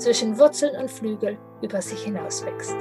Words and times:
zwischen 0.00 0.38
Wurzeln 0.38 0.74
und 0.80 0.90
Flügel 0.90 1.38
über 1.62 1.82
sich 1.82 2.02
hinaus 2.02 2.44
wächst. 2.44 2.76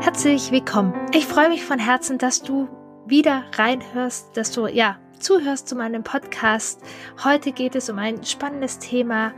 Herzlich 0.00 0.52
willkommen. 0.52 0.94
Ich 1.12 1.26
freue 1.26 1.48
mich 1.48 1.64
von 1.64 1.78
Herzen, 1.78 2.18
dass 2.18 2.40
du 2.40 2.68
wieder 3.06 3.44
reinhörst, 3.56 4.36
dass 4.36 4.52
du 4.52 4.66
ja 4.68 4.98
zuhörst 5.18 5.68
zu 5.68 5.74
meinem 5.74 6.04
Podcast. 6.04 6.80
Heute 7.24 7.52
geht 7.52 7.74
es 7.74 7.90
um 7.90 7.98
ein 7.98 8.22
spannendes 8.24 8.78
Thema. 8.78 9.32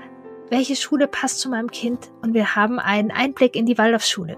Welche 0.51 0.77
Schule 0.77 1.09
passt 1.09 1.40
zu 1.40 1.48
meinem 1.48 1.70
Kind? 1.70 2.10
Und 2.23 2.34
wir 2.34 2.54
haben 2.56 2.79
einen 2.79 3.10
Einblick 3.10 3.56
in 3.56 3.66
die 3.66 3.79
Waldorfschule. 3.79 4.37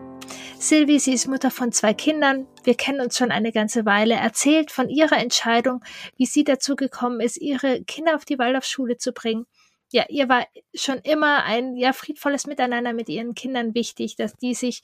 Sylvie, 0.58 0.98
sie 0.98 1.14
ist 1.14 1.28
Mutter 1.28 1.50
von 1.50 1.72
zwei 1.72 1.94
Kindern. 1.94 2.46
Wir 2.68 2.76
kennen 2.76 3.00
uns 3.00 3.16
schon 3.16 3.30
eine 3.30 3.50
ganze 3.50 3.86
Weile. 3.86 4.12
Erzählt 4.12 4.70
von 4.70 4.90
ihrer 4.90 5.16
Entscheidung, 5.16 5.82
wie 6.18 6.26
sie 6.26 6.44
dazu 6.44 6.76
gekommen 6.76 7.18
ist, 7.22 7.38
ihre 7.38 7.82
Kinder 7.84 8.14
auf 8.14 8.26
die 8.26 8.38
Waldorfschule 8.38 8.98
zu 8.98 9.14
bringen. 9.14 9.46
Ja, 9.90 10.04
ihr 10.10 10.28
war 10.28 10.46
schon 10.74 10.98
immer 10.98 11.44
ein 11.44 11.76
ja 11.76 11.94
friedvolles 11.94 12.46
Miteinander 12.46 12.92
mit 12.92 13.08
ihren 13.08 13.34
Kindern 13.34 13.74
wichtig, 13.74 14.16
dass 14.16 14.36
die 14.36 14.52
sich 14.52 14.82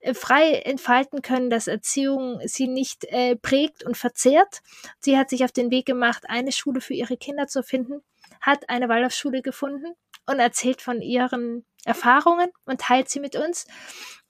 äh, 0.00 0.12
frei 0.12 0.56
entfalten 0.66 1.22
können, 1.22 1.48
dass 1.48 1.68
Erziehung 1.68 2.38
sie 2.44 2.68
nicht 2.68 3.06
äh, 3.06 3.34
prägt 3.34 3.82
und 3.82 3.96
verzehrt. 3.96 4.60
Sie 5.00 5.16
hat 5.16 5.30
sich 5.30 5.42
auf 5.42 5.52
den 5.52 5.70
Weg 5.70 5.86
gemacht, 5.86 6.24
eine 6.28 6.52
Schule 6.52 6.82
für 6.82 6.92
ihre 6.92 7.16
Kinder 7.16 7.46
zu 7.46 7.62
finden, 7.62 8.02
hat 8.42 8.68
eine 8.68 8.90
Waldorfschule 8.90 9.40
gefunden 9.40 9.94
und 10.26 10.38
erzählt 10.38 10.82
von 10.82 11.00
ihren 11.00 11.64
Erfahrungen 11.86 12.50
und 12.66 12.82
teilt 12.82 13.08
sie 13.08 13.20
mit 13.20 13.36
uns. 13.36 13.66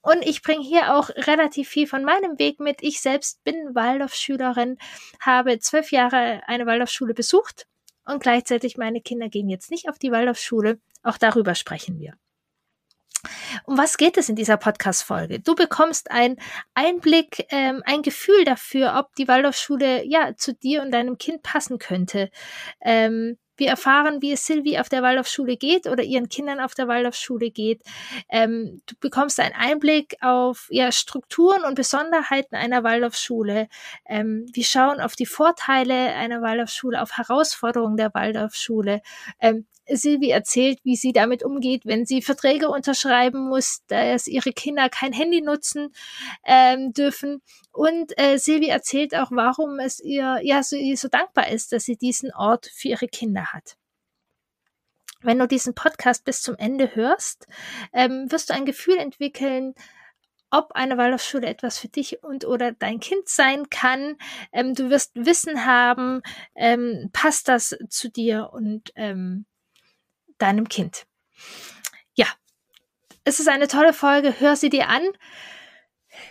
Und 0.02 0.22
ich 0.22 0.42
bringe 0.42 0.64
hier 0.64 0.94
auch 0.94 1.08
relativ 1.10 1.68
viel 1.68 1.86
von 1.86 2.04
meinem 2.04 2.38
Weg 2.38 2.60
mit. 2.60 2.82
Ich 2.82 3.00
selbst 3.00 3.42
bin 3.44 3.74
Waldorfschülerin, 3.74 4.78
habe 5.20 5.58
zwölf 5.60 5.92
Jahre 5.92 6.42
eine 6.46 6.66
Waldorfschule 6.66 7.14
besucht 7.14 7.66
und 8.04 8.22
gleichzeitig 8.22 8.76
meine 8.76 9.00
Kinder 9.00 9.28
gehen 9.28 9.48
jetzt 9.48 9.70
nicht 9.70 9.88
auf 9.88 9.98
die 9.98 10.10
Waldorfschule. 10.10 10.80
Auch 11.02 11.18
darüber 11.18 11.54
sprechen 11.54 11.98
wir. 11.98 12.14
Um 13.64 13.78
was 13.78 13.96
geht 13.96 14.16
es 14.16 14.28
in 14.28 14.36
dieser 14.36 14.56
Podcast-Folge? 14.56 15.38
Du 15.38 15.54
bekommst 15.54 16.10
einen 16.10 16.36
Einblick, 16.74 17.46
ähm, 17.50 17.82
ein 17.84 18.02
Gefühl 18.02 18.44
dafür, 18.44 18.96
ob 18.98 19.14
die 19.14 19.28
Waldorfschule 19.28 20.04
ja 20.04 20.34
zu 20.36 20.54
dir 20.54 20.82
und 20.82 20.90
deinem 20.90 21.18
Kind 21.18 21.42
passen 21.42 21.78
könnte. 21.78 22.30
Ähm, 22.80 23.38
wir 23.62 23.68
erfahren, 23.68 24.20
wie 24.22 24.32
es 24.32 24.44
Sylvie 24.44 24.80
auf 24.80 24.88
der 24.88 25.02
Waldorfschule 25.02 25.56
geht 25.56 25.86
oder 25.86 26.02
ihren 26.02 26.28
Kindern 26.28 26.58
auf 26.58 26.74
der 26.74 26.88
Waldorfschule 26.88 27.52
geht. 27.52 27.82
Ähm, 28.28 28.82
du 28.86 28.96
bekommst 28.98 29.38
einen 29.38 29.54
Einblick 29.54 30.16
auf 30.20 30.66
ja, 30.70 30.90
Strukturen 30.90 31.62
und 31.62 31.76
Besonderheiten 31.76 32.56
einer 32.56 32.82
Waldorfschule. 32.82 33.68
Ähm, 34.04 34.46
wir 34.52 34.64
schauen 34.64 35.00
auf 35.00 35.14
die 35.14 35.26
Vorteile 35.26 35.94
einer 35.94 36.42
Waldorfschule, 36.42 37.00
auf 37.00 37.16
Herausforderungen 37.16 37.96
der 37.96 38.12
Waldorfschule. 38.14 39.00
Ähm, 39.40 39.66
Silvi 39.88 40.30
erzählt, 40.30 40.78
wie 40.84 40.96
sie 40.96 41.12
damit 41.12 41.42
umgeht, 41.42 41.82
wenn 41.84 42.06
sie 42.06 42.22
Verträge 42.22 42.68
unterschreiben 42.68 43.48
muss, 43.48 43.82
dass 43.88 44.26
ihre 44.26 44.52
Kinder 44.52 44.88
kein 44.88 45.12
Handy 45.12 45.40
nutzen 45.40 45.92
ähm, 46.44 46.92
dürfen. 46.92 47.42
Und 47.72 48.18
äh, 48.18 48.38
Silvi 48.38 48.68
erzählt 48.68 49.14
auch, 49.14 49.30
warum 49.30 49.78
es 49.78 50.00
ihr 50.00 50.40
ja 50.42 50.62
so, 50.62 50.76
so 50.94 51.08
dankbar 51.08 51.48
ist, 51.48 51.72
dass 51.72 51.84
sie 51.84 51.96
diesen 51.96 52.32
Ort 52.32 52.70
für 52.72 52.88
ihre 52.88 53.08
Kinder 53.08 53.52
hat. 53.52 53.76
Wenn 55.20 55.38
du 55.38 55.46
diesen 55.46 55.74
Podcast 55.74 56.24
bis 56.24 56.42
zum 56.42 56.56
Ende 56.56 56.94
hörst, 56.94 57.46
ähm, 57.92 58.30
wirst 58.30 58.50
du 58.50 58.54
ein 58.54 58.66
Gefühl 58.66 58.98
entwickeln, 58.98 59.74
ob 60.50 60.72
eine 60.72 60.98
Waldorfschule 60.98 61.46
etwas 61.46 61.78
für 61.78 61.88
dich 61.88 62.22
und 62.22 62.44
oder 62.44 62.72
dein 62.72 63.00
Kind 63.00 63.28
sein 63.28 63.70
kann. 63.70 64.16
Ähm, 64.52 64.74
du 64.74 64.90
wirst 64.90 65.12
Wissen 65.14 65.64
haben, 65.64 66.22
ähm, 66.54 67.08
passt 67.12 67.48
das 67.48 67.76
zu 67.88 68.10
dir 68.10 68.50
und 68.52 68.92
ähm, 68.96 69.46
deinem 70.42 70.68
Kind. 70.68 71.04
Ja, 72.14 72.26
es 73.24 73.40
ist 73.40 73.48
eine 73.48 73.68
tolle 73.68 73.92
Folge. 73.92 74.34
Hör 74.40 74.56
sie 74.56 74.68
dir 74.68 74.88
an. 74.88 75.02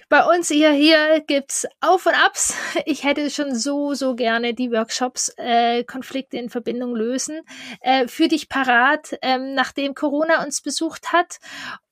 Bei 0.10 0.26
uns 0.26 0.50
hier, 0.50 0.72
hier 0.72 1.22
gibt's 1.26 1.66
Auf 1.80 2.06
und 2.06 2.14
Abs. 2.14 2.54
Ich 2.86 3.04
hätte 3.04 3.30
schon 3.30 3.56
so, 3.56 3.94
so 3.94 4.16
gerne 4.16 4.54
die 4.54 4.72
Workshops 4.72 5.34
äh, 5.38 5.84
Konflikte 5.84 6.38
in 6.38 6.50
Verbindung 6.50 6.96
lösen 6.96 7.42
äh, 7.82 8.08
für 8.08 8.28
dich 8.28 8.50
parat, 8.50 9.18
ähm, 9.22 9.54
nachdem 9.54 9.96
Corona 9.96 10.44
uns 10.44 10.62
besucht 10.62 11.14
hat 11.14 11.40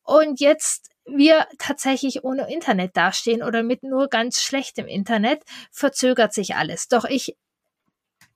und 0.04 0.40
jetzt 0.40 0.90
wir 1.06 1.48
tatsächlich 1.58 2.24
ohne 2.24 2.52
Internet 2.52 2.96
dastehen 2.96 3.42
oder 3.42 3.64
mit 3.64 3.84
nur 3.84 4.08
ganz 4.08 4.42
schlechtem 4.42 4.88
Internet, 4.88 5.44
verzögert 5.72 6.34
sich 6.34 6.56
alles. 6.56 6.88
Doch 6.88 7.06
ich 7.06 7.36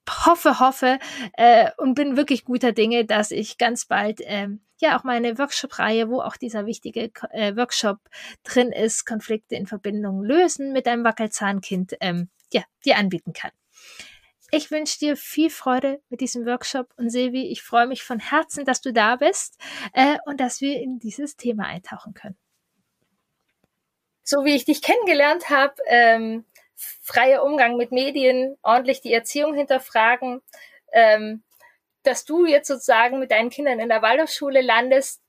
hoffe, 0.10 0.60
hoffe 0.60 1.00
äh, 1.34 1.72
und 1.78 1.96
bin 1.96 2.18
wirklich 2.18 2.46
guter 2.46 2.72
Dinge, 2.72 3.06
dass 3.06 3.32
ich 3.32 3.58
ganz 3.58 3.86
bald 3.86 4.22
ähm, 4.24 4.62
ja 4.80 4.98
auch 4.98 5.04
meine 5.04 5.38
Workshop-Reihe, 5.38 6.10
wo 6.10 6.22
auch 6.22 6.38
dieser 6.38 6.66
wichtige 6.66 7.12
äh, 7.32 7.56
Workshop 7.56 8.00
drin 8.44 8.72
ist, 8.72 9.06
Konflikte 9.06 9.56
in 9.56 9.68
Verbindung 9.68 10.24
lösen 10.24 10.74
mit 10.74 10.88
einem 10.88 11.04
Wackelzahnkind, 11.04 11.96
ähm, 12.02 12.30
ja, 12.52 12.64
dir 12.86 12.98
anbieten 12.98 13.34
kann. 13.34 13.52
Ich 14.52 14.70
wünsche 14.70 15.00
dir 15.00 15.18
viel 15.18 15.50
Freude 15.50 16.00
mit 16.10 16.22
diesem 16.22 16.46
Workshop 16.46 16.94
und 16.98 17.10
Silvi, 17.10 17.48
ich 17.48 17.64
freue 17.64 17.88
mich 17.88 18.04
von 18.04 18.20
Herzen, 18.20 18.66
dass 18.66 18.82
du 18.82 18.94
da 18.94 19.16
bist 19.16 19.60
äh, 19.94 20.18
und 20.26 20.40
dass 20.40 20.62
wir 20.62 20.80
in 20.80 21.00
dieses 21.00 21.36
Thema 21.38 21.66
eintauchen 21.66 22.14
können. 22.14 22.38
So 24.22 24.46
wie 24.46 24.56
ich 24.56 24.64
dich 24.64 24.82
kennengelernt 24.82 25.50
habe, 25.50 25.74
ähm, 25.88 26.46
freier 26.76 27.44
Umgang 27.44 27.78
mit 27.78 27.92
Medien, 27.92 28.58
ordentlich 28.62 29.02
die 29.02 29.14
Erziehung 29.14 29.54
hinterfragen, 29.54 30.42
ähm, 30.92 31.44
dass 32.04 32.26
du 32.26 32.46
jetzt 32.46 32.68
sozusagen 32.68 33.20
mit 33.20 33.32
deinen 33.32 33.50
Kindern 33.50 33.80
in 33.80 33.90
der 33.90 34.02
Waldorfschule 34.02 34.62
landest, 34.62 35.22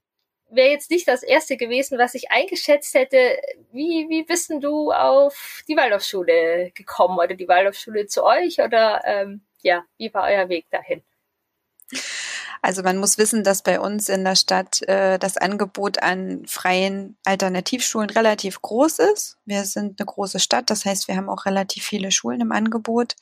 wäre 0.50 0.70
jetzt 0.70 0.90
nicht 0.90 1.08
das 1.08 1.22
erste 1.22 1.56
gewesen, 1.56 1.98
was 1.98 2.14
ich 2.14 2.30
eingeschätzt 2.30 2.94
hätte. 2.94 3.38
Wie, 3.72 4.06
wie 4.08 4.24
bist 4.24 4.50
denn 4.50 4.60
du 4.60 4.92
auf 4.92 5.62
die 5.68 5.76
Waldorfschule 5.76 6.70
gekommen 6.74 7.18
oder 7.18 7.34
die 7.34 7.48
Waldorfschule 7.48 8.06
zu 8.06 8.24
euch 8.24 8.60
oder 8.60 9.02
ähm, 9.04 9.42
ja, 9.62 9.84
wie 9.96 10.12
war 10.12 10.24
euer 10.24 10.48
Weg 10.48 10.66
dahin? 10.70 11.02
Also 12.64 12.82
man 12.82 12.96
muss 12.96 13.18
wissen, 13.18 13.44
dass 13.44 13.60
bei 13.60 13.78
uns 13.78 14.08
in 14.08 14.24
der 14.24 14.36
Stadt 14.36 14.80
äh, 14.88 15.18
das 15.18 15.36
Angebot 15.36 16.02
an 16.02 16.46
freien 16.46 17.18
Alternativschulen 17.26 18.08
relativ 18.08 18.62
groß 18.62 19.00
ist. 19.00 19.36
Wir 19.44 19.66
sind 19.66 20.00
eine 20.00 20.06
große 20.06 20.38
Stadt, 20.38 20.70
das 20.70 20.86
heißt, 20.86 21.06
wir 21.06 21.14
haben 21.16 21.28
auch 21.28 21.44
relativ 21.44 21.84
viele 21.84 22.10
Schulen 22.10 22.40
im 22.40 22.52
Angebot. 22.52 23.16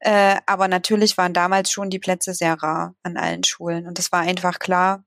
Äh, 0.00 0.36
aber 0.44 0.68
natürlich 0.68 1.16
waren 1.16 1.32
damals 1.32 1.72
schon 1.72 1.88
die 1.88 1.98
Plätze 1.98 2.34
sehr 2.34 2.62
rar 2.62 2.94
an 3.02 3.16
allen 3.16 3.42
Schulen. 3.42 3.86
Und 3.86 3.98
es 3.98 4.12
war 4.12 4.20
einfach 4.20 4.58
klar, 4.58 5.02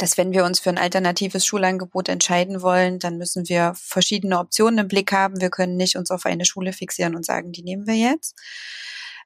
dass 0.00 0.18
wenn 0.18 0.32
wir 0.32 0.44
uns 0.44 0.58
für 0.58 0.70
ein 0.70 0.78
alternatives 0.78 1.46
Schulangebot 1.46 2.08
entscheiden 2.08 2.60
wollen, 2.60 2.98
dann 2.98 3.18
müssen 3.18 3.48
wir 3.48 3.74
verschiedene 3.76 4.40
Optionen 4.40 4.80
im 4.80 4.88
Blick 4.88 5.12
haben. 5.12 5.40
Wir 5.40 5.50
können 5.50 5.76
nicht 5.76 5.94
uns 5.94 6.10
auf 6.10 6.26
eine 6.26 6.44
Schule 6.44 6.72
fixieren 6.72 7.14
und 7.14 7.24
sagen, 7.24 7.52
die 7.52 7.62
nehmen 7.62 7.86
wir 7.86 7.94
jetzt. 7.94 8.34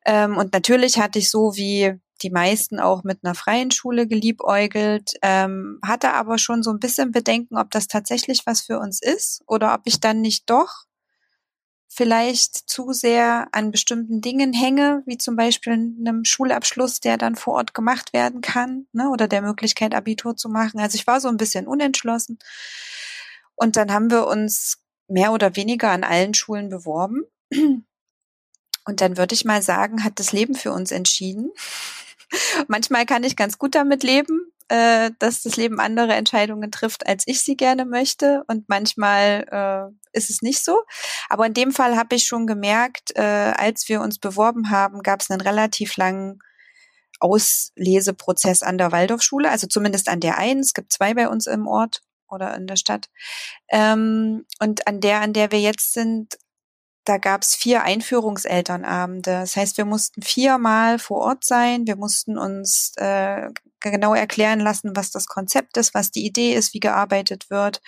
Ähm, 0.04 0.36
und 0.36 0.52
natürlich 0.52 0.98
hatte 0.98 1.18
ich 1.18 1.30
so 1.30 1.56
wie 1.56 1.98
die 2.22 2.30
meisten 2.30 2.80
auch 2.80 3.04
mit 3.04 3.20
einer 3.22 3.34
freien 3.34 3.70
Schule 3.70 4.06
geliebäugelt, 4.06 5.14
ähm, 5.22 5.78
hatte 5.84 6.12
aber 6.12 6.38
schon 6.38 6.62
so 6.62 6.70
ein 6.70 6.80
bisschen 6.80 7.12
Bedenken, 7.12 7.56
ob 7.56 7.70
das 7.70 7.88
tatsächlich 7.88 8.42
was 8.46 8.62
für 8.62 8.78
uns 8.78 9.00
ist 9.00 9.42
oder 9.46 9.74
ob 9.74 9.82
ich 9.84 10.00
dann 10.00 10.20
nicht 10.20 10.50
doch 10.50 10.88
vielleicht 11.98 12.68
zu 12.68 12.92
sehr 12.92 13.48
an 13.52 13.70
bestimmten 13.70 14.20
Dingen 14.20 14.52
hänge, 14.52 15.02
wie 15.06 15.18
zum 15.18 15.36
Beispiel 15.36 15.72
einem 15.72 16.24
Schulabschluss, 16.24 17.00
der 17.00 17.16
dann 17.16 17.34
vor 17.34 17.54
Ort 17.54 17.74
gemacht 17.74 18.12
werden 18.12 18.40
kann, 18.40 18.86
ne, 18.92 19.08
oder 19.08 19.26
der 19.26 19.42
Möglichkeit, 19.42 19.94
Abitur 19.94 20.36
zu 20.36 20.48
machen. 20.48 20.80
Also 20.80 20.96
ich 20.96 21.06
war 21.06 21.20
so 21.20 21.28
ein 21.28 21.38
bisschen 21.38 21.66
unentschlossen. 21.66 22.38
Und 23.56 23.76
dann 23.76 23.92
haben 23.92 24.10
wir 24.10 24.26
uns 24.26 24.78
mehr 25.08 25.32
oder 25.32 25.56
weniger 25.56 25.90
an 25.90 26.04
allen 26.04 26.34
Schulen 26.34 26.68
beworben. 26.68 27.24
Und 27.50 29.00
dann 29.00 29.16
würde 29.16 29.34
ich 29.34 29.44
mal 29.44 29.60
sagen, 29.60 30.04
hat 30.04 30.20
das 30.20 30.32
Leben 30.32 30.54
für 30.54 30.72
uns 30.72 30.92
entschieden. 30.92 31.50
Manchmal 32.68 33.06
kann 33.06 33.24
ich 33.24 33.36
ganz 33.36 33.58
gut 33.58 33.74
damit 33.74 34.02
leben, 34.02 34.52
äh, 34.68 35.10
dass 35.18 35.42
das 35.42 35.56
Leben 35.56 35.80
andere 35.80 36.14
Entscheidungen 36.14 36.70
trifft, 36.70 37.06
als 37.06 37.24
ich 37.26 37.42
sie 37.42 37.56
gerne 37.56 37.84
möchte. 37.84 38.44
Und 38.48 38.68
manchmal 38.68 39.46
äh, 39.50 40.16
ist 40.16 40.30
es 40.30 40.42
nicht 40.42 40.64
so. 40.64 40.82
Aber 41.28 41.46
in 41.46 41.54
dem 41.54 41.72
Fall 41.72 41.96
habe 41.96 42.16
ich 42.16 42.24
schon 42.24 42.46
gemerkt, 42.46 43.16
äh, 43.16 43.22
als 43.22 43.88
wir 43.88 44.00
uns 44.00 44.18
beworben 44.18 44.70
haben, 44.70 45.02
gab 45.02 45.20
es 45.20 45.30
einen 45.30 45.40
relativ 45.40 45.96
langen 45.96 46.40
Ausleseprozess 47.20 48.62
an 48.62 48.78
der 48.78 48.92
Waldorfschule, 48.92 49.50
also 49.50 49.66
zumindest 49.66 50.08
an 50.08 50.20
der 50.20 50.38
einen. 50.38 50.60
Es 50.60 50.74
gibt 50.74 50.92
zwei 50.92 51.14
bei 51.14 51.28
uns 51.28 51.46
im 51.46 51.66
Ort 51.66 52.02
oder 52.28 52.54
in 52.54 52.66
der 52.66 52.76
Stadt. 52.76 53.08
Ähm, 53.68 54.44
und 54.60 54.86
an 54.86 55.00
der, 55.00 55.20
an 55.20 55.32
der 55.32 55.50
wir 55.50 55.60
jetzt 55.60 55.94
sind, 55.94 56.38
da 57.08 57.16
gab 57.16 57.42
es 57.42 57.54
vier 57.54 57.84
Einführungselternabende. 57.84 59.30
Das 59.30 59.56
heißt, 59.56 59.78
wir 59.78 59.86
mussten 59.86 60.20
viermal 60.20 60.98
vor 60.98 61.18
Ort 61.18 61.44
sein. 61.44 61.86
Wir 61.86 61.96
mussten 61.96 62.36
uns 62.36 62.92
äh, 62.96 63.48
genau 63.80 64.14
erklären 64.14 64.60
lassen, 64.60 64.94
was 64.94 65.10
das 65.10 65.26
Konzept 65.26 65.78
ist, 65.78 65.94
was 65.94 66.10
die 66.10 66.26
Idee 66.26 66.52
ist, 66.52 66.74
wie 66.74 66.80
gearbeitet 66.80 67.48
wird. 67.48 67.80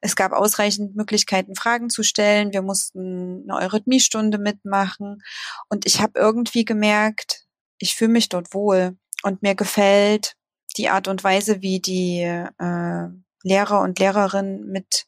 Es 0.00 0.16
gab 0.16 0.32
ausreichend 0.32 0.96
Möglichkeiten, 0.96 1.54
Fragen 1.54 1.90
zu 1.90 2.02
stellen. 2.02 2.54
Wir 2.54 2.62
mussten 2.62 3.44
eine 3.46 3.60
Eurythmiestunde 3.60 4.38
mitmachen. 4.38 5.22
Und 5.68 5.84
ich 5.84 6.00
habe 6.00 6.18
irgendwie 6.18 6.64
gemerkt, 6.64 7.44
ich 7.78 7.94
fühle 7.94 8.12
mich 8.12 8.30
dort 8.30 8.54
wohl 8.54 8.96
und 9.22 9.42
mir 9.42 9.54
gefällt 9.54 10.34
die 10.78 10.88
Art 10.88 11.08
und 11.08 11.22
Weise, 11.22 11.60
wie 11.60 11.80
die 11.80 12.20
äh, 12.22 13.08
Lehrer 13.42 13.80
und 13.80 13.98
Lehrerinnen 13.98 14.66
mit 14.70 15.06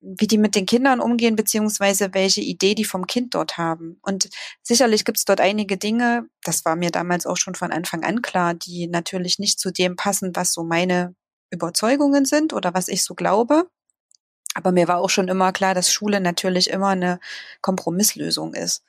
wie 0.00 0.26
die 0.26 0.38
mit 0.38 0.54
den 0.54 0.66
Kindern 0.66 1.00
umgehen, 1.00 1.36
beziehungsweise 1.36 2.14
welche 2.14 2.40
Idee 2.40 2.74
die 2.74 2.84
vom 2.84 3.06
Kind 3.06 3.34
dort 3.34 3.58
haben. 3.58 3.98
Und 4.02 4.30
sicherlich 4.62 5.04
gibt 5.04 5.18
es 5.18 5.24
dort 5.24 5.40
einige 5.40 5.76
Dinge, 5.76 6.26
das 6.42 6.64
war 6.64 6.74
mir 6.74 6.90
damals 6.90 7.26
auch 7.26 7.36
schon 7.36 7.54
von 7.54 7.70
Anfang 7.70 8.02
an 8.02 8.22
klar, 8.22 8.54
die 8.54 8.86
natürlich 8.86 9.38
nicht 9.38 9.60
zu 9.60 9.70
dem 9.70 9.96
passen, 9.96 10.34
was 10.34 10.52
so 10.52 10.64
meine 10.64 11.14
Überzeugungen 11.50 12.24
sind 12.24 12.52
oder 12.52 12.72
was 12.72 12.88
ich 12.88 13.04
so 13.04 13.14
glaube. 13.14 13.68
Aber 14.54 14.72
mir 14.72 14.88
war 14.88 14.98
auch 14.98 15.10
schon 15.10 15.28
immer 15.28 15.52
klar, 15.52 15.74
dass 15.74 15.92
Schule 15.92 16.20
natürlich 16.20 16.70
immer 16.70 16.88
eine 16.88 17.20
Kompromisslösung 17.60 18.54
ist. 18.54 18.82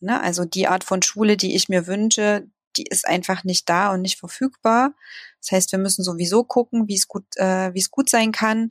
Ne? 0.00 0.20
Also 0.20 0.44
die 0.44 0.66
Art 0.66 0.84
von 0.84 1.02
Schule, 1.02 1.36
die 1.36 1.54
ich 1.54 1.68
mir 1.68 1.86
wünsche, 1.86 2.46
die 2.76 2.84
ist 2.84 3.06
einfach 3.06 3.44
nicht 3.44 3.68
da 3.68 3.92
und 3.92 4.02
nicht 4.02 4.18
verfügbar. 4.18 4.94
Das 5.40 5.52
heißt, 5.52 5.72
wir 5.72 5.78
müssen 5.78 6.04
sowieso 6.04 6.44
gucken, 6.44 6.88
wie 6.88 6.94
es 6.94 7.08
gut, 7.08 7.24
äh, 7.36 7.72
wie 7.74 7.80
es 7.80 7.90
gut 7.90 8.10
sein 8.10 8.32
kann. 8.32 8.68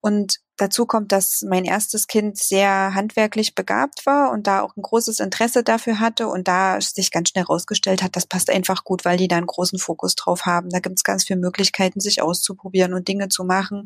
Und 0.00 0.40
dazu 0.56 0.86
kommt, 0.86 1.12
dass 1.12 1.42
mein 1.42 1.64
erstes 1.64 2.06
Kind 2.06 2.38
sehr 2.38 2.94
handwerklich 2.94 3.54
begabt 3.54 4.06
war 4.06 4.30
und 4.30 4.46
da 4.46 4.60
auch 4.62 4.76
ein 4.76 4.82
großes 4.82 5.20
Interesse 5.20 5.64
dafür 5.64 6.00
hatte 6.00 6.28
und 6.28 6.48
da 6.48 6.80
sich 6.80 7.10
ganz 7.10 7.30
schnell 7.30 7.44
herausgestellt 7.44 8.02
hat, 8.02 8.16
das 8.16 8.26
passt 8.26 8.50
einfach 8.50 8.84
gut, 8.84 9.04
weil 9.04 9.16
die 9.16 9.28
da 9.28 9.36
einen 9.36 9.46
großen 9.46 9.78
Fokus 9.78 10.14
drauf 10.14 10.46
haben. 10.46 10.70
Da 10.70 10.78
gibt 10.78 10.98
es 10.98 11.04
ganz 11.04 11.24
viele 11.24 11.40
Möglichkeiten, 11.40 12.00
sich 12.00 12.22
auszuprobieren 12.22 12.94
und 12.94 13.08
Dinge 13.08 13.28
zu 13.28 13.44
machen. 13.44 13.84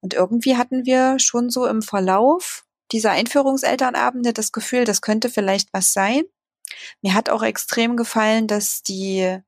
Und 0.00 0.14
irgendwie 0.14 0.56
hatten 0.56 0.86
wir 0.86 1.18
schon 1.18 1.50
so 1.50 1.66
im 1.66 1.82
Verlauf 1.82 2.64
dieser 2.92 3.12
Einführungselternabende 3.12 4.32
das 4.32 4.52
Gefühl, 4.52 4.84
das 4.84 5.00
könnte 5.00 5.28
vielleicht 5.30 5.72
was 5.72 5.92
sein. 5.92 6.22
Mir 7.02 7.14
hat 7.14 7.30
auch 7.30 7.42
extrem 7.42 7.96
gefallen, 7.96 8.46
dass 8.46 8.82
die 8.82 9.40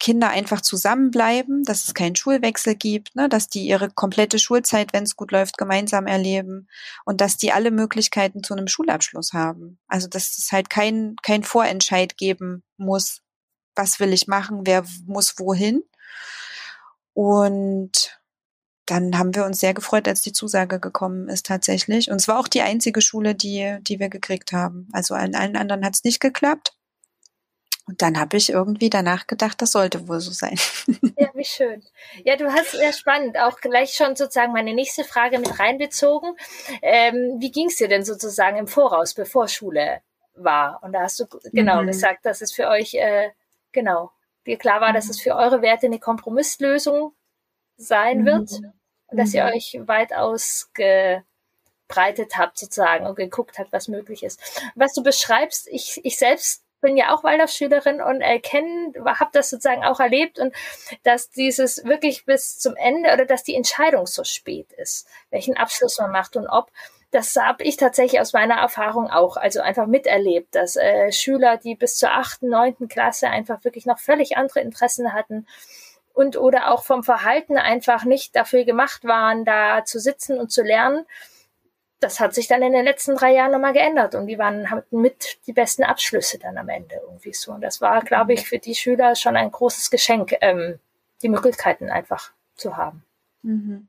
Kinder 0.00 0.30
einfach 0.30 0.62
zusammenbleiben, 0.62 1.62
dass 1.62 1.84
es 1.84 1.94
keinen 1.94 2.16
Schulwechsel 2.16 2.74
gibt, 2.74 3.14
ne, 3.14 3.28
dass 3.28 3.48
die 3.48 3.66
ihre 3.66 3.90
komplette 3.90 4.38
Schulzeit, 4.38 4.92
wenn 4.92 5.04
es 5.04 5.14
gut 5.14 5.30
läuft, 5.30 5.58
gemeinsam 5.58 6.06
erleben 6.06 6.68
und 7.04 7.20
dass 7.20 7.36
die 7.36 7.52
alle 7.52 7.70
Möglichkeiten 7.70 8.42
zu 8.42 8.54
einem 8.54 8.66
Schulabschluss 8.66 9.34
haben. 9.34 9.78
Also 9.86 10.08
dass 10.08 10.38
es 10.38 10.50
halt 10.50 10.70
kein, 10.70 11.16
kein 11.22 11.44
Vorentscheid 11.44 12.16
geben 12.16 12.64
muss, 12.78 13.20
was 13.76 14.00
will 14.00 14.12
ich 14.12 14.26
machen, 14.26 14.62
wer 14.64 14.84
muss 15.06 15.38
wohin. 15.38 15.82
Und 17.12 18.18
dann 18.86 19.18
haben 19.18 19.34
wir 19.34 19.44
uns 19.44 19.60
sehr 19.60 19.74
gefreut, 19.74 20.08
als 20.08 20.22
die 20.22 20.32
Zusage 20.32 20.80
gekommen 20.80 21.28
ist 21.28 21.46
tatsächlich. 21.46 22.10
Und 22.10 22.16
es 22.16 22.26
war 22.26 22.38
auch 22.38 22.48
die 22.48 22.62
einzige 22.62 23.02
Schule, 23.02 23.34
die, 23.34 23.76
die 23.82 24.00
wir 24.00 24.08
gekriegt 24.08 24.52
haben. 24.52 24.88
Also 24.92 25.14
an 25.14 25.34
allen 25.34 25.56
anderen 25.56 25.84
hat 25.84 25.94
es 25.94 26.04
nicht 26.04 26.20
geklappt. 26.20 26.74
Und 27.90 28.00
dann 28.02 28.20
habe 28.20 28.36
ich 28.36 28.50
irgendwie 28.50 28.88
danach 28.88 29.26
gedacht, 29.26 29.60
das 29.60 29.72
sollte 29.72 30.06
wohl 30.06 30.20
so 30.20 30.30
sein. 30.30 30.56
Ja, 31.18 31.28
wie 31.34 31.44
schön. 31.44 31.82
Ja, 32.24 32.36
du 32.36 32.50
hast 32.50 32.70
sehr 32.70 32.92
spannend 32.92 33.38
auch 33.38 33.60
gleich 33.60 33.94
schon 33.94 34.16
sozusagen 34.16 34.52
meine 34.52 34.72
nächste 34.72 35.04
Frage 35.04 35.38
mit 35.38 35.58
reinbezogen. 35.58 36.34
Ähm, 36.80 37.36
wie 37.40 37.50
ging 37.50 37.66
es 37.66 37.76
dir 37.76 37.88
denn 37.88 38.04
sozusagen 38.04 38.56
im 38.56 38.66
Voraus, 38.66 39.12
bevor 39.12 39.48
Schule 39.48 40.00
war? 40.34 40.80
Und 40.82 40.92
da 40.92 41.02
hast 41.02 41.20
du 41.20 41.26
genau 41.52 41.82
mhm. 41.82 41.88
gesagt, 41.88 42.24
dass 42.24 42.40
es 42.40 42.52
für 42.52 42.68
euch, 42.68 42.94
äh, 42.94 43.30
genau, 43.72 44.12
dir 44.46 44.56
klar 44.56 44.80
war, 44.80 44.92
dass 44.92 45.10
es 45.10 45.20
für 45.20 45.34
eure 45.34 45.60
Werte 45.60 45.86
eine 45.86 45.98
Kompromisslösung 45.98 47.12
sein 47.76 48.24
wird. 48.24 48.52
Mhm 48.60 48.72
dass 49.12 49.34
ihr 49.34 49.44
mhm. 49.44 49.50
euch 49.54 49.78
weit 49.86 50.12
ausgebreitet 50.14 51.24
habt 52.36 52.58
sozusagen 52.58 53.06
und 53.06 53.16
geguckt 53.16 53.58
habt, 53.58 53.72
was 53.72 53.88
möglich 53.88 54.22
ist. 54.22 54.40
Was 54.74 54.94
du 54.94 55.02
beschreibst, 55.02 55.68
ich, 55.68 56.00
ich 56.04 56.16
selbst 56.16 56.64
bin 56.80 56.96
ja 56.96 57.14
auch 57.14 57.24
Waldorfschülerin 57.24 58.00
und 58.00 58.20
erkennen, 58.20 58.94
habe 59.04 59.30
das 59.32 59.50
sozusagen 59.50 59.84
auch 59.84 60.00
erlebt 60.00 60.38
und 60.38 60.54
dass 61.02 61.30
dieses 61.30 61.84
wirklich 61.84 62.24
bis 62.24 62.58
zum 62.58 62.76
Ende 62.76 63.12
oder 63.12 63.26
dass 63.26 63.42
die 63.42 63.54
Entscheidung 63.54 64.06
so 64.06 64.24
spät 64.24 64.72
ist, 64.72 65.06
welchen 65.30 65.56
Abschluss 65.56 65.98
man 65.98 66.10
macht 66.10 66.36
und 66.36 66.46
ob. 66.46 66.70
Das 67.12 67.34
habe 67.34 67.64
ich 67.64 67.76
tatsächlich 67.76 68.20
aus 68.20 68.32
meiner 68.32 68.54
Erfahrung 68.54 69.10
auch, 69.10 69.36
also 69.36 69.60
einfach 69.60 69.86
miterlebt, 69.86 70.54
dass 70.54 70.76
äh, 70.76 71.10
Schüler, 71.10 71.56
die 71.56 71.74
bis 71.74 71.96
zur 71.96 72.12
achten, 72.12 72.48
neunten 72.48 72.86
Klasse 72.86 73.28
einfach 73.28 73.64
wirklich 73.64 73.84
noch 73.84 73.98
völlig 73.98 74.36
andere 74.36 74.60
Interessen 74.60 75.12
hatten, 75.12 75.44
und 76.12 76.36
oder 76.36 76.70
auch 76.72 76.84
vom 76.84 77.02
Verhalten 77.02 77.56
einfach 77.56 78.04
nicht 78.04 78.36
dafür 78.36 78.64
gemacht 78.64 79.04
waren, 79.04 79.44
da 79.44 79.84
zu 79.84 79.98
sitzen 79.98 80.38
und 80.38 80.50
zu 80.50 80.62
lernen. 80.62 81.06
Das 82.00 82.18
hat 82.18 82.34
sich 82.34 82.48
dann 82.48 82.62
in 82.62 82.72
den 82.72 82.84
letzten 82.84 83.14
drei 83.14 83.34
Jahren 83.34 83.52
nochmal 83.52 83.74
geändert 83.74 84.14
und 84.14 84.26
die 84.26 84.38
waren 84.38 84.70
hatten 84.70 85.00
mit 85.00 85.38
die 85.46 85.52
besten 85.52 85.84
Abschlüsse 85.84 86.38
dann 86.38 86.56
am 86.56 86.68
Ende 86.68 86.96
irgendwie 87.02 87.34
so. 87.34 87.52
Und 87.52 87.60
das 87.60 87.80
war, 87.80 88.02
glaube 88.02 88.32
ich, 88.32 88.48
für 88.48 88.58
die 88.58 88.74
Schüler 88.74 89.14
schon 89.16 89.36
ein 89.36 89.50
großes 89.50 89.90
Geschenk, 89.90 90.34
ähm, 90.40 90.78
die 91.22 91.28
Möglichkeiten 91.28 91.90
einfach 91.90 92.32
zu 92.56 92.76
haben. 92.76 93.04
Mhm. 93.42 93.88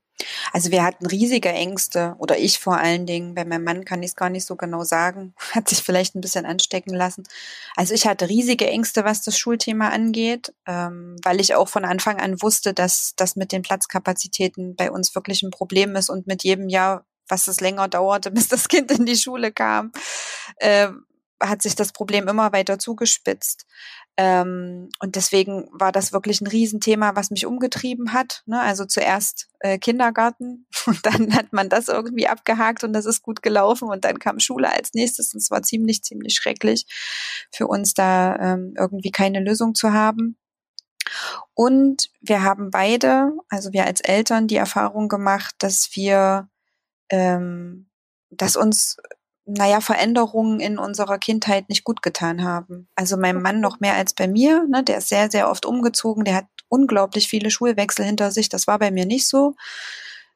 Also 0.51 0.71
wir 0.71 0.83
hatten 0.83 1.05
riesige 1.05 1.49
Ängste 1.49 2.15
oder 2.19 2.37
ich 2.37 2.59
vor 2.59 2.77
allen 2.77 3.05
Dingen. 3.05 3.35
Bei 3.35 3.45
meinem 3.45 3.63
Mann 3.63 3.85
kann 3.85 4.03
ich 4.03 4.11
es 4.11 4.15
gar 4.15 4.29
nicht 4.29 4.45
so 4.45 4.55
genau 4.55 4.83
sagen. 4.83 5.33
Hat 5.51 5.69
sich 5.69 5.81
vielleicht 5.81 6.15
ein 6.15 6.21
bisschen 6.21 6.45
anstecken 6.45 6.93
lassen. 6.93 7.23
Also 7.75 7.93
ich 7.93 8.07
hatte 8.07 8.29
riesige 8.29 8.67
Ängste, 8.67 9.03
was 9.03 9.23
das 9.23 9.37
Schulthema 9.37 9.89
angeht, 9.89 10.53
ähm, 10.67 11.15
weil 11.23 11.39
ich 11.39 11.55
auch 11.55 11.67
von 11.67 11.85
Anfang 11.85 12.19
an 12.19 12.41
wusste, 12.41 12.73
dass 12.73 13.13
das 13.15 13.35
mit 13.35 13.51
den 13.51 13.61
Platzkapazitäten 13.61 14.75
bei 14.75 14.91
uns 14.91 15.15
wirklich 15.15 15.43
ein 15.43 15.51
Problem 15.51 15.95
ist 15.95 16.09
und 16.09 16.27
mit 16.27 16.43
jedem 16.43 16.69
Jahr, 16.69 17.05
was 17.31 17.47
es 17.47 17.61
länger 17.61 17.87
dauerte, 17.87 18.31
bis 18.31 18.47
das 18.47 18.67
Kind 18.67 18.91
in 18.91 19.05
die 19.05 19.15
Schule 19.15 19.51
kam, 19.51 19.91
äh, 20.57 20.89
hat 21.41 21.63
sich 21.63 21.75
das 21.75 21.91
Problem 21.91 22.27
immer 22.27 22.53
weiter 22.53 22.77
zugespitzt. 22.77 23.65
Ähm, 24.17 24.89
und 24.99 25.15
deswegen 25.15 25.69
war 25.71 25.91
das 25.91 26.13
wirklich 26.13 26.41
ein 26.41 26.47
Riesenthema, 26.47 27.15
was 27.15 27.31
mich 27.31 27.45
umgetrieben 27.45 28.13
hat. 28.13 28.43
Ne? 28.45 28.59
Also 28.59 28.85
zuerst 28.85 29.47
äh, 29.59 29.79
Kindergarten 29.79 30.67
und 30.85 31.03
dann 31.05 31.33
hat 31.33 31.53
man 31.53 31.69
das 31.69 31.87
irgendwie 31.87 32.27
abgehakt 32.27 32.83
und 32.83 32.93
das 32.93 33.05
ist 33.05 33.23
gut 33.23 33.41
gelaufen 33.41 33.89
und 33.89 34.05
dann 34.05 34.19
kam 34.19 34.39
Schule 34.39 34.71
als 34.71 34.93
nächstes 34.93 35.33
und 35.33 35.39
es 35.39 35.49
war 35.49 35.63
ziemlich, 35.63 36.03
ziemlich 36.03 36.35
schrecklich 36.35 36.85
für 37.51 37.67
uns 37.67 37.93
da 37.93 38.35
ähm, 38.35 38.73
irgendwie 38.77 39.11
keine 39.11 39.39
Lösung 39.39 39.73
zu 39.73 39.93
haben. 39.93 40.37
Und 41.53 42.09
wir 42.21 42.43
haben 42.43 42.69
beide, 42.69 43.33
also 43.49 43.73
wir 43.73 43.85
als 43.85 44.01
Eltern, 44.01 44.47
die 44.47 44.55
Erfahrung 44.55 45.07
gemacht, 45.07 45.55
dass 45.59 45.95
wir, 45.95 46.49
ähm, 47.11 47.87
dass 48.31 48.55
uns 48.55 48.97
naja, 49.45 49.81
Veränderungen 49.81 50.59
in 50.59 50.77
unserer 50.77 51.17
Kindheit 51.17 51.67
nicht 51.67 51.83
gut 51.83 52.01
getan 52.01 52.43
haben. 52.43 52.87
Also 52.95 53.17
meinem 53.17 53.41
Mann 53.41 53.59
noch 53.59 53.79
mehr 53.79 53.95
als 53.95 54.13
bei 54.13 54.27
mir, 54.27 54.65
ne, 54.67 54.83
der 54.83 54.99
ist 54.99 55.09
sehr, 55.09 55.29
sehr 55.29 55.49
oft 55.49 55.65
umgezogen, 55.65 56.23
der 56.23 56.35
hat 56.35 56.45
unglaublich 56.69 57.27
viele 57.27 57.51
Schulwechsel 57.51 58.05
hinter 58.05 58.31
sich, 58.31 58.49
das 58.49 58.67
war 58.67 58.79
bei 58.79 58.91
mir 58.91 59.05
nicht 59.05 59.27
so. 59.27 59.55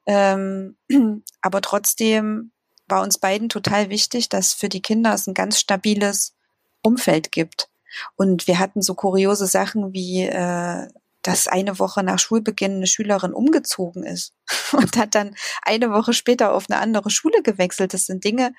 Ähm, 0.05 0.75
aber 1.41 1.61
trotzdem 1.61 2.51
war 2.87 3.01
uns 3.01 3.17
beiden 3.17 3.49
total 3.49 3.89
wichtig, 3.89 4.29
dass 4.29 4.53
für 4.53 4.69
die 4.69 4.81
Kinder 4.81 5.13
es 5.13 5.27
ein 5.27 5.33
ganz 5.33 5.59
stabiles 5.59 6.35
Umfeld 6.81 7.31
gibt. 7.31 7.69
Und 8.15 8.47
wir 8.47 8.59
hatten 8.59 8.81
so 8.81 8.93
kuriose 8.93 9.47
Sachen 9.47 9.93
wie, 9.93 10.23
äh, 10.23 10.87
dass 11.25 11.47
eine 11.47 11.79
Woche 11.79 12.03
nach 12.03 12.19
Schulbeginn 12.19 12.75
eine 12.75 12.87
Schülerin 12.87 13.33
umgezogen 13.33 14.03
ist 14.03 14.33
und 14.73 14.95
hat 14.95 15.15
dann 15.15 15.35
eine 15.63 15.91
Woche 15.91 16.13
später 16.13 16.53
auf 16.53 16.69
eine 16.69 16.79
andere 16.79 17.09
Schule 17.09 17.41
gewechselt. 17.41 17.93
Das 17.95 18.05
sind 18.05 18.23
Dinge, 18.23 18.53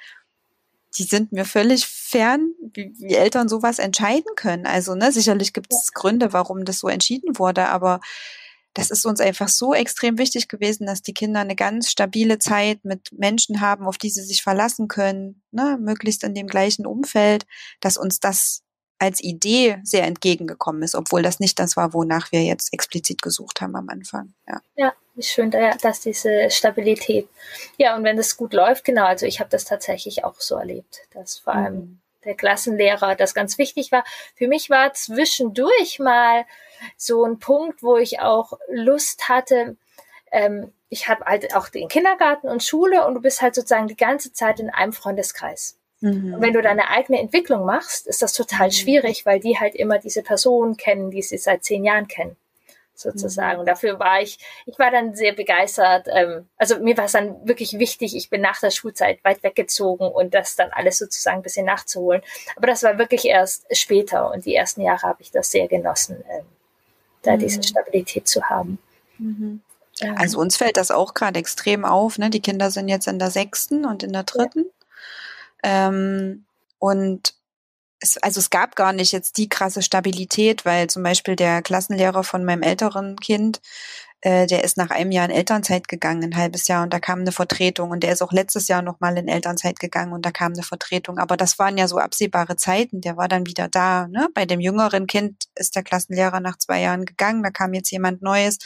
die 0.99 1.04
sind 1.04 1.30
mir 1.30 1.44
völlig 1.44 1.87
fern, 1.87 2.54
wie, 2.75 2.92
wie 2.99 3.14
Eltern 3.14 3.49
sowas 3.49 3.78
entscheiden 3.78 4.35
können. 4.35 4.66
Also 4.66 4.96
ne, 4.96 5.12
sicherlich 5.12 5.52
gibt 5.52 5.73
es 5.73 5.92
Gründe, 5.92 6.32
warum 6.32 6.64
das 6.64 6.80
so 6.80 6.88
entschieden 6.88 7.38
wurde, 7.38 7.68
aber 7.68 8.00
das 8.75 8.90
ist 8.90 9.06
uns 9.06 9.20
einfach 9.20 9.49
so 9.49 9.73
extrem 9.73 10.18
wichtig 10.18 10.49
gewesen, 10.49 10.87
dass 10.87 11.02
die 11.02 11.14
Kinder 11.14 11.40
eine 11.40 11.56
ganz 11.56 11.90
stabile 11.90 12.38
Zeit 12.38 12.85
mit 12.85 13.11
Menschen 13.12 13.61
haben, 13.61 13.87
auf 13.87 13.96
die 13.96 14.11
sie 14.11 14.23
sich 14.23 14.42
verlassen 14.42 14.88
können, 14.88 15.42
ne, 15.52 15.78
möglichst 15.80 16.25
in 16.25 16.35
dem 16.35 16.49
gleichen 16.49 16.85
Umfeld, 16.85 17.46
dass 17.80 17.96
uns 17.96 18.18
das 18.18 18.64
als 18.99 19.23
Idee 19.23 19.79
sehr 19.83 20.05
entgegengekommen 20.05 20.83
ist, 20.83 20.95
obwohl 20.95 21.23
das 21.23 21.41
nicht 21.41 21.59
das 21.59 21.76
war, 21.76 21.93
wonach 21.93 22.33
wir 22.33 22.43
jetzt 22.43 22.73
explizit 22.73 23.23
gesucht 23.23 23.61
haben 23.61 23.76
am 23.76 23.88
Anfang. 23.88 24.33
Ja, 24.49 24.61
ja 24.76 24.93
wie 25.15 25.23
schön, 25.23 25.50
dass 25.50 26.00
diese 26.00 26.50
Stabilität. 26.50 27.29
Ja, 27.79 27.97
und 27.97 28.05
wenn 28.05 28.17
das 28.17 28.37
gut 28.37 28.53
läuft, 28.53 28.85
genau, 28.85 29.07
also 29.07 29.26
ich 29.26 29.41
habe 29.41 29.50
das 29.50 29.65
tatsächlich 29.65 30.25
auch 30.25 30.41
so 30.41 30.57
erlebt, 30.57 31.00
dass 31.15 31.38
vor 31.38 31.55
allem 31.55 31.75
mhm. 31.75 32.00
der 32.25 32.35
Klassenlehrer 32.35 33.17
das 33.17 33.35
ganz 33.35 33.57
wichtig 33.57 33.93
war. 33.93 34.05
Für 34.35 34.47
mich 34.47 34.69
war 34.69 34.93
zwischendurch 34.93 35.99
mal 35.99 36.45
so 36.99 37.25
ein 37.25 37.38
Punkt, 37.38 37.83
wo 37.83 37.97
ich 37.97 38.21
auch 38.21 38.53
Lust 38.69 39.29
hatte, 39.29 39.76
ähm, 40.31 40.73
ich 40.88 41.09
habe 41.09 41.25
halt 41.25 41.55
auch 41.57 41.69
den 41.69 41.88
Kindergarten 41.88 42.49
und 42.49 42.62
Schule 42.62 43.07
und 43.07 43.15
du 43.15 43.21
bist 43.21 43.43
halt 43.43 43.55
sozusagen 43.55 43.88
die 43.88 43.97
ganze 43.97 44.33
Zeit 44.33 44.61
in 44.61 44.71
einem 44.71 44.93
Freundeskreis. 44.93 45.79
Mhm. 46.00 46.35
Und 46.35 46.41
wenn 46.43 46.53
du 46.53 46.62
deine 46.62 46.91
eigene 46.91 47.21
Entwicklung 47.21 47.65
machst, 47.65 48.07
ist 48.07 48.23
das 48.23 48.33
total 48.33 48.69
mhm. 48.69 48.73
schwierig, 48.73 49.26
weil 49.26 49.41
die 49.41 49.59
halt 49.59 49.75
immer 49.75 49.99
diese 49.99 50.23
Personen 50.23 50.76
kennen, 50.76 51.11
die 51.11 51.23
sie 51.23 51.38
seit 51.38 51.65
zehn 51.65 51.85
Jahren 51.85 52.09
kennen 52.09 52.37
sozusagen. 52.97 53.62
Mhm. 53.62 53.67
Dafür 53.67 53.99
war 53.99 54.21
ich, 54.21 54.38
ich 54.65 54.79
war 54.79 54.91
dann 54.91 55.15
sehr 55.15 55.33
begeistert. 55.33 56.09
Ähm, 56.11 56.49
also 56.57 56.79
mir 56.79 56.97
war 56.97 57.05
es 57.05 57.12
dann 57.12 57.47
wirklich 57.47 57.79
wichtig. 57.79 58.17
Ich 58.17 58.31
bin 58.31 58.41
nach 58.41 58.61
der 58.61 58.71
Schulzeit 58.71 59.23
weit 59.25 59.43
weggezogen 59.43 60.09
und 60.09 60.35
das 60.35 60.57
dann 60.57 60.71
alles 60.73 60.99
sozusagen 60.99 61.38
ein 61.38 61.43
bisschen 61.43 61.67
nachzuholen. 61.67 62.23
Aber 62.57 62.67
das 62.67 62.83
war 62.83 62.99
wirklich 62.99 63.26
erst 63.26 63.67
später 63.76 64.31
und 64.33 64.45
die 64.45 64.55
ersten 64.55 64.81
Jahre 64.81 65.03
habe 65.03 65.23
ich 65.23 65.31
das 65.31 65.50
sehr 65.50 65.69
genossen, 65.69 66.25
ähm, 66.31 66.47
da 67.23 67.35
mhm. 67.35 67.41
diese 67.41 67.62
Stabilität 67.62 68.26
zu 68.26 68.45
haben. 68.45 68.79
Mhm. 69.19 69.61
Also 70.17 70.41
uns 70.41 70.59
fällt 70.59 70.76
das 70.76 70.91
auch 70.91 71.15
gerade 71.15 71.38
extrem 71.38 71.87
auf. 71.87 72.19
Ne? 72.19 72.29
Die 72.29 72.43
Kinder 72.43 72.71
sind 72.71 72.88
jetzt 72.88 73.09
in 73.09 73.19
der 73.19 73.31
sechsten 73.31 73.87
und 73.87 74.03
in 74.03 74.12
der 74.12 74.25
dritten. 74.25 74.67
Ähm, 75.66 76.46
und 76.78 77.35
es, 77.99 78.16
also 78.18 78.38
es 78.38 78.50
gab 78.50 78.76
gar 78.76 78.92
nicht 78.92 79.11
jetzt 79.11 79.37
die 79.37 79.49
krasse 79.49 79.82
Stabilität, 79.82 80.64
weil 80.64 80.88
zum 80.88 81.02
Beispiel 81.02 81.35
der 81.35 81.61
Klassenlehrer 81.61 82.23
von 82.23 82.44
meinem 82.44 82.62
älteren 82.62 83.16
Kind, 83.16 83.61
äh, 84.23 84.46
der 84.46 84.64
ist 84.64 84.76
nach 84.76 84.90
einem 84.90 85.11
Jahr 85.11 85.26
in 85.26 85.30
Elternzeit 85.30 85.88
gegangen, 85.88 86.25
ein 86.25 86.37
halbes 86.37 86.68
Jahr, 86.68 86.82
und 86.82 86.92
da 86.92 87.00
kam 87.00 87.20
eine 87.20 87.32
Vertretung. 87.32 87.90
Und 87.90 88.02
der 88.02 88.12
ist 88.12 88.23
auch 88.23 88.32
letztes 88.32 88.68
Jahr 88.68 88.82
nochmal 88.82 89.16
in 89.18 89.28
Elternzeit 89.28 89.78
gegangen 89.78 90.12
und 90.12 90.25
da 90.25 90.30
kam 90.30 90.52
eine 90.52 90.62
Vertretung. 90.62 91.18
Aber 91.18 91.37
das 91.37 91.58
waren 91.58 91.76
ja 91.78 91.87
so 91.88 91.99
absehbare 91.99 92.56
Zeiten. 92.56 93.00
Der 93.00 93.16
war 93.16 93.28
dann 93.28 93.46
wieder 93.46 93.68
da. 93.68 94.08
Ne? 94.08 94.28
Bei 94.35 94.46
dem 94.46 94.61
jüngeren 94.61 95.06
Kind 95.06 95.44
ist 95.54 95.76
der 95.76 95.82
Klassenlehrer 95.82 96.40
nach 96.40 96.56
zwei 96.58 96.80
Jahren 96.80 97.04
gegangen, 97.04 97.42
da 97.42 97.50
kam 97.50 97.75
jetzt 97.75 97.90
jemand 97.90 98.23
Neues. 98.23 98.58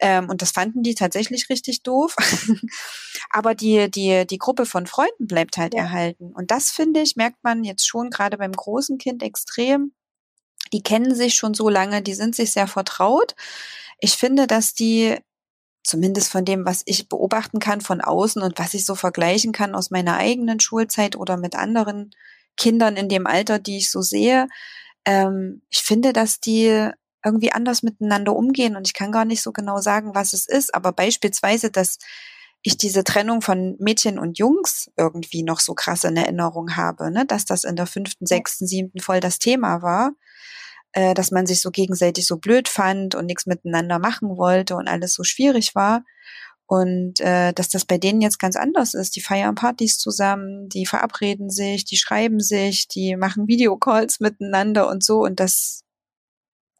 Ähm, 0.00 0.28
und 0.30 0.42
das 0.42 0.52
fanden 0.52 0.82
die 0.82 0.94
tatsächlich 0.94 1.48
richtig 1.50 1.82
doof. 1.82 2.14
Aber 3.30 3.54
die, 3.54 3.90
die, 3.90 4.26
die 4.26 4.38
Gruppe 4.38 4.64
von 4.64 4.86
Freunden 4.86 5.26
bleibt 5.26 5.56
halt 5.56 5.74
erhalten. 5.74 6.32
Und 6.34 6.50
das 6.50 6.70
finde 6.70 7.00
ich, 7.00 7.16
merkt 7.16 7.42
man 7.42 7.64
jetzt 7.64 7.86
schon 7.86 8.10
gerade 8.10 8.38
beim 8.38 8.52
großen 8.52 8.98
Kind 8.98 9.22
extrem. 9.22 9.92
Die 10.72 10.82
kennen 10.82 11.14
sich 11.14 11.34
schon 11.34 11.54
so 11.54 11.68
lange, 11.68 12.02
die 12.02 12.14
sind 12.14 12.34
sich 12.34 12.52
sehr 12.52 12.66
vertraut. 12.66 13.34
Ich 14.00 14.16
finde, 14.16 14.46
dass 14.46 14.74
die 14.74 15.16
zumindest 15.82 16.30
von 16.30 16.44
dem, 16.44 16.66
was 16.66 16.82
ich 16.84 17.08
beobachten 17.08 17.60
kann 17.60 17.80
von 17.80 18.00
außen 18.00 18.42
und 18.42 18.58
was 18.58 18.74
ich 18.74 18.84
so 18.84 18.94
vergleichen 18.94 19.52
kann 19.52 19.74
aus 19.74 19.90
meiner 19.90 20.16
eigenen 20.16 20.60
Schulzeit 20.60 21.16
oder 21.16 21.36
mit 21.36 21.56
anderen 21.56 22.10
Kindern 22.56 22.96
in 22.96 23.08
dem 23.08 23.26
Alter, 23.26 23.58
die 23.58 23.78
ich 23.78 23.90
so 23.90 24.02
sehe, 24.02 24.48
ähm, 25.04 25.62
ich 25.70 25.78
finde, 25.78 26.12
dass 26.12 26.40
die 26.40 26.90
irgendwie 27.24 27.52
anders 27.52 27.82
miteinander 27.82 28.36
umgehen 28.36 28.76
und 28.76 28.86
ich 28.86 28.94
kann 28.94 29.12
gar 29.12 29.24
nicht 29.24 29.42
so 29.42 29.52
genau 29.52 29.80
sagen, 29.80 30.14
was 30.14 30.32
es 30.34 30.46
ist, 30.46 30.74
aber 30.74 30.92
beispielsweise, 30.92 31.70
dass 31.70 31.98
ich 32.68 32.76
diese 32.76 33.02
Trennung 33.02 33.40
von 33.40 33.76
Mädchen 33.78 34.18
und 34.18 34.38
Jungs 34.38 34.90
irgendwie 34.96 35.42
noch 35.42 35.58
so 35.58 35.74
krass 35.74 36.04
in 36.04 36.16
Erinnerung 36.16 36.76
habe, 36.76 37.10
ne? 37.10 37.24
dass 37.26 37.46
das 37.46 37.64
in 37.64 37.76
der 37.76 37.86
fünften, 37.86 38.26
sechsten, 38.26 38.66
siebten 38.66 39.00
voll 39.00 39.20
das 39.20 39.38
Thema 39.38 39.80
war, 39.80 40.12
äh, 40.92 41.14
dass 41.14 41.30
man 41.30 41.46
sich 41.46 41.62
so 41.62 41.70
gegenseitig 41.70 42.26
so 42.26 42.36
blöd 42.36 42.68
fand 42.68 43.14
und 43.14 43.24
nichts 43.24 43.46
miteinander 43.46 43.98
machen 43.98 44.36
wollte 44.36 44.76
und 44.76 44.86
alles 44.86 45.14
so 45.14 45.24
schwierig 45.24 45.74
war. 45.74 46.04
Und 46.66 47.20
äh, 47.20 47.54
dass 47.54 47.70
das 47.70 47.86
bei 47.86 47.96
denen 47.96 48.20
jetzt 48.20 48.38
ganz 48.38 48.54
anders 48.54 48.92
ist. 48.92 49.16
Die 49.16 49.22
feiern 49.22 49.54
Partys 49.54 49.96
zusammen, 49.96 50.68
die 50.68 50.84
verabreden 50.84 51.48
sich, 51.48 51.86
die 51.86 51.96
schreiben 51.96 52.40
sich, 52.40 52.86
die 52.88 53.16
machen 53.16 53.48
Videocalls 53.48 54.20
miteinander 54.20 54.88
und 54.88 55.02
so. 55.02 55.20
Und 55.20 55.40
das 55.40 55.84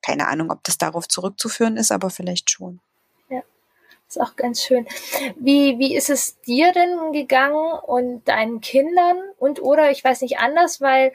keine 0.03 0.29
Ahnung, 0.29 0.51
ob 0.51 0.63
das 0.65 0.77
darauf 0.79 1.09
zurückzuführen 1.09 1.77
ist, 1.79 1.93
aber 1.93 2.11
vielleicht 2.11 2.51
schon. 2.51 2.81
Ist 4.09 4.21
auch 4.21 4.37
ganz 4.37 4.63
schön. 4.63 4.87
Wie, 5.37 5.79
wie 5.79 5.95
ist 5.95 6.09
es 6.09 6.41
dir 6.41 6.73
denn 6.73 7.13
gegangen 7.13 7.79
und 7.81 8.25
deinen 8.27 8.63
Kindern 8.63 9.21
und 9.37 9.61
oder 9.61 9.91
ich 9.91 10.03
weiß 10.03 10.23
nicht 10.23 10.39
anders, 10.39 10.81
weil 10.81 11.13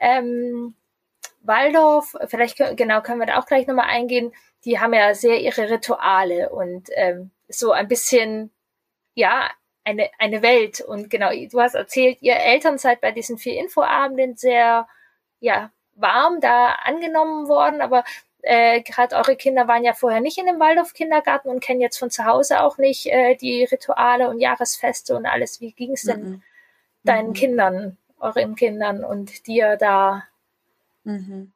ähm, 0.00 0.74
Waldorf, 1.40 2.14
vielleicht 2.26 2.58
genau 2.76 3.00
können 3.00 3.20
wir 3.20 3.26
da 3.26 3.38
auch 3.38 3.46
gleich 3.46 3.66
nochmal 3.66 3.88
eingehen, 3.88 4.32
die 4.66 4.78
haben 4.78 4.92
ja 4.92 5.14
sehr 5.14 5.40
ihre 5.40 5.70
Rituale 5.70 6.50
und 6.50 6.88
ähm, 6.94 7.30
so 7.48 7.72
ein 7.72 7.88
bisschen, 7.88 8.52
ja, 9.14 9.50
eine, 9.84 10.10
eine 10.18 10.42
Welt. 10.42 10.80
Und 10.80 11.08
genau, 11.08 11.30
du 11.30 11.60
hast 11.60 11.74
erzählt, 11.74 12.18
ihr 12.20 12.36
Eltern 12.36 12.76
seid 12.76 13.00
bei 13.00 13.12
diesen 13.12 13.38
vier 13.38 13.58
Infoabenden 13.58 14.36
sehr, 14.36 14.88
ja, 15.40 15.70
warm 15.94 16.40
da 16.40 16.72
angenommen 16.82 17.48
worden, 17.48 17.80
aber 17.80 18.04
äh, 18.48 18.80
gerade 18.80 19.16
eure 19.16 19.34
Kinder 19.34 19.66
waren 19.66 19.82
ja 19.82 19.92
vorher 19.92 20.20
nicht 20.20 20.38
in 20.38 20.46
dem 20.46 20.60
Waldorf-Kindergarten 20.60 21.48
und 21.48 21.58
kennen 21.58 21.80
jetzt 21.80 21.98
von 21.98 22.10
zu 22.10 22.24
Hause 22.24 22.62
auch 22.62 22.78
nicht 22.78 23.06
äh, 23.06 23.34
die 23.34 23.64
Rituale 23.64 24.30
und 24.30 24.38
Jahresfeste 24.38 25.16
und 25.16 25.26
alles. 25.26 25.60
Wie 25.60 25.72
ging 25.72 25.94
es 25.94 26.02
denn 26.02 26.22
mhm. 26.22 26.42
deinen 27.02 27.28
mhm. 27.30 27.34
Kindern, 27.34 27.96
euren 28.20 28.54
Kindern 28.54 29.02
und 29.02 29.48
dir 29.48 29.76
da? 29.76 30.22
Mhm. 31.02 31.52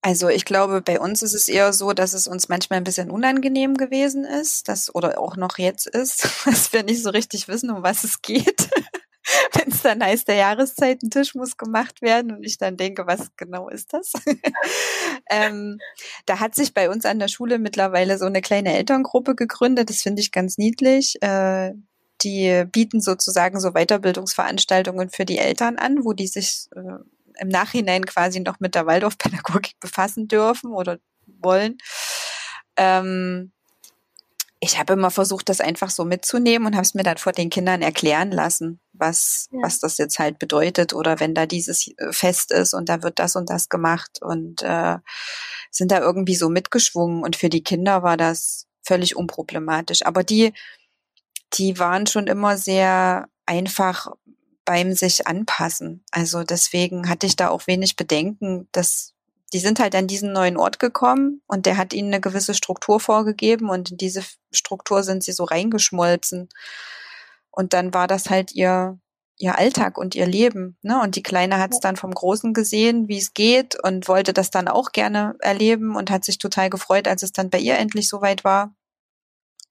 Also 0.00 0.30
ich 0.30 0.46
glaube, 0.46 0.80
bei 0.80 0.98
uns 0.98 1.22
ist 1.22 1.34
es 1.34 1.46
eher 1.46 1.74
so, 1.74 1.92
dass 1.92 2.14
es 2.14 2.26
uns 2.26 2.48
manchmal 2.48 2.78
ein 2.78 2.84
bisschen 2.84 3.10
unangenehm 3.10 3.76
gewesen 3.76 4.24
ist, 4.24 4.68
dass 4.68 4.94
oder 4.94 5.20
auch 5.20 5.36
noch 5.36 5.58
jetzt 5.58 5.86
ist, 5.86 6.22
dass 6.46 6.72
wir 6.72 6.84
nicht 6.84 7.02
so 7.02 7.10
richtig 7.10 7.48
wissen, 7.48 7.70
um 7.70 7.82
was 7.82 8.02
es 8.02 8.22
geht. 8.22 8.70
wenn 9.54 9.68
es 9.68 9.82
dann 9.82 10.02
heißt, 10.02 10.28
der 10.28 10.36
Jahreszeitentisch 10.36 11.34
muss 11.34 11.56
gemacht 11.56 12.02
werden 12.02 12.32
und 12.32 12.44
ich 12.44 12.58
dann 12.58 12.76
denke, 12.76 13.06
was 13.06 13.30
genau 13.36 13.68
ist 13.68 13.92
das? 13.92 14.12
ähm, 15.30 15.78
da 16.26 16.40
hat 16.40 16.54
sich 16.54 16.74
bei 16.74 16.90
uns 16.90 17.04
an 17.04 17.18
der 17.18 17.28
Schule 17.28 17.58
mittlerweile 17.58 18.18
so 18.18 18.26
eine 18.26 18.40
kleine 18.40 18.74
Elterngruppe 18.74 19.34
gegründet. 19.34 19.90
Das 19.90 20.02
finde 20.02 20.20
ich 20.20 20.32
ganz 20.32 20.58
niedlich. 20.58 21.20
Äh, 21.22 21.72
die 22.22 22.64
bieten 22.70 23.00
sozusagen 23.00 23.60
so 23.60 23.72
Weiterbildungsveranstaltungen 23.72 25.10
für 25.10 25.24
die 25.24 25.38
Eltern 25.38 25.76
an, 25.76 26.04
wo 26.04 26.12
die 26.12 26.26
sich 26.26 26.66
äh, 26.74 27.02
im 27.40 27.48
Nachhinein 27.48 28.04
quasi 28.04 28.40
noch 28.40 28.60
mit 28.60 28.74
der 28.74 28.86
Waldorfpädagogik 28.86 29.80
befassen 29.80 30.28
dürfen 30.28 30.72
oder 30.72 30.98
wollen. 31.26 31.78
Ähm, 32.76 33.52
ich 34.62 34.78
habe 34.78 34.92
immer 34.92 35.10
versucht, 35.10 35.48
das 35.48 35.60
einfach 35.60 35.88
so 35.88 36.04
mitzunehmen 36.04 36.68
und 36.68 36.74
habe 36.74 36.84
es 36.84 36.94
mir 36.94 37.02
dann 37.02 37.16
vor 37.16 37.32
den 37.32 37.48
Kindern 37.48 37.80
erklären 37.80 38.30
lassen, 38.30 38.78
was, 38.92 39.48
ja. 39.52 39.58
was 39.62 39.80
das 39.80 39.96
jetzt 39.96 40.18
halt 40.18 40.38
bedeutet 40.38 40.92
oder 40.92 41.18
wenn 41.18 41.34
da 41.34 41.46
dieses 41.46 41.88
äh, 41.96 42.12
Fest 42.12 42.52
ist 42.52 42.74
und 42.74 42.90
da 42.90 43.02
wird 43.02 43.18
das 43.18 43.36
und 43.36 43.48
das 43.48 43.70
gemacht 43.70 44.20
und 44.20 44.60
äh, 44.62 44.98
sind 45.70 45.90
da 45.90 46.00
irgendwie 46.00 46.34
so 46.34 46.50
mitgeschwungen 46.50 47.22
und 47.22 47.36
für 47.36 47.48
die 47.48 47.64
Kinder 47.64 48.02
war 48.02 48.18
das 48.18 48.66
völlig 48.82 49.16
unproblematisch. 49.16 50.04
Aber 50.04 50.24
die, 50.24 50.52
die 51.54 51.78
waren 51.78 52.06
schon 52.06 52.26
immer 52.26 52.58
sehr 52.58 53.28
einfach 53.46 54.08
beim 54.66 54.92
sich 54.92 55.26
anpassen. 55.26 56.04
Also 56.10 56.44
deswegen 56.44 57.08
hatte 57.08 57.26
ich 57.26 57.34
da 57.34 57.48
auch 57.48 57.66
wenig 57.66 57.96
Bedenken, 57.96 58.68
dass 58.72 59.14
die 59.52 59.58
sind 59.58 59.80
halt 59.80 59.94
an 59.94 60.06
diesen 60.06 60.32
neuen 60.32 60.56
Ort 60.56 60.78
gekommen 60.78 61.42
und 61.46 61.66
der 61.66 61.76
hat 61.76 61.92
ihnen 61.92 62.08
eine 62.08 62.20
gewisse 62.20 62.54
Struktur 62.54 63.00
vorgegeben 63.00 63.68
und 63.68 63.90
in 63.90 63.96
diese 63.96 64.24
Struktur 64.52 65.02
sind 65.02 65.24
sie 65.24 65.32
so 65.32 65.44
reingeschmolzen. 65.44 66.48
Und 67.50 67.72
dann 67.72 67.92
war 67.92 68.06
das 68.06 68.30
halt 68.30 68.52
ihr, 68.52 68.98
ihr 69.36 69.58
Alltag 69.58 69.98
und 69.98 70.14
ihr 70.14 70.26
Leben. 70.26 70.78
Ne? 70.82 71.00
Und 71.00 71.16
die 71.16 71.22
Kleine 71.22 71.58
hat 71.58 71.72
es 71.72 71.80
dann 71.80 71.96
vom 71.96 72.12
Großen 72.12 72.54
gesehen, 72.54 73.08
wie 73.08 73.18
es 73.18 73.34
geht 73.34 73.76
und 73.82 74.06
wollte 74.06 74.32
das 74.32 74.50
dann 74.50 74.68
auch 74.68 74.92
gerne 74.92 75.34
erleben 75.40 75.96
und 75.96 76.10
hat 76.10 76.24
sich 76.24 76.38
total 76.38 76.70
gefreut, 76.70 77.08
als 77.08 77.24
es 77.24 77.32
dann 77.32 77.50
bei 77.50 77.58
ihr 77.58 77.76
endlich 77.76 78.08
soweit 78.08 78.44
war. 78.44 78.72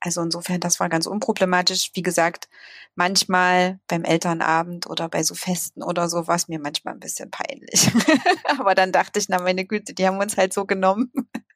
Also 0.02 0.22
insofern, 0.22 0.60
das 0.60 0.80
war 0.80 0.88
ganz 0.88 1.08
unproblematisch. 1.08 1.92
Wie 1.94 2.02
gesagt, 2.02 2.48
manchmal 2.96 3.80
beim 3.88 4.04
Elternabend 4.04 4.88
oder 4.88 5.10
bei 5.10 5.24
so 5.24 5.36
Festen 5.36 5.84
oder 5.84 6.08
so 6.10 6.28
war 6.28 6.36
es 6.36 6.48
mir 6.48 6.60
manchmal 6.60 6.94
ein 6.94 7.00
bisschen 7.00 7.30
peinlich. 7.32 7.92
Aber 8.58 8.76
dann 8.76 8.92
dachte 8.92 9.20
ich, 9.20 9.28
na 9.28 9.40
meine 9.40 9.66
Güte, 9.66 9.94
die 9.94 10.08
haben 10.08 10.20
uns 10.20 10.38
halt 10.38 10.54
so 10.54 10.66
genommen. 10.66 11.12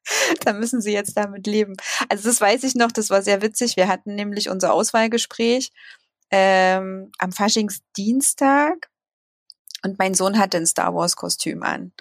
da 0.43 0.53
müssen 0.53 0.81
sie 0.81 0.91
jetzt 0.91 1.15
damit 1.15 1.47
leben. 1.47 1.75
Also 2.09 2.27
das 2.27 2.41
weiß 2.41 2.63
ich 2.63 2.75
noch, 2.75 2.91
das 2.91 3.09
war 3.09 3.21
sehr 3.21 3.41
witzig. 3.41 3.77
Wir 3.77 3.87
hatten 3.87 4.15
nämlich 4.15 4.49
unser 4.49 4.73
Auswahlgespräch 4.73 5.71
ähm, 6.31 7.11
am 7.19 7.31
Faschingsdienstag 7.31 8.89
und 9.83 9.99
mein 9.99 10.13
Sohn 10.13 10.37
hatte 10.37 10.57
ein 10.57 10.65
Star 10.65 10.95
Wars 10.95 11.15
Kostüm 11.15 11.63
an. 11.63 11.93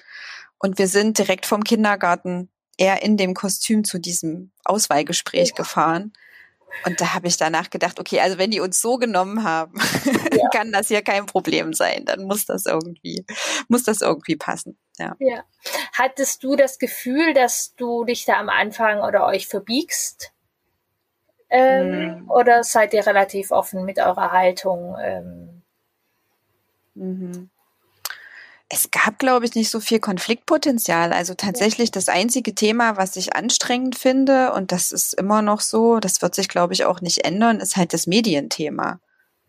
Und 0.58 0.78
wir 0.78 0.88
sind 0.88 1.18
direkt 1.18 1.46
vom 1.46 1.64
Kindergarten 1.64 2.48
eher 2.78 3.02
in 3.02 3.16
dem 3.16 3.34
Kostüm 3.34 3.84
zu 3.84 3.98
diesem 3.98 4.52
Auswahlgespräch 4.64 5.50
ja. 5.50 5.54
gefahren. 5.54 6.12
Und 6.86 7.00
da 7.00 7.14
habe 7.14 7.28
ich 7.28 7.36
danach 7.36 7.70
gedacht, 7.70 8.00
okay, 8.00 8.20
also 8.20 8.38
wenn 8.38 8.50
die 8.50 8.60
uns 8.60 8.80
so 8.80 8.96
genommen 8.96 9.44
haben, 9.44 9.78
ja. 10.32 10.48
kann 10.52 10.72
das 10.72 10.88
ja 10.88 11.00
kein 11.00 11.26
Problem 11.26 11.72
sein. 11.72 12.04
Dann 12.04 12.24
muss 12.24 12.46
das 12.46 12.66
irgendwie, 12.66 13.24
muss 13.68 13.84
das 13.84 14.00
irgendwie 14.00 14.36
passen. 14.36 14.78
Ja. 14.98 15.16
ja. 15.18 15.44
Hattest 15.92 16.42
du 16.42 16.56
das 16.56 16.78
Gefühl, 16.78 17.34
dass 17.34 17.74
du 17.76 18.04
dich 18.04 18.24
da 18.24 18.34
am 18.34 18.48
Anfang 18.48 19.00
oder 19.00 19.26
euch 19.26 19.46
verbiegst? 19.46 20.32
Ähm, 21.50 21.92
hm. 21.92 22.30
Oder 22.30 22.64
seid 22.64 22.94
ihr 22.94 23.06
relativ 23.06 23.50
offen 23.50 23.84
mit 23.84 23.98
eurer 23.98 24.32
Haltung? 24.32 24.96
Ähm? 25.00 25.62
Mhm. 26.94 27.50
Es 28.74 28.90
gab, 28.90 29.18
glaube 29.18 29.44
ich, 29.44 29.54
nicht 29.54 29.68
so 29.68 29.80
viel 29.80 30.00
Konfliktpotenzial. 30.00 31.12
Also 31.12 31.34
tatsächlich 31.34 31.90
das 31.90 32.08
einzige 32.08 32.54
Thema, 32.54 32.96
was 32.96 33.16
ich 33.16 33.36
anstrengend 33.36 33.98
finde, 33.98 34.54
und 34.54 34.72
das 34.72 34.92
ist 34.92 35.12
immer 35.12 35.42
noch 35.42 35.60
so, 35.60 36.00
das 36.00 36.22
wird 36.22 36.34
sich, 36.34 36.48
glaube 36.48 36.72
ich, 36.72 36.86
auch 36.86 37.02
nicht 37.02 37.26
ändern, 37.26 37.60
ist 37.60 37.76
halt 37.76 37.92
das 37.92 38.06
Medienthema. 38.06 38.98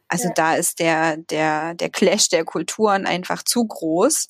Also 0.10 0.27
ja. 0.27 0.34
da 0.34 0.56
ist 0.56 0.80
der, 0.80 1.15
der, 1.15 1.74
der 1.74 1.89
Clash 1.89 2.27
der 2.27 2.44
Kulturen 2.44 3.06
einfach 3.06 3.44
zu 3.44 3.65
groß. 3.65 4.30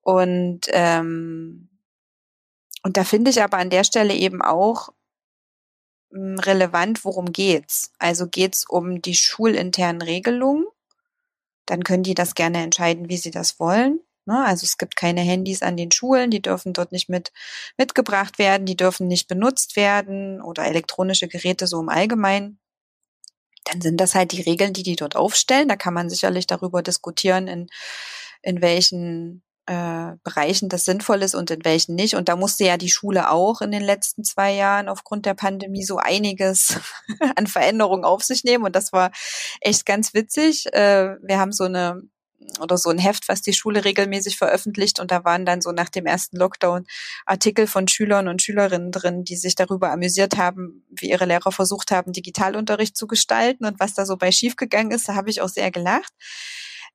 Und, 0.00 0.62
ähm, 0.68 1.68
und 2.82 2.96
da 2.96 3.04
finde 3.04 3.30
ich 3.30 3.42
aber 3.42 3.58
an 3.58 3.68
der 3.68 3.84
Stelle 3.84 4.14
eben 4.14 4.40
auch 4.40 4.88
hm, 6.12 6.38
relevant, 6.38 7.04
worum 7.04 7.30
geht's. 7.30 7.92
Also 7.98 8.26
geht's 8.26 8.64
um 8.66 9.02
die 9.02 9.14
schulinternen 9.14 10.00
Regelungen 10.00 10.64
dann 11.68 11.84
können 11.84 12.02
die 12.02 12.14
das 12.14 12.34
gerne 12.34 12.62
entscheiden, 12.62 13.08
wie 13.08 13.18
sie 13.18 13.30
das 13.30 13.60
wollen. 13.60 14.00
Ne? 14.24 14.44
Also 14.44 14.64
es 14.64 14.78
gibt 14.78 14.96
keine 14.96 15.20
Handys 15.20 15.62
an 15.62 15.76
den 15.76 15.92
Schulen, 15.92 16.30
die 16.30 16.42
dürfen 16.42 16.72
dort 16.72 16.92
nicht 16.92 17.08
mit 17.08 17.30
mitgebracht 17.76 18.38
werden, 18.38 18.66
die 18.66 18.76
dürfen 18.76 19.06
nicht 19.06 19.28
benutzt 19.28 19.76
werden 19.76 20.40
oder 20.42 20.64
elektronische 20.64 21.28
Geräte 21.28 21.66
so 21.66 21.78
im 21.80 21.90
Allgemeinen. 21.90 22.58
Dann 23.64 23.82
sind 23.82 24.00
das 24.00 24.14
halt 24.14 24.32
die 24.32 24.40
Regeln, 24.42 24.72
die 24.72 24.82
die 24.82 24.96
dort 24.96 25.14
aufstellen. 25.14 25.68
Da 25.68 25.76
kann 25.76 25.94
man 25.94 26.08
sicherlich 26.08 26.46
darüber 26.46 26.82
diskutieren, 26.82 27.48
in, 27.48 27.68
in 28.42 28.62
welchen 28.62 29.42
äh, 29.68 30.16
Bereichen 30.24 30.70
das 30.70 30.86
sinnvoll 30.86 31.22
ist 31.22 31.34
und 31.34 31.50
in 31.50 31.62
welchen 31.62 31.94
nicht. 31.94 32.14
Und 32.14 32.30
da 32.30 32.36
musste 32.36 32.64
ja 32.64 32.78
die 32.78 32.88
Schule 32.88 33.30
auch 33.30 33.60
in 33.60 33.70
den 33.70 33.82
letzten 33.82 34.24
zwei 34.24 34.54
Jahren 34.54 34.88
aufgrund 34.88 35.26
der 35.26 35.34
Pandemie 35.34 35.84
so 35.84 35.98
einiges 35.98 36.80
an 37.36 37.46
Veränderungen 37.46 38.04
auf 38.04 38.24
sich 38.24 38.44
nehmen. 38.44 38.64
Und 38.64 38.74
das 38.74 38.94
war 38.94 39.10
echt 39.60 39.84
ganz 39.84 40.14
witzig. 40.14 40.72
Äh, 40.72 41.16
wir 41.22 41.38
haben 41.38 41.52
so 41.52 41.64
eine 41.64 42.02
oder 42.60 42.78
so 42.78 42.88
ein 42.88 42.98
Heft, 42.98 43.28
was 43.28 43.42
die 43.42 43.52
Schule 43.52 43.84
regelmäßig 43.84 44.38
veröffentlicht. 44.38 45.00
Und 45.00 45.10
da 45.10 45.22
waren 45.24 45.44
dann 45.44 45.60
so 45.60 45.70
nach 45.70 45.90
dem 45.90 46.06
ersten 46.06 46.38
Lockdown 46.38 46.86
Artikel 47.26 47.66
von 47.66 47.88
Schülern 47.88 48.26
und 48.26 48.40
Schülerinnen 48.40 48.90
drin, 48.90 49.22
die 49.22 49.36
sich 49.36 49.54
darüber 49.54 49.92
amüsiert 49.92 50.38
haben, 50.38 50.86
wie 50.88 51.10
ihre 51.10 51.26
Lehrer 51.26 51.52
versucht 51.52 51.90
haben, 51.90 52.14
Digitalunterricht 52.14 52.96
zu 52.96 53.06
gestalten 53.06 53.66
und 53.66 53.78
was 53.80 53.92
da 53.92 54.06
so 54.06 54.16
bei 54.16 54.32
schiefgegangen 54.32 54.92
ist. 54.92 55.10
Da 55.10 55.14
habe 55.14 55.28
ich 55.28 55.42
auch 55.42 55.50
sehr 55.50 55.70
gelacht. 55.70 56.14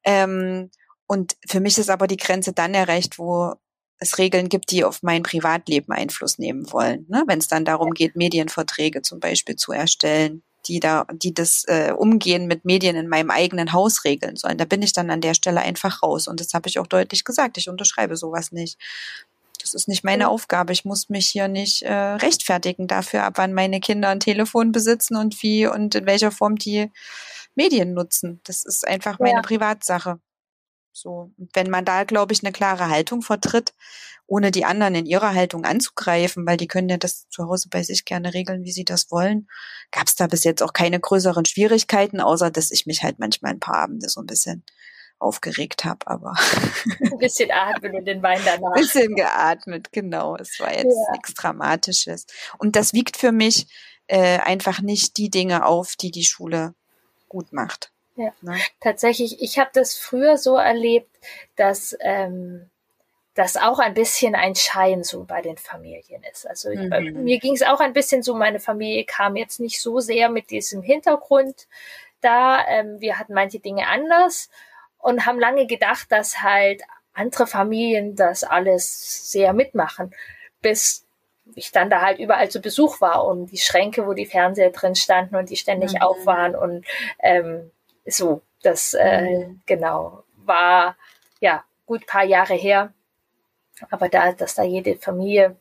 Ähm, 0.04 0.72
und 1.08 1.36
für 1.48 1.60
mich 1.60 1.78
ist 1.78 1.90
aber 1.90 2.08
die 2.08 2.18
Grenze 2.18 2.54
dann 2.54 2.74
erreicht, 2.74 3.20
wo 3.20 3.54
es 4.00 4.18
Regeln 4.18 4.50
gibt, 4.50 4.72
die 4.72 4.84
auf 4.84 5.02
mein 5.02 5.24
Privatleben 5.24 5.94
Einfluss 5.94 6.38
nehmen 6.38 6.72
wollen. 6.72 7.06
Ne? 7.10 7.24
Wenn 7.28 7.40
es 7.40 7.48
dann 7.48 7.66
darum 7.66 7.92
geht, 7.92 8.16
Medienverträge 8.16 9.02
zum 9.02 9.20
Beispiel 9.20 9.56
zu 9.56 9.72
erstellen, 9.72 10.44
die 10.68 10.80
da, 10.80 11.06
die 11.12 11.34
das 11.34 11.66
äh, 11.68 11.94
Umgehen 11.96 12.48
mit 12.48 12.66
Medien 12.66 12.96
in 12.96 13.08
meinem 13.08 13.32
eigenen 13.32 13.74
Haus 13.74 14.06
regeln 14.06 14.36
sollen. 14.36 14.58
Da 14.58 14.66
bin 14.66 14.82
ich 14.82 14.94
dann 14.94 15.10
an 15.10 15.22
der 15.22 15.34
Stelle 15.34 15.62
einfach 15.62 16.04
raus. 16.04 16.28
Und 16.28 16.40
das 16.40 16.54
habe 16.54 16.70
ich 16.70 16.80
auch 16.80 16.88
deutlich 16.88 17.24
gesagt. 17.24 17.58
Ich 17.58 17.70
unterschreibe 17.70 18.16
sowas 18.16 18.52
nicht. 18.52 18.78
Das 19.62 19.74
ist 19.74 19.88
nicht 19.88 20.04
meine 20.04 20.30
Aufgabe. 20.30 20.74
Ich 20.74 20.86
muss 20.86 21.10
mich 21.10 21.28
hier 21.28 21.48
nicht 21.48 21.84
äh, 21.84 21.94
rechtfertigen 21.94 22.88
dafür, 22.88 23.24
ab 23.24 23.34
wann 23.38 23.54
meine 23.54 23.80
Kinder 23.80 24.10
ein 24.10 24.20
Telefon 24.20 24.72
besitzen 24.72 25.16
und 25.16 25.42
wie 25.42 25.68
und 25.68 25.96
in 25.96 26.06
welcher 26.06 26.32
Form 26.32 26.58
die 26.58 26.92
Medien 27.56 27.94
nutzen. 27.94 28.42
Das 28.44 28.66
ist 28.66 28.88
einfach 28.88 29.20
meine 29.20 29.36
ja. 29.36 29.42
Privatsache. 29.42 30.20
So. 30.94 31.32
Wenn 31.54 31.70
man 31.70 31.86
da, 31.86 32.04
glaube 32.04 32.34
ich, 32.34 32.44
eine 32.44 32.52
klare 32.52 32.90
Haltung 32.90 33.22
vertritt, 33.22 33.74
ohne 34.28 34.52
die 34.52 34.64
anderen 34.64 34.96
in 34.96 35.06
ihrer 35.06 35.34
Haltung 35.34 35.66
anzugreifen, 35.66 36.46
weil 36.46 36.58
die 36.58 36.68
können 36.68 36.88
ja 36.88 36.98
das 36.98 37.28
zu 37.30 37.46
Hause 37.46 37.68
bei 37.70 37.84
sich 37.84 38.06
gerne 38.06 38.34
regeln, 38.34 38.64
wie 38.64 38.72
sie 38.72 38.86
das 38.86 39.12
wollen, 39.12 39.50
gab 39.92 40.08
es 40.08 40.16
da 40.16 40.28
bis 40.28 40.44
jetzt 40.44 40.64
auch 40.64 40.72
keine 40.72 41.00
größeren 41.00 41.46
Schwierigkeiten, 41.46 42.22
außer 42.22 42.50
dass 42.52 42.72
ich 42.72 42.86
mich 42.86 43.04
halt 43.04 43.20
manchmal 43.20 43.52
ein 43.52 43.60
paar 43.60 43.78
Abende 43.78 44.08
so 44.08 44.22
ein 44.22 44.28
bisschen 44.28 44.64
aufgeregt 45.20 45.86
habe, 45.86 46.06
aber 46.06 46.34
ein 47.00 47.18
bisschen 47.18 47.50
atmen 47.52 47.96
und 47.96 48.06
den 48.06 48.22
Wein 48.22 48.42
danach. 48.46 48.74
Ein 48.74 48.74
bisschen 48.82 49.16
geatmet, 49.16 49.92
genau. 49.92 50.36
Es 50.36 50.60
war 50.60 50.72
jetzt 50.72 50.86
ja. 50.86 51.12
nichts 51.12 51.34
Dramatisches. 51.34 52.26
Und 52.58 52.76
das 52.76 52.94
wiegt 52.94 53.18
für 53.18 53.32
mich 53.32 53.68
äh, 54.08 54.40
einfach 54.40 54.82
nicht 54.82 55.18
die 55.18 55.30
Dinge 55.30 55.66
auf, 55.66 55.96
die 55.96 56.12
die 56.12 56.26
Schule 56.26 56.76
gut 57.30 57.54
macht. 57.54 57.93
Ja, 58.16 58.32
ne? 58.42 58.58
tatsächlich. 58.80 59.42
Ich 59.42 59.58
habe 59.58 59.72
das 59.74 59.96
früher 59.96 60.38
so 60.38 60.56
erlebt, 60.56 61.10
dass 61.56 61.98
ähm, 62.00 62.70
das 63.34 63.58
auch 63.58 63.80
ein 63.80 63.96
bisschen 63.96 64.36
ein 64.36 64.56
Schein 64.56 65.04
so 65.04 65.24
bei 65.24 65.42
den 65.42 65.58
Familien 65.58 66.24
ist. 66.32 66.48
Also 66.48 66.70
mhm. 66.70 67.24
mir 67.24 67.40
ging 67.40 67.56
es 67.56 67.64
auch 67.64 67.80
ein 67.80 67.94
bisschen 67.94 68.22
so, 68.22 68.36
meine 68.36 68.60
Familie 68.60 69.06
kam 69.06 69.36
jetzt 69.36 69.60
nicht 69.60 69.82
so 69.82 70.00
sehr 70.00 70.30
mit 70.30 70.52
diesem 70.52 70.84
Hintergrund 70.84 71.68
da. 72.22 72.66
Ähm, 72.68 73.00
wir 73.00 73.18
hatten 73.18 73.34
manche 73.34 73.60
Dinge 73.60 73.88
anders 73.88 74.50
und 75.00 75.26
haben 75.26 75.40
lange 75.40 75.66
gedacht, 75.66 76.12
dass 76.12 76.42
halt 76.44 76.84
andere 77.14 77.48
Familien 77.48 78.16
das 78.16 78.44
alles 78.44 79.32
sehr 79.32 79.54
mitmachen, 79.54 80.14
bis 80.62 81.06
ich 81.56 81.72
dann 81.72 81.90
da 81.90 82.02
halt 82.02 82.20
überall 82.20 82.50
zu 82.50 82.62
Besuch 82.62 83.02
war 83.02 83.26
und 83.26 83.48
die 83.48 83.58
Schränke, 83.58 84.08
wo 84.08 84.14
die 84.14 84.26
Fernseher 84.26 84.72
drin 84.72 84.96
standen 84.96 85.36
und 85.36 85.50
die 85.50 85.58
ständig 85.58 85.94
mhm. 85.94 86.02
auf 86.02 86.26
waren 86.26 86.56
und 86.56 86.86
ähm, 87.20 87.72
so, 88.06 88.42
das 88.62 88.94
äh, 88.94 89.46
mhm. 89.46 89.62
genau 89.66 90.24
war 90.38 90.98
ja 91.40 91.64
gut 91.86 92.06
paar 92.08 92.24
Jahre 92.24 92.54
her. 92.54 92.94
Aber 93.90 94.10
da, 94.10 94.32
dass 94.32 94.56
da 94.56 94.64
jede 94.64 94.96
Familie, 94.96 95.58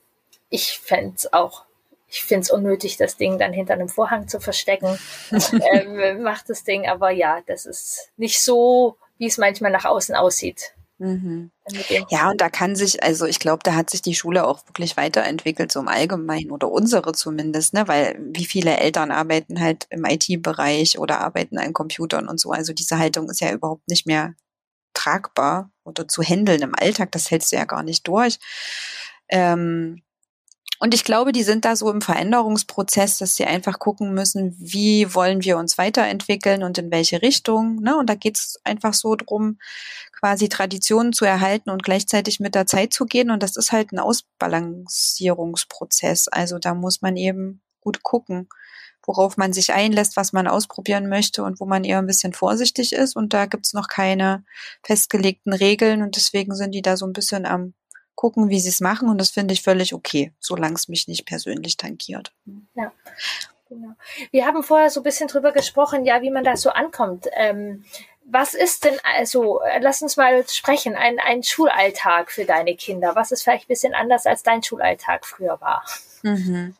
ich 0.48 0.78
fände 0.78 1.14
es 1.16 1.32
auch, 1.32 1.64
ich 2.08 2.22
finde 2.22 2.42
es 2.42 2.50
unnötig, 2.50 2.96
das 2.96 3.16
Ding 3.16 3.38
dann 3.38 3.52
hinter 3.52 3.74
einem 3.74 3.88
Vorhang 3.88 4.28
zu 4.28 4.38
verstecken. 4.38 4.98
ähm, 5.72 6.22
macht 6.22 6.50
das 6.50 6.62
Ding, 6.62 6.86
aber 6.86 7.10
ja, 7.10 7.40
das 7.46 7.66
ist 7.66 8.10
nicht 8.16 8.40
so, 8.40 8.96
wie 9.18 9.26
es 9.26 9.38
manchmal 9.38 9.70
nach 9.70 9.86
außen 9.86 10.14
aussieht. 10.14 10.74
Mhm. 11.00 11.50
Ja, 12.10 12.30
und 12.30 12.40
da 12.40 12.48
kann 12.50 12.76
sich, 12.76 13.02
also 13.02 13.24
ich 13.26 13.38
glaube, 13.38 13.60
da 13.64 13.74
hat 13.74 13.90
sich 13.90 14.02
die 14.02 14.14
Schule 14.14 14.46
auch 14.46 14.66
wirklich 14.66 14.96
weiterentwickelt, 14.96 15.72
so 15.72 15.80
im 15.80 15.88
Allgemeinen 15.88 16.50
oder 16.50 16.70
unsere 16.70 17.12
zumindest, 17.12 17.74
ne? 17.74 17.88
Weil 17.88 18.18
wie 18.32 18.44
viele 18.44 18.76
Eltern 18.78 19.10
arbeiten 19.10 19.60
halt 19.60 19.86
im 19.90 20.04
IT-Bereich 20.04 20.98
oder 20.98 21.20
arbeiten 21.20 21.58
an 21.58 21.72
Computern 21.72 22.28
und 22.28 22.40
so. 22.40 22.50
Also 22.52 22.72
diese 22.72 22.98
Haltung 22.98 23.30
ist 23.30 23.40
ja 23.40 23.52
überhaupt 23.52 23.88
nicht 23.88 24.06
mehr 24.06 24.34
tragbar 24.94 25.70
oder 25.84 26.08
zu 26.08 26.22
handeln 26.22 26.62
im 26.62 26.74
Alltag, 26.76 27.12
das 27.12 27.30
hältst 27.30 27.52
du 27.52 27.56
ja 27.56 27.64
gar 27.66 27.82
nicht 27.84 28.06
durch. 28.08 28.38
Ähm, 29.28 30.02
und 30.82 30.92
ich 30.94 31.04
glaube, 31.04 31.30
die 31.30 31.44
sind 31.44 31.64
da 31.64 31.76
so 31.76 31.88
im 31.92 32.00
Veränderungsprozess, 32.00 33.18
dass 33.18 33.36
sie 33.36 33.44
einfach 33.44 33.78
gucken 33.78 34.14
müssen, 34.14 34.56
wie 34.58 35.14
wollen 35.14 35.44
wir 35.44 35.56
uns 35.56 35.78
weiterentwickeln 35.78 36.64
und 36.64 36.76
in 36.76 36.90
welche 36.90 37.22
Richtung. 37.22 37.76
Ne? 37.76 37.96
Und 37.96 38.10
da 38.10 38.16
geht 38.16 38.36
es 38.36 38.58
einfach 38.64 38.92
so 38.92 39.14
drum, 39.14 39.60
quasi 40.10 40.48
Traditionen 40.48 41.12
zu 41.12 41.24
erhalten 41.24 41.70
und 41.70 41.84
gleichzeitig 41.84 42.40
mit 42.40 42.56
der 42.56 42.66
Zeit 42.66 42.92
zu 42.92 43.06
gehen. 43.06 43.30
Und 43.30 43.44
das 43.44 43.56
ist 43.56 43.70
halt 43.70 43.92
ein 43.92 44.00
Ausbalancierungsprozess. 44.00 46.26
Also 46.26 46.58
da 46.58 46.74
muss 46.74 47.00
man 47.00 47.16
eben 47.16 47.62
gut 47.80 48.02
gucken, 48.02 48.48
worauf 49.06 49.36
man 49.36 49.52
sich 49.52 49.72
einlässt, 49.72 50.16
was 50.16 50.32
man 50.32 50.48
ausprobieren 50.48 51.08
möchte 51.08 51.44
und 51.44 51.60
wo 51.60 51.64
man 51.64 51.84
eher 51.84 51.98
ein 51.98 52.08
bisschen 52.08 52.32
vorsichtig 52.32 52.92
ist. 52.92 53.14
Und 53.14 53.34
da 53.34 53.46
gibt's 53.46 53.72
noch 53.72 53.86
keine 53.86 54.44
festgelegten 54.82 55.52
Regeln 55.52 56.02
und 56.02 56.16
deswegen 56.16 56.56
sind 56.56 56.74
die 56.74 56.82
da 56.82 56.96
so 56.96 57.06
ein 57.06 57.12
bisschen 57.12 57.46
am 57.46 57.74
gucken, 58.14 58.48
wie 58.48 58.60
sie 58.60 58.68
es 58.68 58.80
machen. 58.80 59.08
Und 59.08 59.18
das 59.18 59.30
finde 59.30 59.54
ich 59.54 59.62
völlig 59.62 59.94
okay, 59.94 60.32
solange 60.40 60.74
es 60.74 60.88
mich 60.88 61.08
nicht 61.08 61.26
persönlich 61.26 61.76
tankiert. 61.76 62.32
Ja. 62.74 62.92
Genau. 63.68 63.94
Wir 64.30 64.46
haben 64.46 64.62
vorher 64.62 64.90
so 64.90 65.00
ein 65.00 65.04
bisschen 65.04 65.28
drüber 65.28 65.52
gesprochen, 65.52 66.04
ja, 66.04 66.20
wie 66.20 66.30
man 66.30 66.44
da 66.44 66.56
so 66.56 66.70
ankommt. 66.70 67.26
Ähm, 67.32 67.84
was 68.24 68.54
ist 68.54 68.84
denn, 68.84 68.98
also, 69.02 69.60
lass 69.80 70.02
uns 70.02 70.16
mal 70.16 70.46
sprechen, 70.48 70.94
ein, 70.94 71.18
ein 71.18 71.42
Schulalltag 71.42 72.30
für 72.30 72.44
deine 72.44 72.76
Kinder. 72.76 73.16
Was 73.16 73.32
ist 73.32 73.42
vielleicht 73.42 73.64
ein 73.64 73.68
bisschen 73.68 73.94
anders, 73.94 74.26
als 74.26 74.42
dein 74.42 74.62
Schulalltag 74.62 75.26
früher 75.26 75.60
war? 75.60 75.84
Mhm. 76.22 76.76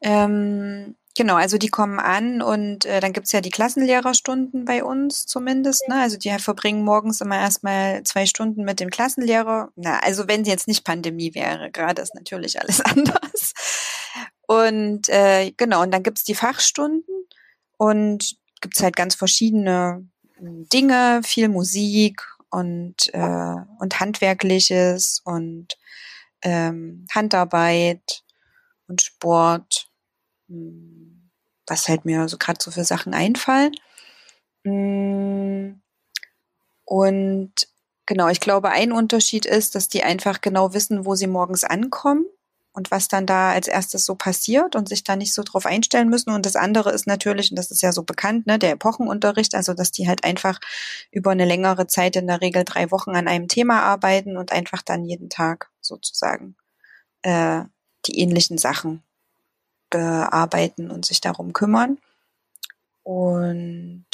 Ähm, 0.00 0.96
Genau, 1.16 1.36
also 1.36 1.56
die 1.56 1.68
kommen 1.68 1.98
an 1.98 2.42
und 2.42 2.84
äh, 2.84 3.00
dann 3.00 3.14
gibt's 3.14 3.32
ja 3.32 3.40
die 3.40 3.50
Klassenlehrerstunden 3.50 4.66
bei 4.66 4.84
uns 4.84 5.24
zumindest. 5.24 5.88
Ne? 5.88 5.98
Also 5.98 6.18
die 6.18 6.28
verbringen 6.38 6.84
morgens 6.84 7.22
immer 7.22 7.38
erstmal 7.38 8.02
zwei 8.02 8.26
Stunden 8.26 8.64
mit 8.64 8.80
dem 8.80 8.90
Klassenlehrer. 8.90 9.70
Na, 9.76 9.98
also 10.00 10.28
wenn 10.28 10.44
jetzt 10.44 10.68
nicht 10.68 10.84
Pandemie 10.84 11.34
wäre, 11.34 11.70
gerade 11.70 12.02
ist 12.02 12.14
natürlich 12.14 12.60
alles 12.60 12.80
anders. 12.84 13.54
Und 14.46 15.08
äh, 15.08 15.52
genau, 15.56 15.82
und 15.82 15.90
dann 15.90 16.02
gibt's 16.02 16.22
die 16.22 16.34
Fachstunden 16.34 17.14
und 17.78 18.36
gibt's 18.60 18.82
halt 18.82 18.94
ganz 18.94 19.14
verschiedene 19.14 20.06
Dinge, 20.38 21.22
viel 21.24 21.48
Musik 21.48 22.22
und, 22.50 23.08
äh, 23.14 23.54
und 23.78 24.00
Handwerkliches 24.00 25.22
und 25.24 25.78
ähm, 26.42 27.06
Handarbeit 27.14 28.22
und 28.86 29.00
Sport. 29.00 29.88
Hm 30.48 30.95
was 31.66 31.88
halt 31.88 32.04
mir 32.04 32.28
so 32.28 32.38
gerade 32.38 32.62
so 32.62 32.70
für 32.70 32.84
Sachen 32.84 33.14
einfallen. 33.14 33.72
Mm. 34.64 35.80
Und 36.84 37.52
genau, 38.06 38.28
ich 38.28 38.40
glaube, 38.40 38.70
ein 38.70 38.92
Unterschied 38.92 39.46
ist, 39.46 39.74
dass 39.74 39.88
die 39.88 40.04
einfach 40.04 40.40
genau 40.40 40.72
wissen, 40.74 41.04
wo 41.04 41.14
sie 41.14 41.26
morgens 41.26 41.64
ankommen 41.64 42.26
und 42.76 42.90
was 42.90 43.08
dann 43.08 43.26
da 43.26 43.52
als 43.52 43.68
erstes 43.68 44.04
so 44.04 44.14
passiert 44.16 44.76
und 44.76 44.88
sich 44.88 45.02
da 45.02 45.16
nicht 45.16 45.32
so 45.32 45.42
drauf 45.42 45.64
einstellen 45.64 46.10
müssen. 46.10 46.30
Und 46.30 46.44
das 46.44 46.56
andere 46.56 46.92
ist 46.92 47.06
natürlich, 47.06 47.50
und 47.50 47.56
das 47.56 47.70
ist 47.70 47.80
ja 47.82 47.90
so 47.90 48.02
bekannt, 48.02 48.46
ne, 48.46 48.58
der 48.58 48.72
Epochenunterricht, 48.72 49.54
also 49.54 49.72
dass 49.72 49.92
die 49.92 50.06
halt 50.06 50.24
einfach 50.24 50.60
über 51.10 51.30
eine 51.30 51.46
längere 51.46 51.86
Zeit, 51.86 52.16
in 52.16 52.26
der 52.26 52.42
Regel 52.42 52.64
drei 52.64 52.90
Wochen 52.90 53.16
an 53.16 53.28
einem 53.28 53.48
Thema 53.48 53.82
arbeiten 53.82 54.36
und 54.36 54.52
einfach 54.52 54.82
dann 54.82 55.04
jeden 55.04 55.30
Tag 55.30 55.70
sozusagen 55.80 56.56
äh, 57.22 57.62
die 58.06 58.20
ähnlichen 58.20 58.58
Sachen 58.58 59.02
bearbeiten 59.90 60.90
und 60.90 61.06
sich 61.06 61.20
darum 61.20 61.52
kümmern. 61.52 61.98
Und 63.02 64.06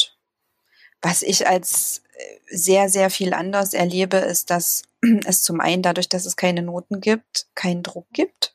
was 1.00 1.22
ich 1.22 1.48
als 1.48 2.02
äh, 2.14 2.56
sehr, 2.56 2.88
sehr 2.88 3.10
viel 3.10 3.34
anders 3.34 3.72
erlebe, 3.72 4.18
ist, 4.18 4.50
dass 4.50 4.82
es 5.26 5.42
zum 5.42 5.60
einen 5.60 5.82
dadurch, 5.82 6.08
dass 6.08 6.26
es 6.26 6.36
keine 6.36 6.62
Noten 6.62 7.00
gibt, 7.00 7.46
keinen 7.54 7.82
Druck 7.82 8.06
gibt. 8.12 8.54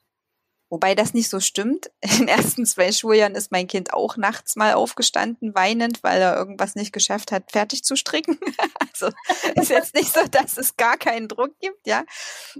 Wobei 0.69 0.95
das 0.95 1.13
nicht 1.13 1.29
so 1.29 1.39
stimmt. 1.39 1.89
In 2.01 2.09
den 2.17 2.27
ersten 2.27 2.65
zwei 2.65 2.91
Schuljahren 2.91 3.35
ist 3.35 3.51
mein 3.51 3.67
Kind 3.67 3.93
auch 3.93 4.17
nachts 4.17 4.55
mal 4.55 4.73
aufgestanden, 4.73 5.55
weinend, 5.55 6.03
weil 6.03 6.21
er 6.21 6.35
irgendwas 6.35 6.75
nicht 6.75 6.91
geschafft 6.91 7.31
hat, 7.31 7.51
fertig 7.51 7.83
zu 7.83 7.95
stricken. 7.95 8.37
Also 8.99 9.13
ist 9.53 9.69
jetzt 9.69 9.93
nicht 9.93 10.11
so, 10.11 10.21
dass 10.31 10.57
es 10.57 10.75
gar 10.75 10.97
keinen 10.97 11.27
Druck 11.27 11.51
gibt, 11.59 11.85
ja. 11.85 12.03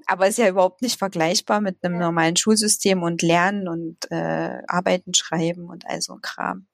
Aber 0.06 0.28
ist 0.28 0.38
ja 0.38 0.48
überhaupt 0.48 0.84
nicht 0.84 1.00
vergleichbar 1.00 1.62
mit 1.62 1.84
einem 1.84 1.98
normalen 1.98 2.36
Schulsystem 2.36 3.02
und 3.02 3.24
Lernen 3.24 3.68
und 3.68 3.98
äh, 4.12 4.62
Arbeiten, 4.68 5.16
Schreiben 5.16 5.68
und 5.68 5.88
all 5.88 6.00
so 6.00 6.14
ein 6.14 6.22
Kram. 6.22 6.68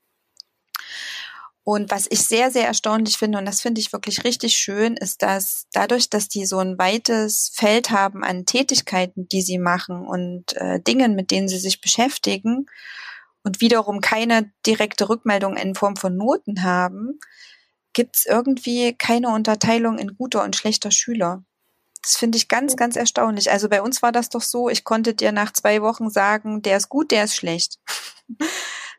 Und 1.65 1.91
was 1.91 2.08
ich 2.10 2.26
sehr, 2.26 2.52
sehr 2.52 2.67
erstaunlich 2.67 3.17
finde, 3.17 3.38
und 3.38 3.45
das 3.45 3.62
finde 3.62 3.80
ich 3.80 3.93
wirklich 3.93 4.26
richtig 4.26 4.58
schön, 4.58 4.97
ist, 4.97 5.21
dass 5.21 5.65
dadurch, 5.71 6.10
dass 6.10 6.28
die 6.28 6.45
so 6.45 6.60
ein 6.60 6.78
weites 6.78 7.52
Feld 7.56 7.89
haben 7.89 8.23
an 8.23 8.45
Tätigkeiten, 8.45 9.30
die 9.30 9.41
sie 9.41 9.60
machen 9.60 10.06
und 10.06 10.58
äh, 10.58 10.82
Dingen, 10.82 11.15
mit 11.15 11.32
denen 11.32 11.47
sie 11.47 11.60
sich 11.60 11.80
beschäftigen 11.80 12.65
und 13.43 13.62
wiederum 13.62 14.02
keine 14.02 14.52
direkte 14.65 15.08
Rückmeldung 15.08 15.56
in 15.56 15.73
Form 15.73 15.95
von 15.95 16.17
Noten 16.17 16.63
haben, 16.63 17.19
gibt 17.93 18.17
es 18.17 18.26
irgendwie 18.26 18.93
keine 18.93 19.30
Unterteilung 19.30 19.99
in 19.99 20.17
guter 20.17 20.43
und 20.43 20.58
schlechter 20.58 20.91
Schüler. 20.91 21.43
Das 22.02 22.17
finde 22.17 22.38
ich 22.38 22.49
ganz, 22.49 22.76
ganz 22.76 22.97
erstaunlich. 22.97 23.49
Also 23.52 23.69
bei 23.69 23.82
uns 23.82 24.02
war 24.02 24.12
das 24.12 24.28
doch 24.28 24.41
so, 24.41 24.67
ich 24.67 24.84
konnte 24.84 25.13
dir 25.13 25.32
nach 25.32 25.54
zwei 25.54 25.82
Wochen 25.82 26.10
sagen, 26.10 26.62
der 26.62 26.76
ist 26.76 26.89
gut, 26.89 27.12
der 27.12 27.23
ist 27.23 27.36
schlecht. 27.36 27.80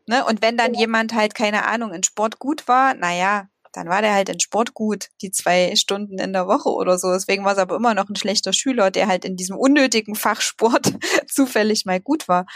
Ne? 0.06 0.24
Und 0.24 0.42
wenn 0.42 0.56
dann 0.56 0.74
jemand 0.74 1.14
halt, 1.14 1.34
keine 1.34 1.66
Ahnung, 1.66 1.92
in 1.92 2.02
Sport 2.02 2.38
gut 2.38 2.68
war, 2.68 2.94
naja, 2.94 3.48
dann 3.72 3.88
war 3.88 4.02
der 4.02 4.14
halt 4.14 4.28
in 4.28 4.40
Sport 4.40 4.74
gut, 4.74 5.08
die 5.20 5.30
zwei 5.30 5.74
Stunden 5.76 6.18
in 6.18 6.32
der 6.32 6.46
Woche 6.46 6.68
oder 6.70 6.98
so. 6.98 7.12
Deswegen 7.12 7.44
war 7.44 7.52
es 7.52 7.58
aber 7.58 7.76
immer 7.76 7.94
noch 7.94 8.08
ein 8.08 8.16
schlechter 8.16 8.52
Schüler, 8.52 8.90
der 8.90 9.08
halt 9.08 9.24
in 9.24 9.36
diesem 9.36 9.56
unnötigen 9.56 10.14
Fachsport 10.14 10.92
zufällig 11.28 11.84
mal 11.84 12.00
gut 12.00 12.28
war. 12.28 12.46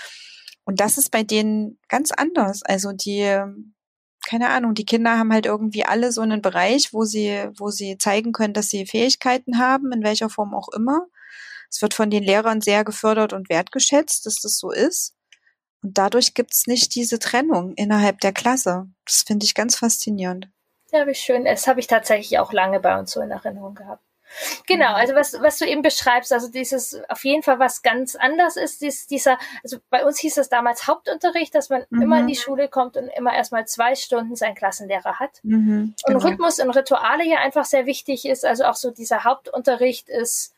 Und 0.65 0.81
das 0.81 0.99
ist 0.99 1.11
bei 1.11 1.23
denen 1.25 1.79
ganz 1.89 2.13
anders. 2.13 2.63
Also 2.63 2.93
die, 2.93 3.43
keine 4.27 4.51
Ahnung, 4.51 4.75
die 4.75 4.85
Kinder 4.85 5.19
haben 5.19 5.33
halt 5.33 5.47
irgendwie 5.47 5.85
alle 5.85 6.13
so 6.13 6.21
einen 6.21 6.43
Bereich, 6.43 6.93
wo 6.93 7.05
sie, 7.05 7.49
wo 7.57 7.71
sie 7.71 7.99
zeigen 7.99 8.33
können, 8.33 8.55
dass 8.55 8.69
sie 8.69 8.87
Fähigkeiten 8.87 9.59
haben, 9.59 9.91
in 9.93 10.05
welcher 10.05 10.31
Form 10.31 10.55
auch 10.55 10.69
immer. 10.69 11.07
Es 11.71 11.83
wird 11.83 11.95
von 11.95 12.11
den 12.11 12.23
Lehrern 12.23 12.61
sehr 12.61 12.85
gefördert 12.85 13.33
und 13.33 13.49
wertgeschätzt, 13.49 14.25
dass 14.27 14.37
das 14.41 14.59
so 14.59 14.71
ist. 14.71 15.15
Und 15.83 15.97
dadurch 15.97 16.35
gibt's 16.35 16.67
nicht 16.67 16.95
diese 16.95 17.19
Trennung 17.19 17.75
innerhalb 17.75 18.21
der 18.21 18.33
Klasse. 18.33 18.89
Das 19.05 19.23
finde 19.23 19.45
ich 19.45 19.55
ganz 19.55 19.77
faszinierend. 19.77 20.49
Ja, 20.91 21.07
wie 21.07 21.15
schön. 21.15 21.45
Das 21.45 21.67
habe 21.67 21.81
ich 21.81 21.87
tatsächlich 21.87 22.39
auch 22.39 22.53
lange 22.53 22.81
bei 22.81 22.99
uns 22.99 23.13
so 23.13 23.21
in 23.21 23.31
Erinnerung 23.31 23.75
gehabt. 23.75 24.03
Genau, 24.67 24.91
mhm. 24.91 24.95
also 24.95 25.15
was, 25.15 25.41
was 25.41 25.59
du 25.59 25.67
eben 25.67 25.83
beschreibst, 25.83 26.33
also 26.33 26.51
dieses 26.51 27.01
auf 27.09 27.25
jeden 27.25 27.43
Fall 27.43 27.59
was 27.59 27.83
ganz 27.83 28.15
anders 28.15 28.57
ist, 28.57 28.81
dies, 28.83 29.07
dieser, 29.07 29.39
also 29.63 29.79
bei 29.91 30.05
uns 30.05 30.19
hieß 30.19 30.35
das 30.35 30.49
damals 30.49 30.87
Hauptunterricht, 30.87 31.55
dass 31.55 31.71
man 31.71 31.85
mhm. 31.91 32.03
immer 32.03 32.21
in 32.21 32.27
die 32.27 32.37
Schule 32.37 32.69
kommt 32.69 32.97
und 32.97 33.09
immer 33.09 33.35
erstmal 33.35 33.67
zwei 33.67 33.95
Stunden 33.95 34.37
seinen 34.37 34.55
Klassenlehrer 34.55 35.19
hat. 35.19 35.41
Mhm, 35.43 35.95
genau. 36.05 36.19
Und 36.19 36.25
Rhythmus 36.25 36.59
und 36.61 36.71
Rituale 36.71 37.25
ja 37.25 37.39
einfach 37.39 37.65
sehr 37.65 37.87
wichtig 37.87 38.27
ist, 38.27 38.45
also 38.45 38.65
auch 38.65 38.75
so 38.75 38.91
dieser 38.91 39.25
Hauptunterricht 39.25 40.09
ist 40.09 40.55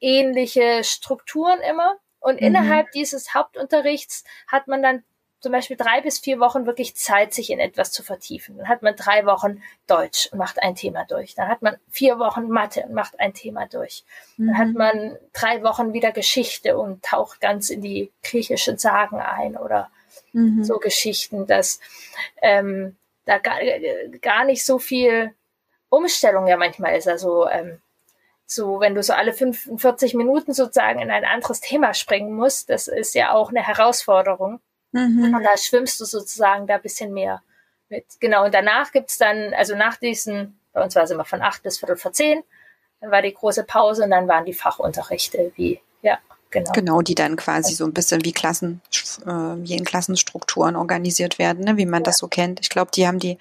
ähnliche 0.00 0.84
Strukturen 0.84 1.60
immer. 1.60 1.94
Und 2.24 2.40
mhm. 2.40 2.46
innerhalb 2.46 2.90
dieses 2.92 3.34
Hauptunterrichts 3.34 4.24
hat 4.48 4.66
man 4.66 4.82
dann 4.82 5.04
zum 5.40 5.52
Beispiel 5.52 5.76
drei 5.76 6.00
bis 6.00 6.20
vier 6.20 6.40
Wochen 6.40 6.64
wirklich 6.64 6.96
Zeit, 6.96 7.34
sich 7.34 7.50
in 7.50 7.60
etwas 7.60 7.92
zu 7.92 8.02
vertiefen. 8.02 8.56
Dann 8.56 8.66
hat 8.66 8.80
man 8.80 8.96
drei 8.96 9.26
Wochen 9.26 9.62
Deutsch 9.86 10.30
und 10.32 10.38
macht 10.38 10.62
ein 10.62 10.74
Thema 10.74 11.04
durch. 11.04 11.34
Dann 11.34 11.48
hat 11.48 11.60
man 11.60 11.76
vier 11.90 12.18
Wochen 12.18 12.48
Mathe 12.48 12.80
und 12.80 12.94
macht 12.94 13.20
ein 13.20 13.34
Thema 13.34 13.66
durch. 13.66 14.04
Mhm. 14.38 14.46
Dann 14.46 14.58
hat 14.58 14.68
mhm. 14.68 14.74
man 14.74 15.18
drei 15.34 15.62
Wochen 15.62 15.92
wieder 15.92 16.12
Geschichte 16.12 16.78
und 16.78 17.04
taucht 17.04 17.42
ganz 17.42 17.68
in 17.68 17.82
die 17.82 18.10
griechischen 18.22 18.78
Sagen 18.78 19.20
ein 19.20 19.58
oder 19.58 19.90
mhm. 20.32 20.64
so 20.64 20.78
Geschichten, 20.78 21.46
dass 21.46 21.78
ähm, 22.40 22.96
da 23.26 23.36
gar, 23.36 23.58
gar 24.22 24.46
nicht 24.46 24.64
so 24.64 24.78
viel 24.78 25.34
Umstellung 25.90 26.46
ja 26.46 26.56
manchmal 26.56 26.96
ist. 26.96 27.06
Also 27.06 27.50
ähm, 27.50 27.82
so, 28.46 28.80
wenn 28.80 28.94
du 28.94 29.02
so 29.02 29.12
alle 29.12 29.32
45 29.32 30.14
Minuten 30.14 30.52
sozusagen 30.52 31.00
in 31.00 31.10
ein 31.10 31.24
anderes 31.24 31.60
Thema 31.60 31.94
springen 31.94 32.32
musst, 32.32 32.70
das 32.70 32.88
ist 32.88 33.14
ja 33.14 33.32
auch 33.32 33.50
eine 33.50 33.66
Herausforderung. 33.66 34.60
Mhm. 34.92 35.34
Und 35.34 35.42
da 35.42 35.56
schwimmst 35.56 36.00
du 36.00 36.04
sozusagen 36.04 36.66
da 36.66 36.76
ein 36.76 36.82
bisschen 36.82 37.12
mehr 37.12 37.42
mit. 37.88 38.04
Genau, 38.20 38.44
und 38.44 38.54
danach 38.54 38.92
gibt's 38.92 39.18
dann, 39.18 39.52
also 39.54 39.74
nach 39.74 39.96
diesen, 39.96 40.58
bei 40.72 40.82
uns 40.82 40.94
war 40.94 41.04
es 41.04 41.10
immer 41.10 41.24
von 41.24 41.42
acht 41.42 41.62
bis 41.62 41.78
viertel 41.78 41.96
vor 41.96 42.12
zehn, 42.12 42.42
dann 43.00 43.10
war 43.10 43.22
die 43.22 43.34
große 43.34 43.64
Pause 43.64 44.04
und 44.04 44.10
dann 44.10 44.28
waren 44.28 44.44
die 44.44 44.54
Fachunterrichte, 44.54 45.52
wie, 45.56 45.80
ja, 46.02 46.18
genau. 46.50 46.72
Genau, 46.72 47.02
die 47.02 47.14
dann 47.14 47.36
quasi 47.36 47.74
so 47.74 47.84
ein 47.84 47.92
bisschen 47.92 48.24
wie 48.24 48.32
Klassen, 48.32 48.80
äh, 49.26 49.30
wie 49.30 49.76
in 49.76 49.84
Klassenstrukturen 49.84 50.76
organisiert 50.76 51.38
werden, 51.38 51.64
ne, 51.64 51.76
wie 51.76 51.86
man 51.86 52.02
ja. 52.02 52.04
das 52.04 52.18
so 52.18 52.28
kennt. 52.28 52.60
Ich 52.60 52.70
glaube, 52.70 52.90
die 52.94 53.06
haben 53.06 53.18
die 53.18 53.38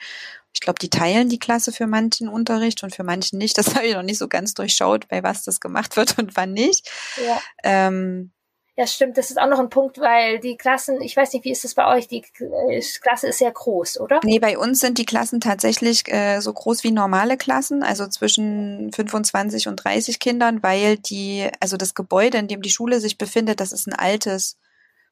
ich 0.53 0.61
glaube, 0.61 0.79
die 0.79 0.89
teilen 0.89 1.29
die 1.29 1.39
Klasse 1.39 1.71
für 1.71 1.87
manchen 1.87 2.29
Unterricht 2.29 2.83
und 2.83 2.95
für 2.95 3.03
manchen 3.03 3.37
nicht. 3.37 3.57
Das 3.57 3.75
habe 3.75 3.87
ich 3.87 3.95
noch 3.95 4.03
nicht 4.03 4.19
so 4.19 4.27
ganz 4.27 4.53
durchschaut, 4.53 5.07
bei 5.07 5.23
was 5.23 5.43
das 5.43 5.59
gemacht 5.59 5.97
wird 5.97 6.17
und 6.19 6.35
wann 6.35 6.53
nicht. 6.53 6.89
Ja. 7.25 7.41
Ähm, 7.63 8.31
ja, 8.75 8.87
stimmt. 8.87 9.19
Das 9.19 9.29
ist 9.29 9.39
auch 9.39 9.47
noch 9.47 9.59
ein 9.59 9.69
Punkt, 9.69 9.99
weil 9.99 10.39
die 10.39 10.57
Klassen, 10.57 10.99
ich 11.01 11.15
weiß 11.15 11.33
nicht, 11.33 11.45
wie 11.45 11.51
ist 11.51 11.63
das 11.63 11.75
bei 11.75 11.95
euch? 11.95 12.07
Die 12.07 12.23
äh, 12.39 12.81
Klasse 13.01 13.27
ist 13.27 13.37
sehr 13.37 13.51
groß, 13.51 13.99
oder? 13.99 14.19
Nee, 14.23 14.39
bei 14.39 14.57
uns 14.57 14.79
sind 14.79 14.97
die 14.97 15.05
Klassen 15.05 15.39
tatsächlich 15.39 16.11
äh, 16.11 16.39
so 16.39 16.51
groß 16.51 16.83
wie 16.83 16.89
normale 16.89 17.37
Klassen, 17.37 17.83
also 17.83 18.07
zwischen 18.07 18.91
25 18.91 19.67
und 19.67 19.75
30 19.75 20.19
Kindern, 20.19 20.63
weil 20.63 20.97
die, 20.97 21.49
also 21.59 21.77
das 21.77 21.93
Gebäude, 21.93 22.39
in 22.39 22.47
dem 22.47 22.63
die 22.63 22.71
Schule 22.71 22.99
sich 22.99 23.19
befindet, 23.19 23.59
das 23.59 23.73
ist 23.73 23.87
ein 23.87 23.93
altes 23.93 24.57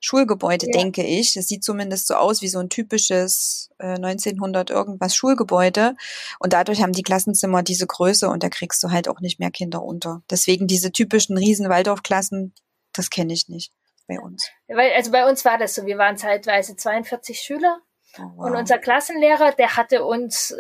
Schulgebäude, 0.02 0.66
ja. 0.66 0.72
denke 0.72 1.04
ich. 1.04 1.38
Es 1.38 1.48
sieht 1.48 1.64
zumindest 1.64 2.08
so 2.08 2.16
aus 2.16 2.42
wie 2.42 2.50
so 2.50 2.60
ein 2.60 2.70
typisches 2.70 3.70
äh, 3.80 3.96
1900 3.96 4.70
irgendwas 4.70 5.16
Schulgebäude. 5.16 5.96
Und 6.40 6.54
dadurch 6.54 6.82
haben 6.82 6.92
die 6.92 7.04
Klassenzimmer 7.04 7.64
diese 7.64 7.88
Größe 7.88 8.28
und 8.28 8.44
da 8.44 8.50
kriegst 8.50 8.84
du 8.84 8.92
halt 8.92 9.08
auch 9.08 9.22
nicht 9.22 9.40
mehr 9.40 9.52
Kinder 9.52 9.84
unter. 9.84 10.24
Deswegen 10.30 10.68
diese 10.68 10.92
typischen 10.92 11.38
riesen 11.38 11.70
Waldorfklassen, 11.70 12.54
das 12.94 13.10
kenne 13.10 13.32
ich 13.32 13.48
nicht 13.48 13.72
bei 14.08 14.20
uns. 14.20 14.50
Weil, 14.68 14.92
also 14.94 15.12
bei 15.12 15.30
uns 15.30 15.46
war 15.46 15.58
das 15.58 15.76
so. 15.76 15.86
Wir 15.86 15.98
waren 15.98 16.18
zeitweise 16.18 16.76
42 16.76 17.40
Schüler 17.40 17.80
Oh, 18.18 18.24
wow. 18.36 18.46
Und 18.48 18.56
unser 18.56 18.78
Klassenlehrer, 18.78 19.54
der 19.54 19.78
hatte 19.78 20.04
uns, 20.04 20.54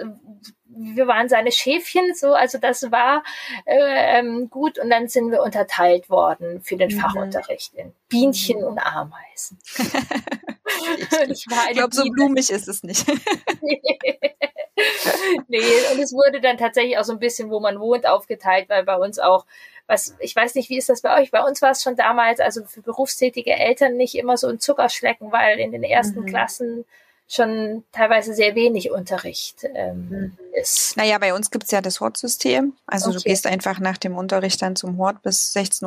wir 0.95 1.07
waren 1.07 1.29
seine 1.29 1.51
Schäfchen, 1.51 2.13
so, 2.15 2.33
also 2.33 2.57
das 2.57 2.91
war 2.91 3.23
äh, 3.65 4.19
ähm, 4.19 4.49
gut. 4.49 4.79
Und 4.79 4.89
dann 4.89 5.07
sind 5.07 5.31
wir 5.31 5.41
unterteilt 5.41 6.09
worden 6.09 6.61
für 6.61 6.77
den 6.77 6.93
mhm. 6.93 6.99
Fachunterricht 6.99 7.73
in 7.75 7.93
Bienchen 8.09 8.59
mhm. 8.59 8.67
und 8.67 8.79
Ameisen. 8.79 9.59
ich, 11.29 11.45
ich 11.47 11.73
glaube, 11.73 11.95
so 11.95 12.03
blumig 12.03 12.49
ist 12.49 12.67
es 12.67 12.83
nicht. 12.83 13.07
nee, 15.47 15.59
und 15.93 15.99
es 15.99 16.13
wurde 16.13 16.41
dann 16.41 16.57
tatsächlich 16.57 16.97
auch 16.97 17.03
so 17.03 17.13
ein 17.13 17.19
bisschen, 17.19 17.49
wo 17.49 17.59
man 17.59 17.79
wohnt, 17.79 18.07
aufgeteilt, 18.07 18.69
weil 18.69 18.83
bei 18.83 18.95
uns 18.95 19.19
auch 19.19 19.45
was, 19.87 20.15
ich 20.19 20.35
weiß 20.35 20.55
nicht, 20.55 20.69
wie 20.69 20.77
ist 20.77 20.87
das 20.87 21.01
bei 21.01 21.21
euch? 21.21 21.31
Bei 21.31 21.43
uns 21.43 21.61
war 21.61 21.71
es 21.71 21.83
schon 21.83 21.97
damals, 21.97 22.39
also 22.39 22.63
für 22.63 22.81
berufstätige 22.81 23.51
Eltern 23.51 23.97
nicht 23.97 24.15
immer 24.15 24.37
so 24.37 24.47
ein 24.47 24.59
Zuckerschlecken, 24.59 25.33
weil 25.33 25.59
in 25.59 25.73
den 25.73 25.83
ersten 25.83 26.21
mhm. 26.21 26.27
Klassen 26.27 26.85
schon 27.31 27.85
teilweise 27.93 28.33
sehr 28.33 28.55
wenig 28.55 28.91
Unterricht 28.91 29.63
ähm, 29.73 30.09
mhm. 30.09 30.37
ist. 30.53 30.97
Naja, 30.97 31.17
bei 31.17 31.33
uns 31.33 31.49
gibt's 31.49 31.71
ja 31.71 31.81
das 31.81 32.01
Hortsystem. 32.01 32.73
Also 32.85 33.09
okay. 33.09 33.17
du 33.17 33.23
gehst 33.23 33.47
einfach 33.47 33.79
nach 33.79 33.97
dem 33.97 34.17
Unterricht 34.17 34.61
dann 34.61 34.75
zum 34.75 34.97
Hort. 34.97 35.21
Bis 35.21 35.55
16.30 35.55 35.85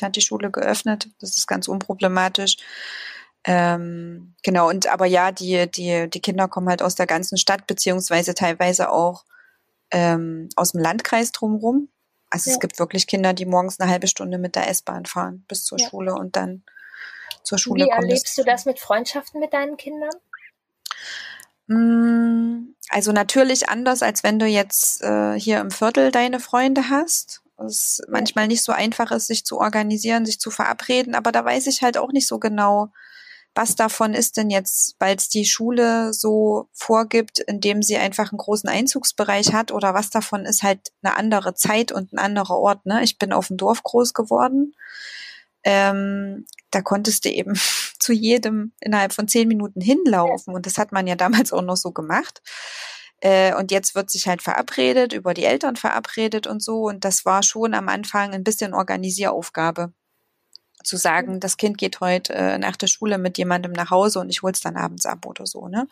Uhr 0.00 0.06
hat 0.06 0.16
die 0.16 0.20
Schule 0.20 0.50
geöffnet. 0.50 1.08
Das 1.20 1.36
ist 1.36 1.48
ganz 1.48 1.66
unproblematisch. 1.66 2.58
Ähm, 3.44 4.34
genau, 4.42 4.68
und 4.70 4.86
aber 4.86 5.04
ja, 5.06 5.32
die, 5.32 5.70
die, 5.70 6.08
die 6.08 6.20
Kinder 6.20 6.48
kommen 6.48 6.68
halt 6.68 6.80
aus 6.80 6.94
der 6.94 7.06
ganzen 7.06 7.36
Stadt, 7.36 7.66
beziehungsweise 7.66 8.34
teilweise 8.34 8.90
auch 8.90 9.24
ähm, 9.90 10.48
aus 10.56 10.72
dem 10.72 10.80
Landkreis 10.80 11.32
drumherum. 11.32 11.88
Also 12.30 12.50
ja. 12.50 12.54
es 12.54 12.60
gibt 12.60 12.78
wirklich 12.78 13.06
Kinder, 13.06 13.34
die 13.34 13.46
morgens 13.46 13.80
eine 13.80 13.90
halbe 13.90 14.06
Stunde 14.06 14.38
mit 14.38 14.54
der 14.54 14.68
S-Bahn 14.68 15.06
fahren 15.06 15.44
bis 15.48 15.64
zur 15.64 15.78
ja. 15.78 15.88
Schule 15.88 16.14
und 16.14 16.36
dann 16.36 16.62
zur 17.42 17.58
Schule 17.58 17.84
Wie 17.84 17.90
kommen. 17.90 18.02
Wie 18.02 18.12
erlebst 18.12 18.38
du 18.38 18.44
das 18.44 18.64
mit 18.64 18.78
Freundschaften 18.78 19.40
mit 19.40 19.52
deinen 19.52 19.76
Kindern? 19.76 20.10
Mm, 21.66 22.74
also 22.90 23.12
natürlich 23.12 23.68
anders, 23.68 24.02
als 24.02 24.22
wenn 24.22 24.38
du 24.38 24.46
jetzt 24.46 25.02
äh, 25.02 25.38
hier 25.38 25.60
im 25.60 25.70
Viertel 25.70 26.10
deine 26.10 26.40
Freunde 26.40 26.90
hast. 26.90 27.42
es 27.58 28.02
manchmal 28.08 28.48
nicht 28.48 28.62
so 28.64 28.72
einfach 28.72 29.10
ist, 29.12 29.28
sich 29.28 29.44
zu 29.44 29.58
organisieren, 29.58 30.26
sich 30.26 30.40
zu 30.40 30.50
verabreden. 30.50 31.14
Aber 31.14 31.32
da 31.32 31.44
weiß 31.44 31.66
ich 31.68 31.82
halt 31.82 31.98
auch 31.98 32.12
nicht 32.12 32.26
so 32.26 32.38
genau, 32.38 32.90
was 33.54 33.76
davon 33.76 34.14
ist 34.14 34.36
denn 34.36 34.50
jetzt, 34.50 34.96
weil 34.98 35.16
es 35.16 35.28
die 35.28 35.44
Schule 35.44 36.12
so 36.12 36.68
vorgibt, 36.72 37.38
indem 37.38 37.82
sie 37.82 37.96
einfach 37.96 38.32
einen 38.32 38.38
großen 38.38 38.68
Einzugsbereich 38.68 39.52
hat 39.52 39.70
oder 39.70 39.94
was 39.94 40.10
davon 40.10 40.44
ist 40.44 40.62
halt 40.62 40.92
eine 41.02 41.16
andere 41.16 41.54
Zeit 41.54 41.92
und 41.92 42.12
ein 42.12 42.18
anderer 42.18 42.58
Ort. 42.58 42.84
Ne? 42.84 43.04
Ich 43.04 43.18
bin 43.18 43.32
auf 43.32 43.48
dem 43.48 43.56
Dorf 43.56 43.82
groß 43.84 44.12
geworden. 44.12 44.74
Ähm, 45.64 46.46
da 46.70 46.82
konntest 46.82 47.24
du 47.24 47.30
eben 47.30 47.54
zu 47.98 48.12
jedem 48.12 48.72
innerhalb 48.80 49.12
von 49.12 49.28
zehn 49.28 49.48
Minuten 49.48 49.80
hinlaufen 49.80 50.54
und 50.54 50.66
das 50.66 50.78
hat 50.78 50.92
man 50.92 51.06
ja 51.06 51.16
damals 51.16 51.52
auch 51.52 51.62
noch 51.62 51.76
so 51.76 51.92
gemacht. 51.92 52.42
Äh, 53.20 53.54
und 53.54 53.70
jetzt 53.70 53.94
wird 53.94 54.10
sich 54.10 54.28
halt 54.28 54.42
verabredet, 54.42 55.12
über 55.14 55.32
die 55.32 55.44
Eltern 55.44 55.76
verabredet 55.76 56.46
und 56.46 56.62
so. 56.62 56.88
Und 56.88 57.04
das 57.04 57.24
war 57.24 57.42
schon 57.42 57.72
am 57.72 57.88
Anfang 57.88 58.34
ein 58.34 58.44
bisschen 58.44 58.74
Organisieraufgabe 58.74 59.94
zu 60.82 60.98
sagen, 60.98 61.40
das 61.40 61.56
Kind 61.56 61.78
geht 61.78 62.00
heute 62.00 62.34
äh, 62.34 62.58
nach 62.58 62.76
der 62.76 62.86
Schule 62.88 63.16
mit 63.18 63.38
jemandem 63.38 63.72
nach 63.72 63.90
Hause 63.90 64.20
und 64.20 64.28
ich 64.28 64.42
hol's 64.42 64.60
dann 64.60 64.76
abends 64.76 65.06
ab 65.06 65.24
oder 65.24 65.46
so, 65.46 65.68
ne? 65.68 65.88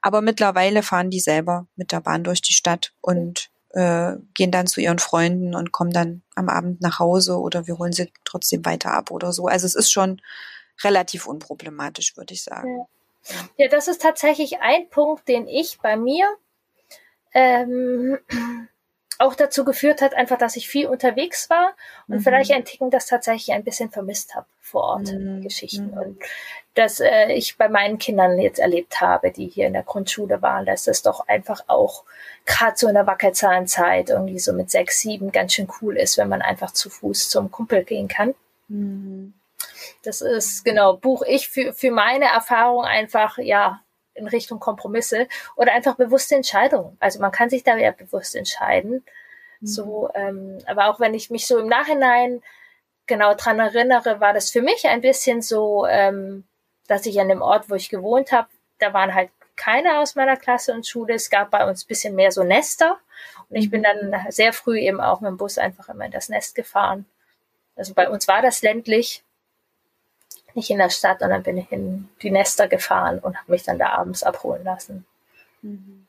Aber 0.00 0.20
mittlerweile 0.20 0.82
fahren 0.82 1.10
die 1.10 1.20
selber 1.20 1.68
mit 1.76 1.92
der 1.92 2.00
Bahn 2.00 2.24
durch 2.24 2.42
die 2.42 2.52
Stadt 2.52 2.92
und 3.00 3.50
äh, 3.72 4.14
gehen 4.34 4.50
dann 4.50 4.66
zu 4.66 4.80
ihren 4.80 4.98
Freunden 4.98 5.54
und 5.54 5.72
kommen 5.72 5.92
dann 5.92 6.22
am 6.34 6.48
Abend 6.48 6.80
nach 6.80 6.98
Hause 6.98 7.38
oder 7.38 7.66
wir 7.66 7.78
holen 7.78 7.92
sie 7.92 8.12
trotzdem 8.24 8.64
weiter 8.64 8.92
ab 8.92 9.10
oder 9.10 9.32
so. 9.32 9.46
Also 9.46 9.66
es 9.66 9.74
ist 9.74 9.90
schon 9.90 10.20
relativ 10.82 11.26
unproblematisch, 11.26 12.16
würde 12.16 12.34
ich 12.34 12.42
sagen. 12.42 12.86
Ja. 13.24 13.34
ja, 13.64 13.68
das 13.68 13.88
ist 13.88 14.02
tatsächlich 14.02 14.60
ein 14.60 14.88
Punkt, 14.88 15.28
den 15.28 15.46
ich 15.46 15.78
bei 15.80 15.96
mir 15.96 16.28
ähm, 17.34 18.18
auch 19.18 19.34
dazu 19.34 19.64
geführt 19.64 20.02
hat, 20.02 20.14
einfach, 20.14 20.38
dass 20.38 20.56
ich 20.56 20.68
viel 20.68 20.86
unterwegs 20.86 21.48
war 21.48 21.74
und 22.08 22.16
mhm. 22.16 22.20
vielleicht 22.20 22.50
ein 22.52 22.64
Ticken 22.64 22.90
das 22.90 23.06
tatsächlich 23.06 23.54
ein 23.54 23.64
bisschen 23.64 23.90
vermisst 23.90 24.34
habe 24.34 24.46
vor 24.60 24.82
Ort, 24.82 25.12
mhm. 25.12 25.42
Geschichten. 25.42 25.92
Mhm. 25.92 25.98
Und 25.98 26.22
dass 26.74 27.00
äh, 27.00 27.32
ich 27.32 27.58
bei 27.58 27.68
meinen 27.68 27.98
Kindern 27.98 28.38
jetzt 28.38 28.58
erlebt 28.58 29.00
habe, 29.00 29.30
die 29.30 29.48
hier 29.48 29.66
in 29.66 29.74
der 29.74 29.82
Grundschule 29.82 30.40
waren, 30.40 30.64
dass 30.64 30.86
es 30.86 31.02
doch 31.02 31.28
einfach 31.28 31.64
auch 31.66 32.04
gerade 32.46 32.76
so 32.76 32.88
in 32.88 32.94
der 32.94 33.06
Wackelzahlenzeit 33.06 34.10
irgendwie 34.10 34.38
so 34.38 34.52
mit 34.52 34.70
sechs, 34.70 35.00
sieben 35.00 35.32
ganz 35.32 35.52
schön 35.54 35.68
cool 35.80 35.96
ist, 35.96 36.16
wenn 36.16 36.28
man 36.28 36.42
einfach 36.42 36.72
zu 36.72 36.88
Fuß 36.88 37.28
zum 37.28 37.50
Kumpel 37.50 37.84
gehen 37.84 38.08
kann. 38.08 38.34
Mhm. 38.68 39.34
Das 40.02 40.20
ist 40.20 40.64
genau, 40.64 40.96
buch 40.96 41.22
ich 41.26 41.48
für, 41.48 41.72
für 41.72 41.90
meine 41.90 42.26
Erfahrung 42.26 42.84
einfach, 42.84 43.38
ja, 43.38 43.80
in 44.14 44.26
Richtung 44.26 44.60
Kompromisse 44.60 45.26
oder 45.56 45.72
einfach 45.72 45.96
bewusste 45.96 46.34
Entscheidungen. 46.34 46.96
Also 47.00 47.18
man 47.20 47.32
kann 47.32 47.48
sich 47.48 47.64
da 47.64 47.76
ja 47.76 47.92
bewusst 47.92 48.34
entscheiden. 48.36 49.04
Mhm. 49.60 49.66
So, 49.66 50.10
ähm, 50.14 50.58
aber 50.66 50.88
auch 50.88 51.00
wenn 51.00 51.14
ich 51.14 51.30
mich 51.30 51.46
so 51.46 51.58
im 51.58 51.68
Nachhinein 51.68 52.42
genau 53.06 53.34
dran 53.34 53.58
erinnere, 53.58 54.20
war 54.20 54.32
das 54.32 54.50
für 54.50 54.62
mich 54.62 54.86
ein 54.86 55.00
bisschen 55.00 55.42
so, 55.42 55.86
ähm, 55.86 56.44
dass 56.86 57.06
ich 57.06 57.20
an 57.20 57.28
dem 57.28 57.42
Ort, 57.42 57.70
wo 57.70 57.74
ich 57.74 57.88
gewohnt 57.88 58.32
habe, 58.32 58.48
da 58.78 58.92
waren 58.92 59.14
halt 59.14 59.30
keine 59.56 59.98
aus 59.98 60.14
meiner 60.14 60.36
Klasse 60.36 60.72
und 60.72 60.86
Schule. 60.86 61.14
Es 61.14 61.30
gab 61.30 61.50
bei 61.50 61.68
uns 61.68 61.84
bisschen 61.84 62.14
mehr 62.14 62.32
so 62.32 62.42
Nester. 62.42 62.98
Und 63.48 63.56
ich 63.56 63.70
bin 63.70 63.80
mhm. 63.80 64.10
dann 64.10 64.30
sehr 64.30 64.52
früh 64.52 64.78
eben 64.78 65.00
auch 65.00 65.20
mit 65.20 65.28
dem 65.28 65.36
Bus 65.36 65.58
einfach 65.58 65.88
immer 65.88 66.06
in 66.06 66.10
das 66.10 66.28
Nest 66.28 66.54
gefahren. 66.54 67.06
Also 67.76 67.94
bei 67.94 68.08
uns 68.08 68.28
war 68.28 68.42
das 68.42 68.62
ländlich 68.62 69.22
nicht 70.54 70.70
in 70.70 70.78
der 70.78 70.90
Stadt 70.90 71.22
und 71.22 71.30
dann 71.30 71.42
bin 71.42 71.56
ich 71.56 71.70
in 71.72 72.08
die 72.20 72.30
Nester 72.30 72.68
gefahren 72.68 73.18
und 73.18 73.36
habe 73.38 73.52
mich 73.52 73.62
dann 73.62 73.78
da 73.78 73.90
abends 73.90 74.22
abholen 74.22 74.64
lassen. 74.64 75.06
Mhm. 75.62 76.06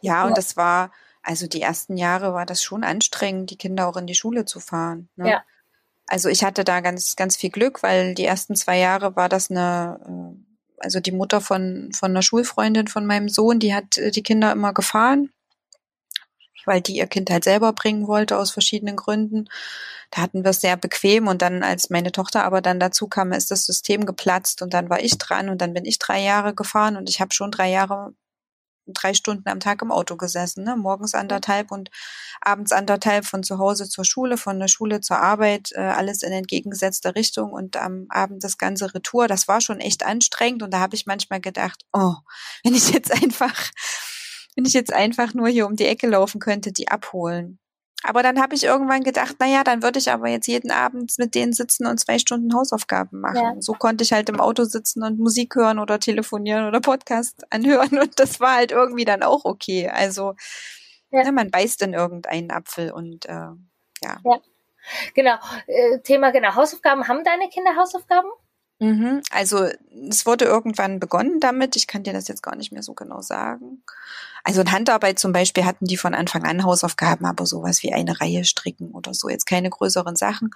Ja, 0.00 0.26
und 0.26 0.36
das 0.36 0.56
war, 0.56 0.90
also 1.22 1.46
die 1.46 1.62
ersten 1.62 1.96
Jahre 1.96 2.34
war 2.34 2.46
das 2.46 2.62
schon 2.62 2.82
anstrengend, 2.82 3.50
die 3.50 3.56
Kinder 3.56 3.86
auch 3.86 3.96
in 3.96 4.06
die 4.06 4.14
Schule 4.14 4.44
zu 4.44 4.60
fahren. 4.60 5.08
Ne? 5.16 5.30
Ja. 5.30 5.44
Also 6.06 6.28
ich 6.28 6.44
hatte 6.44 6.64
da 6.64 6.80
ganz, 6.80 7.16
ganz 7.16 7.36
viel 7.36 7.50
Glück, 7.50 7.82
weil 7.82 8.14
die 8.14 8.24
ersten 8.24 8.56
zwei 8.56 8.78
Jahre 8.78 9.16
war 9.16 9.28
das 9.28 9.50
eine, 9.50 10.00
äh, 10.06 10.82
also 10.84 11.00
die 11.00 11.12
Mutter 11.12 11.40
von, 11.40 11.90
von 11.94 12.10
einer 12.10 12.22
Schulfreundin 12.22 12.88
von 12.88 13.06
meinem 13.06 13.28
Sohn, 13.28 13.58
die 13.58 13.74
hat 13.74 13.98
äh, 13.98 14.10
die 14.10 14.22
Kinder 14.22 14.52
immer 14.52 14.74
gefahren 14.74 15.30
weil 16.66 16.80
die 16.80 16.96
ihr 16.96 17.06
Kind 17.06 17.30
halt 17.30 17.44
selber 17.44 17.72
bringen 17.72 18.06
wollte 18.06 18.38
aus 18.38 18.50
verschiedenen 18.50 18.96
Gründen. 18.96 19.48
Da 20.10 20.22
hatten 20.22 20.44
wir 20.44 20.50
es 20.50 20.60
sehr 20.60 20.76
bequem 20.76 21.26
und 21.28 21.42
dann, 21.42 21.62
als 21.62 21.90
meine 21.90 22.12
Tochter 22.12 22.44
aber 22.44 22.60
dann 22.60 22.80
dazu 22.80 23.08
kam, 23.08 23.32
ist 23.32 23.50
das 23.50 23.66
System 23.66 24.06
geplatzt 24.06 24.62
und 24.62 24.74
dann 24.74 24.90
war 24.90 25.00
ich 25.02 25.18
dran 25.18 25.48
und 25.48 25.60
dann 25.60 25.74
bin 25.74 25.84
ich 25.84 25.98
drei 25.98 26.20
Jahre 26.20 26.54
gefahren 26.54 26.96
und 26.96 27.08
ich 27.08 27.20
habe 27.20 27.34
schon 27.34 27.50
drei 27.50 27.70
Jahre 27.70 28.14
drei 28.86 29.14
Stunden 29.14 29.48
am 29.48 29.60
Tag 29.60 29.82
im 29.82 29.90
Auto 29.90 30.16
gesessen, 30.16 30.64
ne? 30.64 30.76
morgens 30.76 31.14
anderthalb 31.14 31.70
und 31.70 31.90
abends 32.40 32.72
anderthalb 32.72 33.24
von 33.24 33.42
zu 33.42 33.58
Hause 33.58 33.88
zur 33.88 34.04
Schule, 34.04 34.36
von 34.36 34.58
der 34.58 34.68
Schule 34.68 35.00
zur 35.00 35.18
Arbeit, 35.18 35.70
äh, 35.72 35.80
alles 35.80 36.22
in 36.22 36.32
entgegengesetzter 36.32 37.14
Richtung 37.14 37.52
und 37.52 37.76
am 37.76 38.06
Abend 38.08 38.44
das 38.44 38.58
ganze 38.58 38.94
Retour. 38.94 39.28
Das 39.28 39.48
war 39.48 39.60
schon 39.60 39.80
echt 39.80 40.04
anstrengend 40.04 40.62
und 40.62 40.72
da 40.72 40.80
habe 40.80 40.94
ich 40.94 41.06
manchmal 41.06 41.40
gedacht, 41.40 41.82
oh, 41.92 42.14
wenn 42.62 42.74
ich 42.74 42.90
jetzt 42.90 43.12
einfach 43.12 43.70
wenn 44.56 44.64
ich 44.64 44.72
jetzt 44.72 44.92
einfach 44.92 45.34
nur 45.34 45.48
hier 45.48 45.66
um 45.66 45.76
die 45.76 45.86
Ecke 45.86 46.06
laufen 46.06 46.40
könnte, 46.40 46.72
die 46.72 46.88
abholen. 46.88 47.58
Aber 48.06 48.22
dann 48.22 48.38
habe 48.38 48.54
ich 48.54 48.64
irgendwann 48.64 49.02
gedacht, 49.02 49.36
na 49.38 49.46
ja, 49.46 49.64
dann 49.64 49.82
würde 49.82 49.98
ich 49.98 50.10
aber 50.10 50.28
jetzt 50.28 50.46
jeden 50.46 50.70
Abend 50.70 51.14
mit 51.16 51.34
denen 51.34 51.54
sitzen 51.54 51.86
und 51.86 51.98
zwei 51.98 52.18
Stunden 52.18 52.54
Hausaufgaben 52.54 53.18
machen. 53.20 53.36
Ja. 53.36 53.54
So 53.60 53.72
konnte 53.72 54.04
ich 54.04 54.12
halt 54.12 54.28
im 54.28 54.40
Auto 54.40 54.64
sitzen 54.64 55.02
und 55.02 55.18
Musik 55.18 55.54
hören 55.54 55.78
oder 55.78 55.98
telefonieren 55.98 56.66
oder 56.66 56.80
Podcast 56.80 57.50
anhören 57.50 57.98
und 57.98 58.20
das 58.20 58.40
war 58.40 58.56
halt 58.56 58.72
irgendwie 58.72 59.06
dann 59.06 59.22
auch 59.22 59.46
okay. 59.46 59.88
Also 59.88 60.34
ja. 61.10 61.22
ja 61.22 61.32
man 61.32 61.50
beißt 61.50 61.80
in 61.80 61.94
irgendeinen 61.94 62.50
Apfel 62.50 62.92
und 62.92 63.24
äh, 63.24 63.32
ja. 63.32 63.56
ja. 64.22 64.40
Genau. 65.14 65.36
Äh, 65.66 66.00
Thema 66.00 66.30
genau 66.30 66.54
Hausaufgaben. 66.54 67.08
Haben 67.08 67.24
deine 67.24 67.48
Kinder 67.48 67.74
Hausaufgaben? 67.74 68.28
Mhm. 68.80 69.22
Also 69.30 69.68
es 70.10 70.26
wurde 70.26 70.46
irgendwann 70.46 70.98
begonnen 70.98 71.38
damit. 71.38 71.76
Ich 71.76 71.86
kann 71.86 72.02
dir 72.02 72.12
das 72.12 72.26
jetzt 72.26 72.42
gar 72.42 72.56
nicht 72.56 72.72
mehr 72.72 72.82
so 72.82 72.92
genau 72.92 73.20
sagen. 73.22 73.84
Also 74.42 74.60
in 74.60 74.72
Handarbeit 74.72 75.18
zum 75.18 75.32
Beispiel 75.32 75.64
hatten 75.64 75.86
die 75.86 75.96
von 75.96 76.12
Anfang 76.12 76.44
an 76.44 76.64
Hausaufgaben, 76.64 77.24
aber 77.24 77.46
sowas 77.46 77.82
wie 77.82 77.92
eine 77.92 78.20
Reihe 78.20 78.44
stricken 78.44 78.90
oder 78.90 79.14
so, 79.14 79.28
jetzt 79.28 79.46
keine 79.46 79.70
größeren 79.70 80.16
Sachen. 80.16 80.50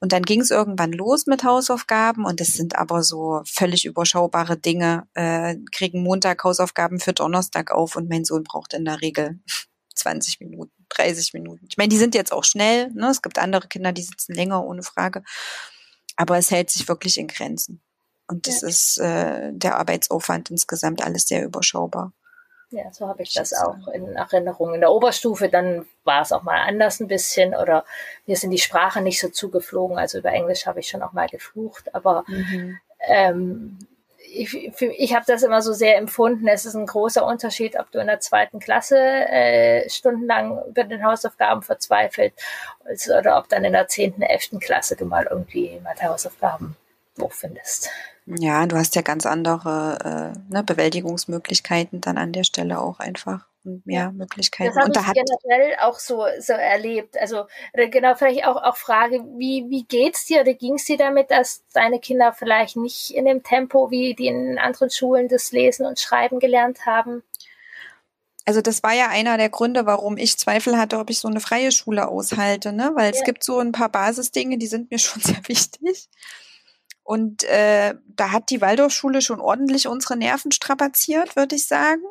Und 0.00 0.12
dann 0.12 0.22
ging 0.22 0.40
es 0.40 0.50
irgendwann 0.50 0.92
los 0.92 1.26
mit 1.26 1.44
Hausaufgaben 1.44 2.24
und 2.24 2.40
es 2.40 2.54
sind 2.54 2.76
aber 2.76 3.02
so 3.02 3.42
völlig 3.46 3.84
überschaubare 3.84 4.56
Dinge, 4.56 5.06
äh, 5.14 5.56
kriegen 5.70 6.02
Montag 6.02 6.42
Hausaufgaben 6.42 6.98
für 6.98 7.12
Donnerstag 7.12 7.70
auf 7.70 7.94
und 7.94 8.08
mein 8.08 8.24
Sohn 8.24 8.42
braucht 8.42 8.74
in 8.74 8.84
der 8.84 9.00
Regel 9.00 9.38
20 9.94 10.40
Minuten, 10.40 10.72
30 10.88 11.34
Minuten. 11.34 11.66
Ich 11.68 11.76
meine, 11.76 11.88
die 11.90 11.98
sind 11.98 12.14
jetzt 12.14 12.32
auch 12.32 12.44
schnell, 12.44 12.90
ne? 12.94 13.10
es 13.10 13.22
gibt 13.22 13.38
andere 13.38 13.68
Kinder, 13.68 13.92
die 13.92 14.02
sitzen 14.02 14.34
länger, 14.34 14.64
ohne 14.64 14.82
Frage. 14.82 15.22
Aber 16.20 16.36
es 16.36 16.50
hält 16.50 16.68
sich 16.68 16.86
wirklich 16.86 17.16
in 17.16 17.28
Grenzen. 17.28 17.80
Und 18.28 18.46
das 18.46 18.60
ja. 18.60 18.68
ist 18.68 18.98
äh, 18.98 19.52
der 19.54 19.78
Arbeitsaufwand 19.78 20.50
insgesamt 20.50 21.02
alles 21.02 21.26
sehr 21.26 21.42
überschaubar. 21.42 22.12
Ja, 22.68 22.92
so 22.92 23.08
habe 23.08 23.22
ich 23.22 23.32
das 23.32 23.54
auch 23.54 23.88
in 23.88 24.06
Erinnerung. 24.16 24.74
In 24.74 24.80
der 24.80 24.92
Oberstufe, 24.92 25.48
dann 25.48 25.86
war 26.04 26.20
es 26.20 26.30
auch 26.30 26.42
mal 26.42 26.60
anders 26.60 27.00
ein 27.00 27.08
bisschen 27.08 27.54
oder 27.54 27.86
mir 28.26 28.36
sind 28.36 28.50
die 28.50 28.58
Sprache 28.58 29.00
nicht 29.00 29.18
so 29.18 29.30
zugeflogen. 29.30 29.96
Also 29.96 30.18
über 30.18 30.30
Englisch 30.30 30.66
habe 30.66 30.80
ich 30.80 30.88
schon 30.88 31.02
auch 31.02 31.14
mal 31.14 31.26
geflucht, 31.26 31.94
aber 31.94 32.24
mhm. 32.28 32.78
ähm, 33.08 33.78
ich, 34.32 34.54
ich 34.54 35.14
habe 35.14 35.24
das 35.26 35.42
immer 35.42 35.62
so 35.62 35.72
sehr 35.72 35.98
empfunden. 35.98 36.46
Es 36.48 36.64
ist 36.64 36.74
ein 36.74 36.86
großer 36.86 37.24
Unterschied, 37.26 37.78
ob 37.78 37.90
du 37.90 37.98
in 37.98 38.06
der 38.06 38.20
zweiten 38.20 38.58
Klasse 38.58 38.98
äh, 38.98 39.88
stundenlang 39.88 40.62
über 40.68 40.84
den 40.84 41.04
Hausaufgaben 41.04 41.62
verzweifelt 41.62 42.32
oder 43.18 43.38
ob 43.38 43.48
dann 43.48 43.64
in 43.64 43.72
der 43.72 43.88
zehnten, 43.88 44.22
elften 44.22 44.60
Klasse 44.60 44.96
du 44.96 45.04
mal 45.04 45.26
irgendwie 45.30 45.80
mal 45.82 45.94
Hausaufgaben 46.00 46.76
Buch 47.16 47.32
findest. 47.32 47.90
Ja, 48.26 48.66
du 48.66 48.76
hast 48.76 48.94
ja 48.94 49.02
ganz 49.02 49.26
andere 49.26 50.32
äh, 50.32 50.52
ne, 50.52 50.62
Bewältigungsmöglichkeiten 50.62 52.00
dann 52.00 52.18
an 52.18 52.32
der 52.32 52.44
Stelle 52.44 52.80
auch 52.80 53.00
einfach 53.00 53.46
mehr 53.62 54.02
ja. 54.02 54.12
Möglichkeiten. 54.12 54.74
Das 54.74 55.06
habe 55.06 55.18
ich 55.18 55.24
generell 55.42 55.76
auch 55.80 55.98
so, 55.98 56.24
so 56.38 56.52
erlebt. 56.52 57.18
Also 57.18 57.44
genau, 57.74 58.14
vielleicht 58.14 58.46
auch, 58.46 58.56
auch 58.56 58.76
Frage, 58.76 59.24
wie, 59.36 59.66
wie 59.68 59.84
geht's 59.84 60.24
dir 60.24 60.40
oder 60.40 60.54
ging 60.54 60.74
es 60.74 60.84
dir 60.84 60.96
damit, 60.96 61.30
dass 61.30 61.62
deine 61.72 62.00
Kinder 62.00 62.32
vielleicht 62.32 62.76
nicht 62.76 63.10
in 63.10 63.24
dem 63.24 63.42
Tempo, 63.42 63.90
wie 63.90 64.14
die 64.14 64.26
in 64.26 64.58
anderen 64.58 64.90
Schulen 64.90 65.28
das 65.28 65.52
Lesen 65.52 65.86
und 65.86 66.00
Schreiben 66.00 66.38
gelernt 66.38 66.86
haben? 66.86 67.22
Also 68.46 68.62
das 68.62 68.82
war 68.82 68.94
ja 68.94 69.08
einer 69.08 69.36
der 69.36 69.50
Gründe, 69.50 69.86
warum 69.86 70.16
ich 70.16 70.38
Zweifel 70.38 70.76
hatte, 70.78 70.98
ob 70.98 71.10
ich 71.10 71.20
so 71.20 71.28
eine 71.28 71.40
freie 71.40 71.70
Schule 71.70 72.08
aushalte, 72.08 72.72
ne? 72.72 72.90
Weil 72.94 73.12
ja. 73.12 73.16
es 73.16 73.24
gibt 73.24 73.44
so 73.44 73.58
ein 73.60 73.72
paar 73.72 73.90
Basisdinge, 73.90 74.58
die 74.58 74.66
sind 74.66 74.90
mir 74.90 74.98
schon 74.98 75.22
sehr 75.22 75.40
wichtig. 75.46 76.08
Und 77.02 77.44
äh, 77.44 77.94
da 78.06 78.32
hat 78.32 78.50
die 78.50 78.60
Waldorfschule 78.60 79.20
schon 79.20 79.40
ordentlich 79.40 79.88
unsere 79.88 80.16
Nerven 80.16 80.52
strapaziert, 80.52 81.36
würde 81.36 81.56
ich 81.56 81.66
sagen. 81.66 82.02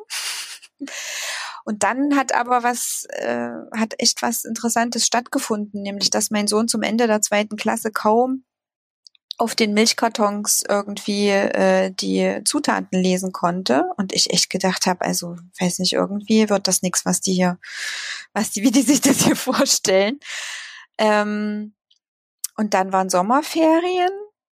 Und 1.64 1.82
dann 1.82 2.16
hat 2.16 2.34
aber 2.34 2.62
was, 2.62 3.06
äh, 3.10 3.50
hat 3.76 3.94
echt 3.98 4.22
was 4.22 4.44
Interessantes 4.44 5.06
stattgefunden, 5.06 5.82
nämlich 5.82 6.10
dass 6.10 6.30
mein 6.30 6.46
Sohn 6.46 6.68
zum 6.68 6.82
Ende 6.82 7.06
der 7.06 7.22
zweiten 7.22 7.56
Klasse 7.56 7.90
kaum 7.90 8.44
auf 9.40 9.54
den 9.54 9.72
Milchkartons 9.72 10.64
irgendwie 10.68 11.28
äh, 11.28 11.90
die 11.92 12.42
Zutaten 12.44 13.00
lesen 13.00 13.32
konnte 13.32 13.84
und 13.96 14.12
ich 14.12 14.30
echt 14.30 14.50
gedacht 14.50 14.84
habe, 14.84 15.00
also 15.00 15.36
weiß 15.58 15.78
nicht, 15.78 15.94
irgendwie 15.94 16.50
wird 16.50 16.68
das 16.68 16.82
nichts, 16.82 17.06
was 17.06 17.22
die 17.22 17.32
hier, 17.32 17.58
was 18.34 18.50
die, 18.50 18.62
wie 18.64 18.70
die 18.70 18.82
sich 18.82 19.00
das 19.00 19.24
hier 19.24 19.36
vorstellen. 19.36 20.20
Ähm, 20.98 21.74
und 22.56 22.74
dann 22.74 22.92
waren 22.92 23.08
Sommerferien. 23.08 24.10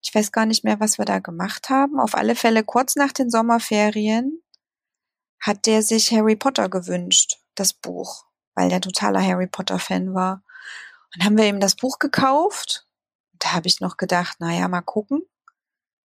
Ich 0.02 0.12
weiß 0.12 0.32
gar 0.32 0.46
nicht 0.46 0.64
mehr, 0.64 0.80
was 0.80 0.98
wir 0.98 1.04
da 1.04 1.20
gemacht 1.20 1.70
haben. 1.70 2.00
Auf 2.00 2.16
alle 2.16 2.34
Fälle 2.34 2.64
kurz 2.64 2.96
nach 2.96 3.12
den 3.12 3.30
Sommerferien 3.30 4.42
hat 5.42 5.66
der 5.66 5.82
sich 5.82 6.12
Harry 6.12 6.36
Potter 6.36 6.68
gewünscht, 6.68 7.40
das 7.56 7.74
Buch, 7.74 8.24
weil 8.54 8.70
der 8.70 8.80
totaler 8.80 9.20
Harry 9.20 9.48
Potter 9.48 9.78
Fan 9.78 10.14
war. 10.14 10.42
Und 11.14 11.24
haben 11.24 11.36
wir 11.36 11.46
ihm 11.46 11.60
das 11.60 11.74
Buch 11.74 11.98
gekauft. 11.98 12.86
Da 13.38 13.52
habe 13.52 13.66
ich 13.66 13.80
noch 13.80 13.96
gedacht, 13.96 14.40
naja, 14.40 14.68
mal 14.68 14.80
gucken. 14.80 15.22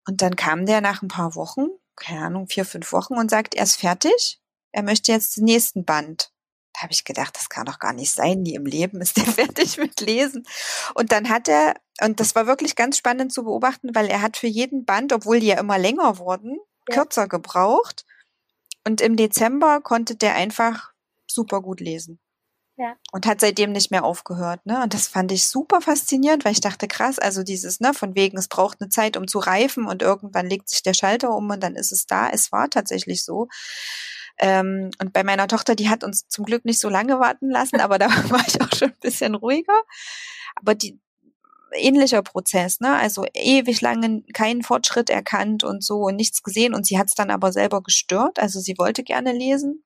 Und 0.08 0.22
dann 0.22 0.38
kam 0.38 0.66
der 0.66 0.80
nach 0.82 1.02
ein 1.02 1.10
paar 1.10 1.36
Wochen, 1.36 1.68
keine 1.98 2.26
Ahnung, 2.26 2.48
vier, 2.48 2.66
fünf 2.66 2.94
Wochen 2.94 3.16
und 3.16 3.30
sagt, 3.30 3.54
er 3.54 3.64
ist 3.64 3.76
fertig. 3.76 4.42
Er 4.72 4.82
möchte 4.82 5.12
jetzt 5.12 5.36
den 5.36 5.44
nächsten 5.44 5.84
Band. 5.84 6.32
Da 6.74 6.84
habe 6.84 6.94
ich 6.94 7.04
gedacht, 7.04 7.36
das 7.36 7.50
kann 7.50 7.66
doch 7.66 7.80
gar 7.80 7.92
nicht 7.92 8.12
sein. 8.12 8.44
Nie 8.44 8.56
im 8.56 8.66
Leben 8.66 9.02
ist 9.02 9.18
der 9.18 9.26
fertig 9.26 9.78
mit 9.78 10.00
Lesen. 10.00 10.48
Und 10.96 11.12
dann 11.12 11.28
hat 11.28 11.50
er, 11.50 11.76
und 12.02 12.22
das 12.22 12.34
war 12.34 12.48
wirklich 12.48 12.78
ganz 12.78 12.98
spannend 12.98 13.34
zu 13.34 13.44
beobachten, 13.44 13.94
weil 13.94 14.08
er 14.08 14.22
hat 14.22 14.38
für 14.38 14.48
jeden 14.48 14.86
Band, 14.86 15.12
obwohl 15.12 15.42
die 15.42 15.48
ja 15.48 15.60
immer 15.60 15.78
länger 15.78 16.18
wurden, 16.18 16.58
ja. 16.88 16.96
kürzer 16.96 17.28
gebraucht. 17.28 18.06
Und 18.88 19.02
im 19.02 19.18
Dezember 19.18 19.82
konnte 19.82 20.16
der 20.16 20.36
einfach 20.36 20.94
super 21.28 21.62
gut 21.62 21.82
lesen. 21.82 22.22
Ja. 22.78 22.96
Und 23.12 23.26
hat 23.26 23.42
seitdem 23.42 23.74
nicht 23.74 23.92
mehr 23.92 24.06
aufgehört. 24.06 24.66
Ne? 24.66 24.82
Und 24.82 24.94
das 24.94 25.10
fand 25.10 25.34
ich 25.34 25.46
super 25.46 25.82
faszinierend, 25.82 26.46
weil 26.46 26.54
ich 26.54 26.62
dachte, 26.62 26.88
krass, 26.88 27.20
also 27.20 27.44
dieses, 27.44 27.82
ne, 27.82 27.94
von 27.94 28.16
wegen, 28.16 28.38
es 28.38 28.48
braucht 28.48 28.80
eine 28.80 28.90
Zeit, 28.90 29.18
um 29.18 29.28
zu 29.28 29.40
reifen 29.40 29.88
und 29.88 30.02
irgendwann 30.02 30.48
legt 30.48 30.70
sich 30.70 30.84
der 30.84 30.94
Schalter 30.94 31.32
um 31.36 31.50
und 31.50 31.62
dann 31.62 31.76
ist 31.76 31.92
es 31.92 32.06
da. 32.06 32.30
Es 32.30 32.54
war 32.54 32.70
tatsächlich 32.70 33.26
so. 33.26 33.50
Ähm, 34.38 34.92
und 35.02 35.12
bei 35.12 35.26
meiner 35.26 35.50
Tochter, 35.50 35.76
die 35.76 35.90
hat 35.90 36.06
uns 36.06 36.30
zum 36.30 36.46
Glück 36.46 36.64
nicht 36.64 36.80
so 36.80 36.88
lange 36.88 37.20
warten 37.20 37.50
lassen, 37.50 37.82
aber 37.82 38.00
da 38.00 38.08
war 38.30 38.48
ich 38.48 38.62
auch 38.62 38.74
schon 38.74 38.92
ein 38.92 39.00
bisschen 39.02 39.36
ruhiger. 39.36 39.84
Aber 40.56 40.76
die, 40.76 40.98
ähnlicher 41.74 42.22
Prozess, 42.24 42.80
ne? 42.80 42.96
Also 42.98 43.26
ewig 43.34 43.82
lange 43.82 44.24
keinen 44.34 44.64
Fortschritt 44.64 45.10
erkannt 45.10 45.64
und 45.64 45.84
so 45.84 46.02
und 46.04 46.16
nichts 46.16 46.44
gesehen 46.44 46.74
und 46.74 46.86
sie 46.86 46.98
hat 46.98 47.08
es 47.08 47.16
dann 47.16 47.32
aber 47.32 47.52
selber 47.52 47.82
gestört. 47.84 48.40
Also 48.40 48.60
sie 48.60 48.78
wollte 48.78 49.04
gerne 49.04 49.34
lesen 49.34 49.84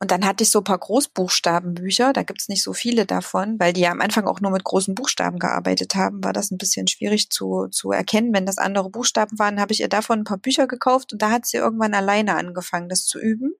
und 0.00 0.12
dann 0.12 0.24
hatte 0.24 0.44
ich 0.44 0.50
so 0.50 0.60
ein 0.60 0.64
paar 0.64 0.78
Großbuchstabenbücher, 0.78 2.12
da 2.12 2.22
gibt's 2.22 2.48
nicht 2.48 2.62
so 2.62 2.72
viele 2.72 3.04
davon, 3.04 3.58
weil 3.58 3.72
die 3.72 3.80
ja 3.80 3.90
am 3.90 4.00
Anfang 4.00 4.28
auch 4.28 4.40
nur 4.40 4.52
mit 4.52 4.62
großen 4.62 4.94
Buchstaben 4.94 5.40
gearbeitet 5.40 5.96
haben, 5.96 6.22
war 6.22 6.32
das 6.32 6.52
ein 6.52 6.58
bisschen 6.58 6.86
schwierig 6.86 7.30
zu, 7.30 7.66
zu 7.68 7.90
erkennen. 7.90 8.32
Wenn 8.32 8.46
das 8.46 8.58
andere 8.58 8.90
Buchstaben 8.90 9.38
waren, 9.40 9.60
habe 9.60 9.72
ich 9.72 9.80
ihr 9.80 9.88
davon 9.88 10.20
ein 10.20 10.24
paar 10.24 10.38
Bücher 10.38 10.68
gekauft 10.68 11.12
und 11.12 11.20
da 11.22 11.30
hat 11.30 11.46
sie 11.46 11.56
irgendwann 11.56 11.94
alleine 11.94 12.36
angefangen, 12.36 12.88
das 12.88 13.06
zu 13.06 13.18
üben. 13.18 13.54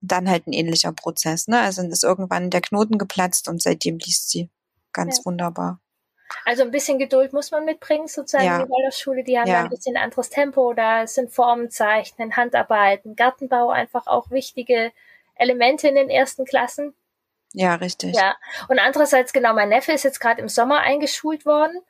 Dann 0.00 0.28
halt 0.30 0.46
ein 0.46 0.52
ähnlicher 0.52 0.92
Prozess, 0.92 1.46
ne? 1.48 1.60
Also 1.60 1.82
dann 1.82 1.90
ist 1.90 2.04
irgendwann 2.04 2.50
der 2.50 2.60
Knoten 2.62 2.98
geplatzt 2.98 3.48
und 3.48 3.62
seitdem 3.62 3.98
liest 3.98 4.30
sie 4.30 4.50
ganz 4.94 5.18
ja. 5.18 5.24
wunderbar. 5.26 5.80
Also 6.44 6.62
ein 6.62 6.70
bisschen 6.70 6.98
Geduld 6.98 7.32
muss 7.32 7.50
man 7.50 7.64
mitbringen, 7.64 8.08
sozusagen 8.08 8.46
ja. 8.46 8.58
in 8.58 8.64
die 8.64 8.70
Waldorfschule. 8.70 9.24
Die 9.24 9.38
haben 9.38 9.48
ja. 9.48 9.64
ein 9.64 9.70
bisschen 9.70 9.96
anderes 9.96 10.30
Tempo. 10.30 10.72
Da 10.72 11.06
sind 11.06 11.32
Formen 11.32 11.70
zeichnen, 11.70 12.36
Handarbeiten, 12.36 13.14
Gartenbau 13.14 13.70
einfach 13.70 14.06
auch 14.06 14.30
wichtige 14.30 14.92
Elemente 15.34 15.88
in 15.88 15.94
den 15.94 16.10
ersten 16.10 16.44
Klassen. 16.44 16.94
Ja, 17.52 17.76
richtig. 17.76 18.16
Ja. 18.16 18.36
Und 18.68 18.78
andererseits, 18.78 19.32
genau, 19.32 19.54
mein 19.54 19.68
Neffe 19.68 19.92
ist 19.92 20.02
jetzt 20.02 20.20
gerade 20.20 20.40
im 20.40 20.48
Sommer 20.48 20.80
eingeschult 20.80 21.46
worden 21.46 21.80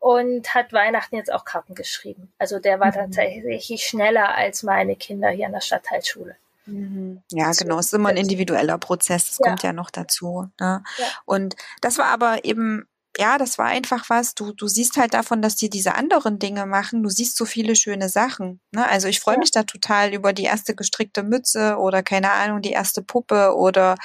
und 0.00 0.54
hat 0.54 0.72
Weihnachten 0.72 1.16
jetzt 1.16 1.32
auch 1.32 1.44
Karten 1.44 1.74
geschrieben. 1.74 2.32
Also 2.38 2.58
der 2.58 2.78
war 2.78 2.88
mhm. 2.88 3.12
tatsächlich 3.12 3.84
schneller 3.84 4.34
als 4.34 4.62
meine 4.62 4.96
Kinder 4.96 5.30
hier 5.30 5.46
an 5.46 5.52
der 5.52 5.60
Stadtteilschule. 5.60 6.36
Mhm. 6.68 7.22
Ja, 7.32 7.52
genau. 7.52 7.78
Es 7.78 7.86
ist 7.86 7.94
immer 7.94 8.10
ein 8.10 8.16
individueller 8.16 8.78
Prozess. 8.78 9.28
Das 9.28 9.38
ja. 9.38 9.46
kommt 9.46 9.62
ja 9.62 9.72
noch 9.72 9.90
dazu. 9.90 10.50
Ne? 10.60 10.82
Ja. 10.98 11.06
Und 11.24 11.56
das 11.80 11.98
war 11.98 12.06
aber 12.06 12.44
eben 12.44 12.86
ja, 13.18 13.36
das 13.36 13.58
war 13.58 13.66
einfach 13.66 14.08
was. 14.10 14.34
Du, 14.34 14.52
du 14.52 14.68
siehst 14.68 14.96
halt 14.96 15.12
davon, 15.12 15.42
dass 15.42 15.56
die 15.56 15.68
diese 15.68 15.96
anderen 15.96 16.38
Dinge 16.38 16.66
machen. 16.66 17.02
Du 17.02 17.08
siehst 17.08 17.36
so 17.36 17.44
viele 17.44 17.74
schöne 17.74 18.08
Sachen. 18.08 18.60
Ne? 18.70 18.86
Also 18.86 19.08
ich 19.08 19.18
freue 19.18 19.34
ja. 19.34 19.40
mich 19.40 19.50
da 19.50 19.64
total 19.64 20.14
über 20.14 20.32
die 20.32 20.44
erste 20.44 20.76
gestrickte 20.76 21.24
Mütze 21.24 21.78
oder 21.78 22.04
keine 22.04 22.30
Ahnung, 22.30 22.62
die 22.62 22.70
erste 22.70 23.02
Puppe 23.02 23.56
oder 23.56 23.96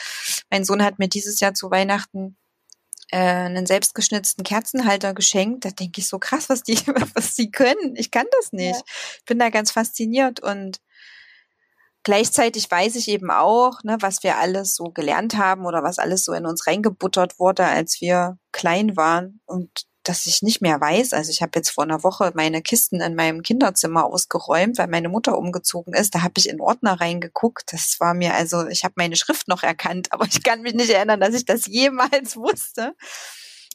mein 0.49 0.65
Sohn 0.65 0.83
hat 0.83 0.97
mir 0.97 1.07
dieses 1.07 1.39
Jahr 1.39 1.53
zu 1.53 1.69
Weihnachten 1.69 2.37
äh, 3.11 3.17
einen 3.17 3.67
selbstgeschnitzten 3.67 4.43
Kerzenhalter 4.43 5.13
geschenkt. 5.13 5.65
Da 5.65 5.69
denke 5.69 6.01
ich 6.01 6.07
so 6.07 6.17
krass, 6.17 6.49
was 6.49 6.63
die, 6.63 6.77
was 7.13 7.35
die 7.35 7.51
können. 7.51 7.95
Ich 7.95 8.09
kann 8.09 8.25
das 8.39 8.51
nicht. 8.51 8.81
Ich 9.19 9.25
bin 9.25 9.37
da 9.37 9.49
ganz 9.51 9.69
fasziniert 9.69 10.39
und 10.39 10.79
Gleichzeitig 12.03 12.69
weiß 12.69 12.95
ich 12.95 13.07
eben 13.07 13.31
auch, 13.31 13.81
ne, 13.83 13.97
was 14.01 14.23
wir 14.23 14.37
alles 14.37 14.75
so 14.75 14.85
gelernt 14.85 15.37
haben 15.37 15.65
oder 15.65 15.83
was 15.83 15.99
alles 15.99 16.25
so 16.25 16.33
in 16.33 16.45
uns 16.45 16.67
reingebuttert 16.67 17.39
wurde, 17.39 17.65
als 17.65 18.01
wir 18.01 18.37
klein 18.51 18.97
waren 18.97 19.39
und 19.45 19.85
dass 20.03 20.25
ich 20.25 20.41
nicht 20.41 20.61
mehr 20.61 20.79
weiß. 20.79 21.13
Also 21.13 21.31
ich 21.31 21.41
habe 21.41 21.51
jetzt 21.55 21.69
vor 21.69 21.85
einer 21.85 22.03
Woche 22.03 22.31
meine 22.35 22.61
Kisten 22.61 22.99
in 22.99 23.15
meinem 23.15 23.41
Kinderzimmer 23.41 24.05
ausgeräumt, 24.05 24.77
weil 24.77 24.87
meine 24.87 25.07
Mutter 25.07 25.37
umgezogen 25.37 25.93
ist. 25.93 26.13
Da 26.13 26.21
habe 26.21 26.33
ich 26.37 26.49
in 26.49 26.59
Ordner 26.59 26.99
reingeguckt. 26.99 27.71
Das 27.71 27.95
war 27.99 28.13
mir 28.13 28.33
also, 28.33 28.67
ich 28.67 28.83
habe 28.83 28.95
meine 28.97 29.15
Schrift 29.15 29.47
noch 29.47 29.63
erkannt, 29.63 30.07
aber 30.11 30.25
ich 30.25 30.43
kann 30.43 30.61
mich 30.61 30.73
nicht 30.73 30.89
erinnern, 30.89 31.21
dass 31.21 31.33
ich 31.33 31.45
das 31.45 31.67
jemals 31.67 32.35
wusste. 32.35 32.95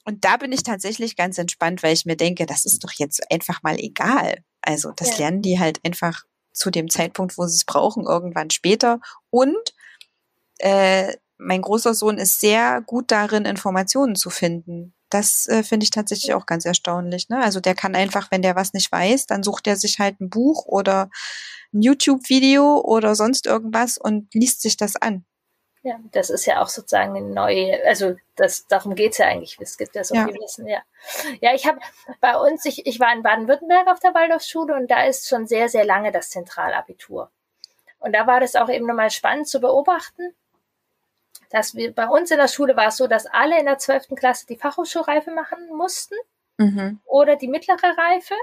Und 0.05 0.25
da 0.25 0.37
bin 0.37 0.53
ich 0.53 0.63
tatsächlich 0.63 1.17
ganz 1.17 1.39
entspannt, 1.39 1.83
weil 1.83 1.95
ich 1.95 2.05
mir 2.05 2.17
denke, 2.17 2.47
das 2.47 2.65
ist 2.65 2.85
doch 2.85 2.93
jetzt 2.93 3.31
einfach 3.33 3.63
mal 3.63 3.79
egal. 3.79 4.43
Also 4.63 4.93
das 4.93 5.13
ja. 5.13 5.19
lernen 5.19 5.43
die 5.43 5.59
halt 5.59 5.81
einfach 5.85 6.25
zu 6.59 6.71
dem 6.71 6.91
Zeitpunkt, 6.91 7.39
wo 7.39 7.47
sie 7.47 7.57
es 7.57 7.65
brauchen, 7.65 8.05
irgendwann 8.05 8.51
später. 8.51 9.01
Und 9.31 9.75
äh, 10.59 11.15
mein 11.39 11.63
großer 11.63 11.95
Sohn 11.95 12.19
ist 12.19 12.41
sehr 12.41 12.83
gut 12.83 13.11
darin, 13.11 13.45
Informationen 13.45 14.17
zu 14.17 14.29
finden. 14.29 14.95
Das 15.09 15.47
äh, 15.49 15.63
finde 15.63 15.85
ich 15.85 15.91
tatsächlich 15.91 16.35
auch 16.35 16.47
ganz 16.47 16.65
erstaunlich. 16.65 17.29
Ne? 17.29 17.43
Also 17.43 17.61
der 17.61 17.75
kann 17.75 17.95
einfach, 17.95 18.31
wenn 18.31 18.43
der 18.43 18.57
was 18.57 18.73
nicht 18.75 18.93
weiß, 18.93 19.27
dann 19.27 19.43
sucht 19.43 19.67
er 19.67 19.77
sich 19.77 19.99
halt 19.99 20.21
ein 20.21 20.29
Buch 20.29 20.67
oder 20.67 21.09
ein 21.73 21.83
YouTube-Video 21.83 22.81
oder 22.81 23.15
sonst 23.15 23.47
irgendwas 23.47 23.99
und 23.99 24.33
liest 24.35 24.61
sich 24.61 24.77
das 24.77 24.97
an. 24.97 25.25
Ja, 25.89 25.99
das 26.13 26.29
ist 26.29 26.45
ja 26.45 26.61
auch 26.61 26.69
sozusagen 26.69 27.17
eine 27.17 27.27
neue, 27.27 27.83
also 27.87 28.15
das, 28.37 28.67
darum 28.67 28.95
geht's 28.95 29.17
ja 29.17 29.27
eigentlich. 29.27 29.57
Es 29.59 29.79
gibt 29.79 29.95
ja 29.95 30.05
so 30.05 30.15
ja. 30.15 30.27
viel 30.27 30.35
Wissen, 30.35 30.67
ja. 30.67 30.83
Ja, 31.41 31.55
ich 31.55 31.67
habe 31.67 31.79
bei 32.21 32.37
uns, 32.37 32.67
ich, 32.67 32.87
ich 32.87 33.01
war 33.01 33.11
in 33.15 33.23
Baden-Württemberg 33.23 33.89
auf 33.89 33.99
der 33.99 34.13
Waldorfschule 34.13 34.75
und 34.75 34.91
da 34.91 35.05
ist 35.05 35.29
schon 35.29 35.47
sehr, 35.47 35.71
sehr 35.71 35.87
lange 35.87 36.13
das 36.13 36.29
Zentralabitur. 36.29 37.31
Und 38.01 38.13
da 38.13 38.27
war 38.27 38.39
das 38.39 38.55
auch 38.55 38.69
eben 38.69 38.87
nochmal 38.87 39.11
spannend 39.11 39.49
zu 39.49 39.61
beobachten, 39.61 40.35
dass 41.49 41.75
wir 41.75 41.95
bei 41.95 42.07
uns 42.07 42.31
in 42.31 42.37
der 42.37 42.49
Schule 42.49 42.77
war 42.77 42.89
es 42.89 42.99
so, 42.99 43.07
dass 43.07 43.25
alle 43.25 43.59
in 43.59 43.65
der 43.65 43.79
zwölften 43.79 44.15
Klasse 44.15 44.47
die 44.47 44.59
Fachhochschulreife 44.59 45.31
machen 45.31 45.69
mussten 45.75 46.17
mhm. 46.59 47.01
oder 47.07 47.37
die 47.37 47.49
mittlere 47.49 47.97
Reife. 47.97 48.35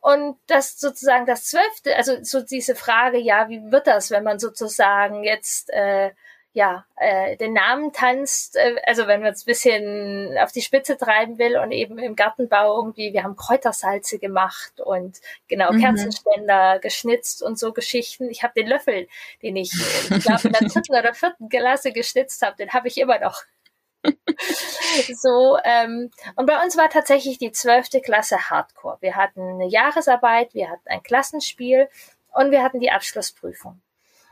Und 0.00 0.38
das 0.48 0.80
sozusagen 0.80 1.24
das 1.24 1.44
zwölfte, 1.44 1.94
also 1.94 2.16
so 2.24 2.42
diese 2.42 2.74
Frage, 2.74 3.18
ja, 3.18 3.48
wie 3.48 3.70
wird 3.70 3.86
das, 3.86 4.10
wenn 4.10 4.24
man 4.24 4.40
sozusagen 4.40 5.22
jetzt 5.22 5.70
äh, 5.70 6.10
ja, 6.54 6.86
äh, 6.94 7.36
den 7.36 7.52
Namen 7.52 7.92
tanzt, 7.92 8.56
äh, 8.56 8.76
also 8.86 9.08
wenn 9.08 9.22
man 9.22 9.32
es 9.32 9.44
bisschen 9.44 10.38
auf 10.38 10.52
die 10.52 10.62
Spitze 10.62 10.96
treiben 10.96 11.36
will 11.36 11.58
und 11.58 11.72
eben 11.72 11.98
im 11.98 12.14
Gartenbau 12.14 12.76
irgendwie, 12.76 13.12
wir 13.12 13.24
haben 13.24 13.34
Kräutersalze 13.34 14.20
gemacht 14.20 14.80
und 14.80 15.20
genau 15.48 15.72
mhm. 15.72 15.80
Kerzenständer 15.80 16.78
geschnitzt 16.78 17.42
und 17.42 17.58
so 17.58 17.72
Geschichten. 17.72 18.30
Ich 18.30 18.44
habe 18.44 18.54
den 18.56 18.68
Löffel, 18.68 19.08
den 19.42 19.56
ich, 19.56 19.72
ich 19.72 20.24
glaube 20.24 20.46
in 20.46 20.52
der 20.52 20.68
dritten 20.68 20.94
oder 20.94 21.12
vierten 21.12 21.48
Klasse 21.48 21.90
geschnitzt 21.90 22.40
habe, 22.42 22.56
den 22.56 22.72
habe 22.72 22.86
ich 22.86 22.98
immer 22.98 23.18
noch. 23.18 23.42
so, 25.16 25.58
ähm, 25.64 26.10
und 26.36 26.46
bei 26.46 26.62
uns 26.62 26.76
war 26.76 26.88
tatsächlich 26.88 27.38
die 27.38 27.50
zwölfte 27.50 28.00
Klasse 28.00 28.48
Hardcore. 28.48 28.98
Wir 29.00 29.16
hatten 29.16 29.40
eine 29.40 29.66
Jahresarbeit, 29.66 30.54
wir 30.54 30.70
hatten 30.70 30.86
ein 30.86 31.02
Klassenspiel 31.02 31.88
und 32.32 32.52
wir 32.52 32.62
hatten 32.62 32.78
die 32.78 32.92
Abschlussprüfung. 32.92 33.80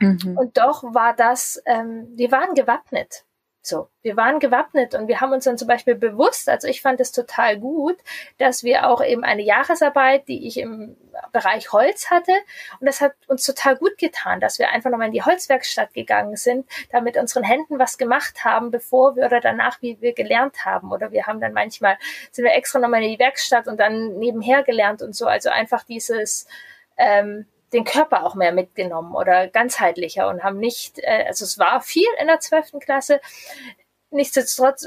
Mhm. 0.02 0.36
Und 0.36 0.58
doch 0.58 0.82
war 0.94 1.14
das, 1.14 1.62
ähm, 1.66 2.08
wir 2.14 2.30
waren 2.30 2.54
gewappnet. 2.54 3.24
So, 3.64 3.88
wir 4.02 4.16
waren 4.16 4.40
gewappnet 4.40 4.96
und 4.96 5.06
wir 5.06 5.20
haben 5.20 5.32
uns 5.32 5.44
dann 5.44 5.56
zum 5.56 5.68
Beispiel 5.68 5.94
bewusst, 5.94 6.48
also 6.48 6.66
ich 6.66 6.82
fand 6.82 6.98
es 7.00 7.12
total 7.12 7.60
gut, 7.60 7.96
dass 8.38 8.64
wir 8.64 8.88
auch 8.88 9.04
eben 9.04 9.22
eine 9.22 9.42
Jahresarbeit, 9.42 10.26
die 10.26 10.48
ich 10.48 10.58
im 10.58 10.96
Bereich 11.30 11.72
Holz 11.72 12.10
hatte, 12.10 12.32
und 12.80 12.86
das 12.86 13.00
hat 13.00 13.12
uns 13.28 13.46
total 13.46 13.76
gut 13.76 13.98
getan, 13.98 14.40
dass 14.40 14.58
wir 14.58 14.70
einfach 14.70 14.90
nochmal 14.90 15.06
in 15.06 15.12
die 15.12 15.22
Holzwerkstatt 15.22 15.94
gegangen 15.94 16.34
sind, 16.34 16.66
da 16.90 17.00
mit 17.00 17.16
unseren 17.16 17.44
Händen 17.44 17.78
was 17.78 17.98
gemacht 17.98 18.44
haben, 18.44 18.72
bevor 18.72 19.14
wir 19.14 19.26
oder 19.26 19.40
danach, 19.40 19.80
wie 19.80 20.00
wir 20.00 20.12
gelernt 20.12 20.64
haben. 20.64 20.90
Oder 20.90 21.12
wir 21.12 21.26
haben 21.28 21.40
dann 21.40 21.52
manchmal, 21.52 21.98
sind 22.32 22.44
wir 22.44 22.54
extra 22.54 22.80
nochmal 22.80 23.04
in 23.04 23.10
die 23.10 23.18
Werkstatt 23.20 23.68
und 23.68 23.78
dann 23.78 24.18
nebenher 24.18 24.64
gelernt 24.64 25.02
und 25.02 25.14
so. 25.14 25.26
Also 25.26 25.50
einfach 25.50 25.84
dieses, 25.84 26.48
ähm, 26.96 27.46
den 27.72 27.84
Körper 27.84 28.24
auch 28.24 28.34
mehr 28.34 28.52
mitgenommen 28.52 29.14
oder 29.14 29.48
ganzheitlicher 29.48 30.28
und 30.28 30.42
haben 30.42 30.58
nicht, 30.58 30.98
äh, 30.98 31.24
also 31.26 31.44
es 31.44 31.58
war 31.58 31.80
viel 31.80 32.08
in 32.20 32.26
der 32.26 32.40
zwölften 32.40 32.80
Klasse. 32.80 33.20
Nichtsdestotrotz, 34.10 34.86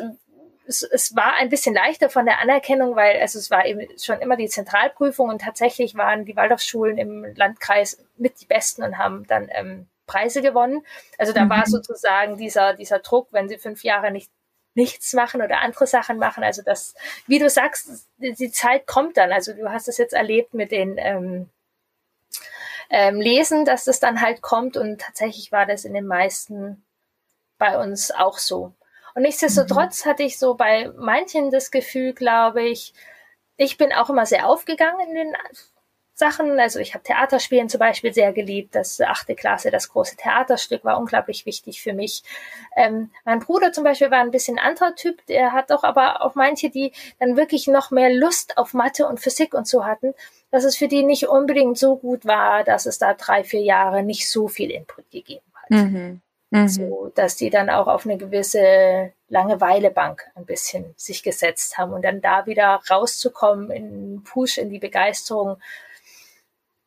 es, 0.67 0.83
es 0.83 1.15
war 1.15 1.33
ein 1.36 1.49
bisschen 1.49 1.75
leichter 1.75 2.09
von 2.09 2.25
der 2.25 2.39
Anerkennung, 2.39 2.95
weil 2.95 3.19
also 3.19 3.39
es 3.39 3.51
war 3.51 3.65
eben 3.65 3.88
schon 3.99 4.19
immer 4.19 4.38
die 4.38 4.49
Zentralprüfung 4.49 5.29
und 5.29 5.41
tatsächlich 5.41 5.95
waren 5.95 6.25
die 6.25 6.36
Waldorfschulen 6.36 6.97
im 6.97 7.36
Landkreis 7.36 8.03
mit 8.17 8.41
die 8.41 8.45
besten 8.45 8.83
und 8.83 8.97
haben 8.97 9.25
dann 9.27 9.49
ähm, 9.51 9.88
Preise 10.07 10.41
gewonnen. 10.41 10.86
Also 11.17 11.33
da 11.33 11.45
mhm. 11.45 11.49
war 11.49 11.65
sozusagen 11.65 12.38
dieser, 12.38 12.73
dieser 12.73 12.99
Druck, 12.99 13.29
wenn 13.31 13.49
sie 13.49 13.57
fünf 13.57 13.83
Jahre 13.83 14.11
nicht 14.11 14.31
nichts 14.77 15.13
machen 15.13 15.41
oder 15.41 15.61
andere 15.61 15.88
Sachen 15.88 16.17
machen. 16.17 16.43
Also 16.43 16.61
das, 16.61 16.95
wie 17.27 17.39
du 17.39 17.49
sagst, 17.49 18.09
die 18.17 18.51
Zeit 18.51 18.86
kommt 18.86 19.15
dann. 19.15 19.31
Also 19.31 19.53
du 19.53 19.71
hast 19.71 19.88
es 19.88 19.97
jetzt 19.97 20.13
erlebt 20.13 20.53
mit 20.53 20.71
den 20.71 20.97
ähm, 20.97 21.49
ähm, 22.89 23.19
Lesen, 23.19 23.65
dass 23.65 23.86
das 23.86 23.99
dann 23.99 24.21
halt 24.21 24.41
kommt 24.41 24.77
und 24.77 25.01
tatsächlich 25.01 25.51
war 25.51 25.65
das 25.65 25.86
in 25.86 25.93
den 25.93 26.07
meisten 26.07 26.83
bei 27.57 27.81
uns 27.81 28.11
auch 28.11 28.38
so. 28.38 28.73
Und 29.15 29.21
nichtsdestotrotz 29.21 30.05
mhm. 30.05 30.09
hatte 30.09 30.23
ich 30.23 30.38
so 30.38 30.55
bei 30.55 30.91
manchen 30.97 31.51
das 31.51 31.71
Gefühl, 31.71 32.13
glaube 32.13 32.63
ich, 32.63 32.93
ich 33.57 33.77
bin 33.77 33.93
auch 33.93 34.09
immer 34.09 34.25
sehr 34.25 34.47
aufgegangen 34.47 35.07
in 35.07 35.15
den 35.15 35.36
Sachen. 36.16 36.59
Also 36.59 36.80
ich 36.80 36.93
habe 36.93 37.03
Theaterspielen 37.03 37.70
zum 37.70 37.80
Beispiel 37.80 38.13
sehr 38.13 38.32
geliebt. 38.32 38.74
Das 38.74 38.99
achte 39.01 39.36
Klasse, 39.36 39.70
das 39.70 39.89
große 39.89 40.16
Theaterstück 40.16 40.84
war 40.86 40.97
unglaublich 40.97 41.45
wichtig 41.45 41.82
für 41.82 41.93
mich. 41.93 42.24
Ähm, 42.76 43.11
mein 43.26 43.39
Bruder 43.39 43.74
zum 43.74 43.84
Beispiel 43.84 44.09
war 44.09 44.22
ein 44.22 44.32
bisschen 44.32 44.57
anderer 44.57 44.95
Typ. 44.95 45.26
Der 45.28 45.51
hat 45.51 45.70
doch 45.70 45.84
aber 45.84 46.24
auch 46.24 46.34
manche, 46.34 46.70
die 46.70 46.93
dann 47.20 47.36
wirklich 47.36 47.68
noch 47.68 47.91
mehr 47.91 48.11
Lust 48.13 48.57
auf 48.57 48.74
Mathe 48.74 49.07
und 49.07 49.20
Physik 49.20 49.53
und 49.53 49.68
so 49.68 49.86
hatten, 49.86 50.13
dass 50.51 50.63
es 50.63 50.78
für 50.78 50.88
die 50.88 51.03
nicht 51.03 51.28
unbedingt 51.28 51.78
so 51.78 51.97
gut 51.97 52.26
war, 52.26 52.63
dass 52.63 52.86
es 52.86 52.97
da 52.97 53.13
drei, 53.13 53.43
vier 53.43 53.61
Jahre 53.61 54.01
nicht 54.01 54.30
so 54.30 54.47
viel 54.47 54.72
Input 54.72 55.11
gegeben 55.11 55.45
hat. 55.53 55.70
Mhm. 55.70 56.22
Mhm. 56.51 56.68
So, 56.70 57.11
dass 57.16 57.36
die 57.36 57.49
dann 57.49 57.70
auch 57.70 57.88
auf 57.88 58.05
eine 58.05 58.18
gewisse 58.18 59.11
Langeweilebank 59.28 60.26
ein 60.36 60.45
bisschen 60.45 60.93
sich 60.95 61.24
gesetzt 61.24 61.78
haben 61.78 61.91
und 61.91 62.03
dann 62.05 62.22
da 62.22 62.45
wieder 62.45 62.80
rauszukommen 62.89 63.72
in 63.72 64.24
Push, 64.24 64.59
in 64.59 64.70
die 64.70 64.80
Begeisterung, 64.80 65.57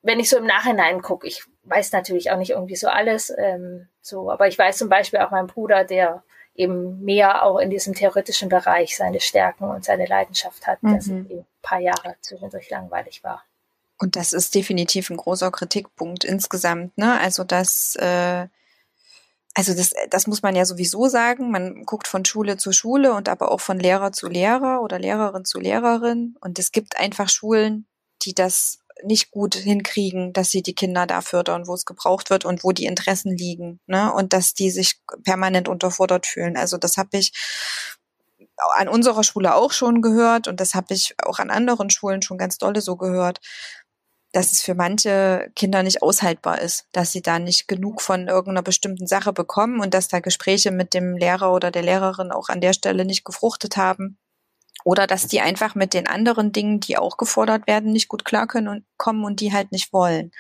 wenn 0.09 0.21
ich 0.21 0.31
so 0.31 0.39
im 0.39 0.47
Nachhinein 0.47 1.03
gucke, 1.03 1.27
ich 1.27 1.45
weiß 1.65 1.93
natürlich 1.93 2.31
auch 2.31 2.39
nicht 2.39 2.53
irgendwie 2.53 2.77
so 2.77 2.89
alles, 2.89 3.31
ähm, 3.37 3.89
so, 4.01 4.31
aber 4.31 4.49
ich 4.49 4.59
weiß 4.59 4.79
zum 4.79 4.89
Beispiel 4.89 5.19
auch 5.19 5.31
mein 5.31 5.49
Bruder, 5.49 5.85
der 5.85 6.23
eben 6.55 7.05
mehr 7.05 7.43
auch 7.45 7.59
in 7.59 7.69
diesem 7.69 7.95
theoretischen 7.95 8.49
Bereich 8.49 8.97
seine 8.97 9.21
Stärken 9.21 9.65
und 9.65 9.85
seine 9.85 10.07
Leidenschaft 10.07 10.67
hat, 10.67 10.83
mhm. 10.83 10.95
dass 10.95 11.05
es 11.05 11.11
ein 11.11 11.47
paar 11.61 11.81
Jahre 11.81 12.17
zwischendurch 12.23 12.71
langweilig 12.71 13.23
war. 13.23 13.45
Und 13.99 14.17
das 14.17 14.33
ist 14.33 14.55
definitiv 14.55 15.11
ein 15.11 15.19
großer 15.19 15.51
Kritikpunkt 15.51 16.25
insgesamt, 16.25 16.97
ne? 16.97 17.21
Also 17.21 17.45
das, 17.45 17.95
äh, 17.97 18.47
also 19.53 19.75
das, 19.75 19.93
das 20.09 20.27
muss 20.27 20.41
man 20.41 20.57
ja 20.57 20.65
sowieso 20.65 21.09
sagen. 21.09 21.51
Man 21.51 21.85
guckt 21.85 22.09
von 22.09 22.25
Schule 22.25 22.57
zu 22.57 22.73
Schule 22.73 23.13
und 23.13 23.29
aber 23.29 23.53
auch 23.53 23.61
von 23.61 23.79
Lehrer 23.79 24.13
zu 24.13 24.27
Lehrer 24.29 24.81
oder 24.81 24.99
Lehrerin 24.99 25.45
zu 25.45 25.61
Lehrerin. 25.61 26.35
Und 26.41 26.59
es 26.59 26.73
gibt 26.73 26.97
einfach 26.97 27.29
Schulen, 27.29 27.87
die 28.23 28.35
das 28.35 28.79
nicht 29.05 29.31
gut 29.31 29.55
hinkriegen, 29.55 30.33
dass 30.33 30.51
sie 30.51 30.63
die 30.63 30.75
Kinder 30.75 31.07
da 31.07 31.21
fördern, 31.21 31.67
wo 31.67 31.75
es 31.75 31.85
gebraucht 31.85 32.31
wird 32.31 32.45
und 32.45 32.65
wo 32.65 32.73
die 32.73 32.87
Interessen 32.87 33.37
liegen, 33.37 33.81
ne? 33.87 34.13
Und 34.13 34.33
dass 34.33 34.55
die 34.55 34.71
sich 34.71 35.01
permanent 35.25 35.69
unterfordert 35.69 36.27
fühlen. 36.27 36.57
Also 36.57 36.77
das 36.79 36.97
habe 36.97 37.17
ich 37.19 37.33
an 38.77 38.89
unserer 38.89 39.25
Schule 39.25 39.55
auch 39.55 39.73
schon 39.73 40.03
gehört 40.03 40.49
und 40.49 40.61
das 40.61 40.75
habe 40.75 40.95
ich 40.95 41.15
auch 41.25 41.39
an 41.39 41.51
anderen 41.51 41.91
Schulen 41.91 42.23
schon 42.23 42.39
ganz 42.39 42.59
dolle 42.59 42.81
so 42.81 42.97
gehört, 42.97 43.41
dass 44.33 44.53
es 44.53 44.63
für 44.63 44.75
manche 44.75 45.51
Kinder 45.57 45.83
nicht 45.83 46.03
aushaltbar 46.03 46.61
ist, 46.61 46.87
dass 46.93 47.13
sie 47.13 47.23
da 47.23 47.39
nicht 47.39 47.67
genug 47.69 48.03
von 48.03 48.29
irgendeiner 48.29 48.63
bestimmten 48.63 49.07
Sache 49.07 49.33
bekommen 49.33 49.81
und 49.81 49.95
dass 49.95 50.09
da 50.09 50.21
Gespräche 50.21 50.71
mit 50.71 50.93
dem 50.95 51.17
Lehrer 51.17 51.53
oder 51.53 51.71
der 51.71 51.83
Lehrerin 51.83 52.31
auch 52.33 52.49
an 52.49 52.61
der 52.61 52.73
Stelle 52.75 53.05
nicht 53.05 53.25
gefruchtet 53.25 53.77
haben 53.77 54.19
oder 54.85 55.07
dass 55.07 55.27
die 55.27 55.41
einfach 55.41 55.75
mit 55.75 55.95
den 55.95 56.07
anderen 56.07 56.53
Dingen, 56.53 56.81
die 56.81 56.97
auch 56.97 57.17
gefordert 57.17 57.67
werden, 57.67 57.93
nicht 57.93 58.09
gut 58.09 58.25
klar 58.25 58.47
können 58.47 58.69
und 58.69 58.85
kommen 58.97 59.25
und 59.25 59.41
die 59.41 59.53
halt 59.53 59.73
nicht 59.73 59.93
wollen. 59.93 60.31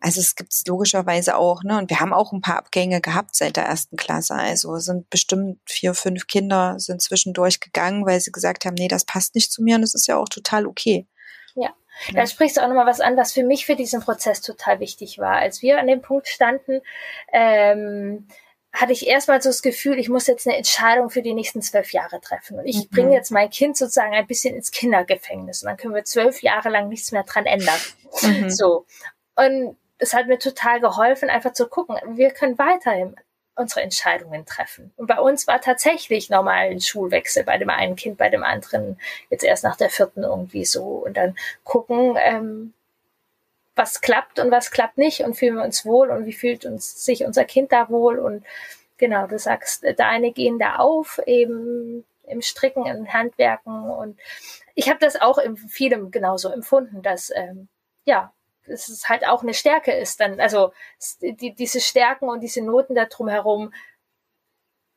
Also 0.00 0.20
es 0.20 0.34
gibt 0.34 0.52
es 0.52 0.64
logischerweise 0.66 1.36
auch, 1.36 1.62
ne? 1.62 1.78
Und 1.78 1.88
wir 1.88 2.00
haben 2.00 2.12
auch 2.12 2.32
ein 2.32 2.40
paar 2.40 2.56
Abgänge 2.56 3.00
gehabt 3.00 3.36
seit 3.36 3.56
der 3.56 3.64
ersten 3.64 3.96
Klasse. 3.96 4.34
Also 4.34 4.76
sind 4.78 5.08
bestimmt 5.08 5.60
vier, 5.66 5.94
fünf 5.94 6.26
Kinder 6.26 6.74
sind 6.78 7.00
zwischendurch 7.00 7.60
gegangen, 7.60 8.04
weil 8.04 8.20
sie 8.20 8.32
gesagt 8.32 8.64
haben, 8.64 8.74
nee, 8.74 8.88
das 8.88 9.04
passt 9.04 9.36
nicht 9.36 9.52
zu 9.52 9.62
mir 9.62 9.76
und 9.76 9.82
das 9.82 9.94
ist 9.94 10.08
ja 10.08 10.16
auch 10.16 10.28
total 10.28 10.66
okay. 10.66 11.06
Ja. 11.54 11.72
Da 12.12 12.26
sprichst 12.26 12.56
du 12.56 12.62
auch 12.62 12.68
nochmal 12.68 12.86
was 12.86 13.00
an, 13.00 13.16
was 13.16 13.32
für 13.32 13.44
mich 13.44 13.66
für 13.66 13.76
diesen 13.76 14.00
Prozess 14.00 14.40
total 14.40 14.80
wichtig 14.80 15.18
war. 15.18 15.36
Als 15.36 15.62
wir 15.62 15.78
an 15.78 15.86
dem 15.86 16.00
Punkt 16.00 16.28
standen, 16.28 16.80
ähm, 17.32 18.26
hatte 18.78 18.92
ich 18.92 19.08
erstmal 19.08 19.42
so 19.42 19.48
das 19.48 19.62
Gefühl, 19.62 19.98
ich 19.98 20.08
muss 20.08 20.28
jetzt 20.28 20.46
eine 20.46 20.56
Entscheidung 20.56 21.10
für 21.10 21.20
die 21.20 21.34
nächsten 21.34 21.62
zwölf 21.62 21.92
Jahre 21.92 22.20
treffen. 22.20 22.60
Und 22.60 22.66
ich 22.66 22.76
mhm. 22.76 22.88
bringe 22.94 23.14
jetzt 23.14 23.32
mein 23.32 23.50
Kind 23.50 23.76
sozusagen 23.76 24.14
ein 24.14 24.26
bisschen 24.26 24.54
ins 24.54 24.70
Kindergefängnis. 24.70 25.62
Und 25.62 25.68
dann 25.68 25.76
können 25.76 25.94
wir 25.96 26.04
zwölf 26.04 26.42
Jahre 26.42 26.68
lang 26.68 26.88
nichts 26.88 27.10
mehr 27.10 27.24
dran 27.24 27.46
ändern. 27.46 27.80
Mhm. 28.22 28.48
So. 28.50 28.86
Und 29.34 29.76
es 29.98 30.14
hat 30.14 30.28
mir 30.28 30.38
total 30.38 30.80
geholfen, 30.80 31.28
einfach 31.28 31.52
zu 31.54 31.66
gucken, 31.66 31.96
wir 32.16 32.30
können 32.30 32.56
weiterhin 32.56 33.16
unsere 33.56 33.82
Entscheidungen 33.82 34.46
treffen. 34.46 34.92
Und 34.96 35.08
bei 35.08 35.18
uns 35.18 35.48
war 35.48 35.60
tatsächlich 35.60 36.30
nochmal 36.30 36.70
ein 36.70 36.80
Schulwechsel 36.80 37.42
bei 37.42 37.58
dem 37.58 37.70
einen 37.70 37.96
Kind, 37.96 38.16
bei 38.16 38.28
dem 38.28 38.44
anderen 38.44 39.00
jetzt 39.28 39.42
erst 39.42 39.64
nach 39.64 39.76
der 39.76 39.90
vierten 39.90 40.22
irgendwie 40.22 40.64
so. 40.64 40.84
Und 40.84 41.16
dann 41.16 41.36
gucken, 41.64 42.16
ähm, 42.22 42.74
was 43.78 44.00
klappt 44.00 44.40
und 44.40 44.50
was 44.50 44.70
klappt 44.72 44.98
nicht 44.98 45.20
und 45.20 45.34
fühlen 45.34 45.54
wir 45.54 45.64
uns 45.64 45.86
wohl 45.86 46.10
und 46.10 46.26
wie 46.26 46.32
fühlt 46.32 46.66
uns 46.66 47.04
sich 47.04 47.24
unser 47.24 47.44
Kind 47.44 47.72
da 47.72 47.88
wohl 47.88 48.18
und 48.18 48.44
genau, 48.98 49.28
du 49.28 49.38
sagst, 49.38 49.86
deine 49.96 50.32
gehen 50.32 50.58
da 50.58 50.76
auf, 50.76 51.20
eben 51.26 52.04
im 52.26 52.42
Stricken, 52.42 52.86
im 52.86 53.10
Handwerken 53.12 53.90
und 53.90 54.18
ich 54.74 54.88
habe 54.88 54.98
das 54.98 55.20
auch 55.20 55.38
in 55.38 55.56
vielem 55.56 56.10
genauso 56.10 56.50
empfunden, 56.50 57.02
dass 57.02 57.30
ähm, 57.34 57.68
ja, 58.04 58.32
es 58.66 59.08
halt 59.08 59.26
auch 59.26 59.42
eine 59.42 59.54
Stärke 59.54 59.92
ist, 59.92 60.20
dann, 60.20 60.40
also 60.40 60.72
die, 61.22 61.54
diese 61.54 61.80
Stärken 61.80 62.28
und 62.28 62.40
diese 62.40 62.62
Noten 62.62 62.96
da 62.96 63.06
drumherum 63.06 63.72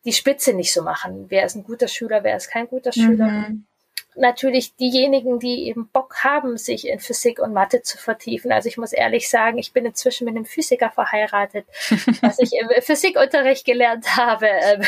die 0.04 0.14
Spitze 0.14 0.54
nicht 0.54 0.74
so 0.74 0.82
machen. 0.82 1.28
Wer 1.30 1.46
ist 1.46 1.56
ein 1.56 1.64
guter 1.64 1.88
Schüler, 1.88 2.24
wer 2.24 2.36
ist 2.36 2.50
kein 2.50 2.68
guter 2.68 2.92
Schüler. 2.92 3.28
Mhm 3.28 3.68
natürlich 4.16 4.76
diejenigen, 4.76 5.40
die 5.40 5.68
eben 5.68 5.88
Bock 5.88 6.24
haben, 6.24 6.58
sich 6.58 6.88
in 6.88 7.00
Physik 7.00 7.40
und 7.40 7.54
Mathe 7.54 7.82
zu 7.82 7.98
vertiefen. 7.98 8.52
Also 8.52 8.68
ich 8.68 8.78
muss 8.78 8.94
ehrlich 8.94 9.30
sagen, 9.30 9.58
ich 9.58 9.74
bin 9.74 9.86
inzwischen 9.86 10.26
mit 10.26 10.36
einem 10.36 10.46
Physiker 10.46 10.92
verheiratet, 10.92 11.66
was 12.22 12.40
ich 12.40 12.52
im 12.54 12.70
Physikunterricht 12.82 13.66
gelernt 13.66 14.16
habe. 14.18 14.48
Ähm, 14.48 14.84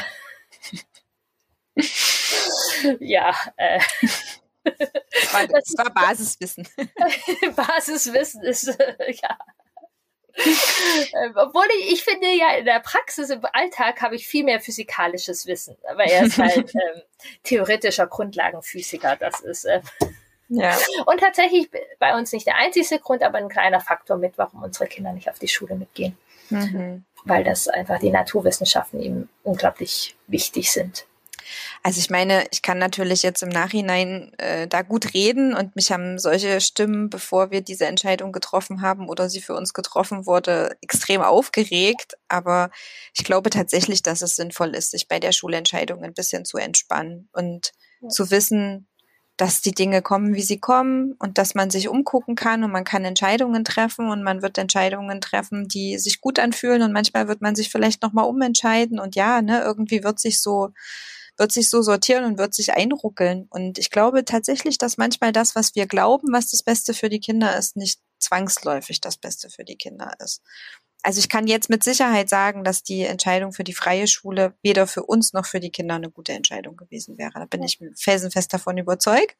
ja, 2.99 3.33
äh, 3.57 3.79
das 4.63 5.73
war 5.77 5.93
Basiswissen. 5.93 6.67
Basiswissen 7.55 8.43
ist, 8.43 8.67
äh, 8.67 9.13
ja. 9.21 9.37
Ähm, 10.35 11.33
obwohl 11.35 11.65
ich, 11.79 11.93
ich 11.93 12.03
finde 12.03 12.27
ja 12.27 12.55
in 12.55 12.65
der 12.65 12.79
Praxis, 12.79 13.29
im 13.29 13.41
Alltag 13.53 14.01
habe 14.01 14.15
ich 14.15 14.27
viel 14.27 14.43
mehr 14.43 14.59
physikalisches 14.59 15.45
Wissen. 15.45 15.75
Aber 15.89 16.03
er 16.03 16.25
ist 16.25 16.37
halt 16.37 16.73
ähm, 16.75 17.01
theoretischer 17.43 18.07
Grundlagenphysiker. 18.07 19.15
Das 19.15 19.41
ist 19.41 19.65
äh, 19.65 19.81
ja. 20.49 20.77
Und 21.05 21.19
tatsächlich 21.19 21.69
bei 21.99 22.15
uns 22.17 22.31
nicht 22.31 22.45
der 22.45 22.57
einzige 22.57 22.99
Grund, 22.99 23.23
aber 23.23 23.37
ein 23.37 23.49
kleiner 23.49 23.79
Faktor 23.79 24.17
mit, 24.17 24.37
warum 24.37 24.63
unsere 24.63 24.87
Kinder 24.87 25.13
nicht 25.13 25.29
auf 25.29 25.39
die 25.39 25.47
Schule 25.47 25.75
mitgehen. 25.75 26.17
Mhm. 26.49 27.05
Weil 27.25 27.43
das 27.43 27.67
einfach 27.67 27.99
die 27.99 28.11
Naturwissenschaften 28.11 29.01
ihm 29.01 29.29
unglaublich 29.43 30.15
wichtig 30.27 30.71
sind. 30.71 31.05
Also 31.83 31.99
ich 31.99 32.09
meine, 32.09 32.45
ich 32.51 32.61
kann 32.61 32.77
natürlich 32.77 33.23
jetzt 33.23 33.43
im 33.43 33.49
Nachhinein 33.49 34.31
äh, 34.37 34.67
da 34.67 34.81
gut 34.81 35.13
reden 35.13 35.53
und 35.53 35.75
mich 35.75 35.91
haben 35.91 36.17
solche 36.19 36.61
Stimmen, 36.61 37.09
bevor 37.09 37.51
wir 37.51 37.61
diese 37.61 37.85
Entscheidung 37.85 38.31
getroffen 38.31 38.81
haben 38.81 39.09
oder 39.09 39.29
sie 39.29 39.41
für 39.41 39.55
uns 39.55 39.73
getroffen 39.73 40.25
wurde, 40.25 40.75
extrem 40.81 41.21
aufgeregt. 41.21 42.13
Aber 42.27 42.69
ich 43.13 43.23
glaube 43.23 43.49
tatsächlich, 43.49 44.01
dass 44.01 44.21
es 44.21 44.35
sinnvoll 44.35 44.75
ist, 44.75 44.91
sich 44.91 45.07
bei 45.07 45.19
der 45.19 45.31
Schulentscheidung 45.31 46.03
ein 46.03 46.13
bisschen 46.13 46.45
zu 46.45 46.57
entspannen 46.57 47.29
und 47.33 47.71
ja. 48.01 48.09
zu 48.09 48.31
wissen, 48.31 48.87
dass 49.37 49.61
die 49.61 49.71
Dinge 49.73 50.01
kommen, 50.03 50.35
wie 50.35 50.43
sie 50.43 50.59
kommen 50.59 51.15
und 51.17 51.39
dass 51.39 51.55
man 51.55 51.71
sich 51.71 51.89
umgucken 51.89 52.35
kann 52.35 52.63
und 52.63 52.71
man 52.71 52.83
kann 52.83 53.03
Entscheidungen 53.03 53.63
treffen 53.63 54.09
und 54.09 54.21
man 54.21 54.43
wird 54.43 54.59
Entscheidungen 54.59 55.21
treffen, 55.21 55.67
die 55.67 55.97
sich 55.97 56.21
gut 56.21 56.37
anfühlen 56.37 56.83
und 56.83 56.93
manchmal 56.93 57.27
wird 57.27 57.41
man 57.41 57.55
sich 57.55 57.69
vielleicht 57.69 58.03
nochmal 58.03 58.25
umentscheiden 58.25 58.99
und 58.99 59.15
ja, 59.15 59.41
ne, 59.41 59.61
irgendwie 59.63 60.03
wird 60.03 60.19
sich 60.19 60.39
so 60.39 60.69
wird 61.37 61.51
sich 61.51 61.69
so 61.69 61.81
sortieren 61.81 62.25
und 62.25 62.37
wird 62.37 62.53
sich 62.53 62.73
einruckeln. 62.73 63.47
Und 63.49 63.77
ich 63.77 63.89
glaube 63.89 64.25
tatsächlich, 64.25 64.77
dass 64.77 64.97
manchmal 64.97 65.31
das, 65.31 65.55
was 65.55 65.75
wir 65.75 65.87
glauben, 65.87 66.31
was 66.31 66.51
das 66.51 66.63
Beste 66.63 66.93
für 66.93 67.09
die 67.09 67.19
Kinder 67.19 67.57
ist, 67.57 67.75
nicht 67.75 67.99
zwangsläufig 68.19 69.01
das 69.01 69.17
Beste 69.17 69.49
für 69.49 69.65
die 69.65 69.77
Kinder 69.77 70.13
ist. 70.23 70.41
Also 71.03 71.19
ich 71.19 71.27
kann 71.27 71.47
jetzt 71.47 71.69
mit 71.69 71.83
Sicherheit 71.83 72.29
sagen, 72.29 72.63
dass 72.63 72.81
die 72.81 73.01
Entscheidung 73.01 73.51
für 73.51 73.65
die 73.65 73.73
freie 73.73 74.07
Schule 74.07 74.53
weder 74.61 74.87
für 74.87 75.03
uns 75.03 75.33
noch 75.33 75.45
für 75.45 75.59
die 75.59 75.71
Kinder 75.71 75.95
eine 75.95 76.09
gute 76.09 76.31
Entscheidung 76.31 76.77
gewesen 76.77 77.17
wäre. 77.17 77.33
Da 77.33 77.45
bin 77.45 77.61
ich 77.61 77.79
felsenfest 77.97 78.53
davon 78.53 78.77
überzeugt 78.77 79.35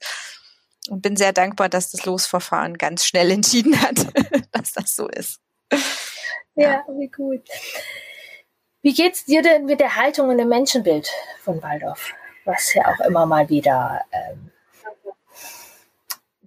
und 0.89 1.01
bin 1.01 1.15
sehr 1.15 1.31
dankbar, 1.31 1.69
dass 1.69 1.91
das 1.91 2.05
Losverfahren 2.05 2.77
ganz 2.77 3.05
schnell 3.05 3.31
entschieden 3.31 3.81
hat, 3.81 3.95
dass 4.51 4.73
das 4.73 4.95
so 4.95 5.07
ist. 5.07 5.39
Ja, 6.55 6.71
ja 6.71 6.85
wie 6.97 7.07
gut. 7.07 7.47
Wie 8.83 8.93
geht's 8.93 9.25
dir 9.25 9.41
denn 9.41 9.65
mit 9.65 9.79
der 9.79 9.95
Haltung 9.95 10.29
und 10.29 10.37
dem 10.37 10.49
Menschenbild 10.49 11.09
von 11.41 11.61
Waldorf? 11.63 12.13
Was 12.45 12.73
ja 12.73 12.85
auch 12.85 12.99
immer 13.07 13.25
mal 13.25 13.49
wieder 13.49 14.01
ähm, 14.11 14.51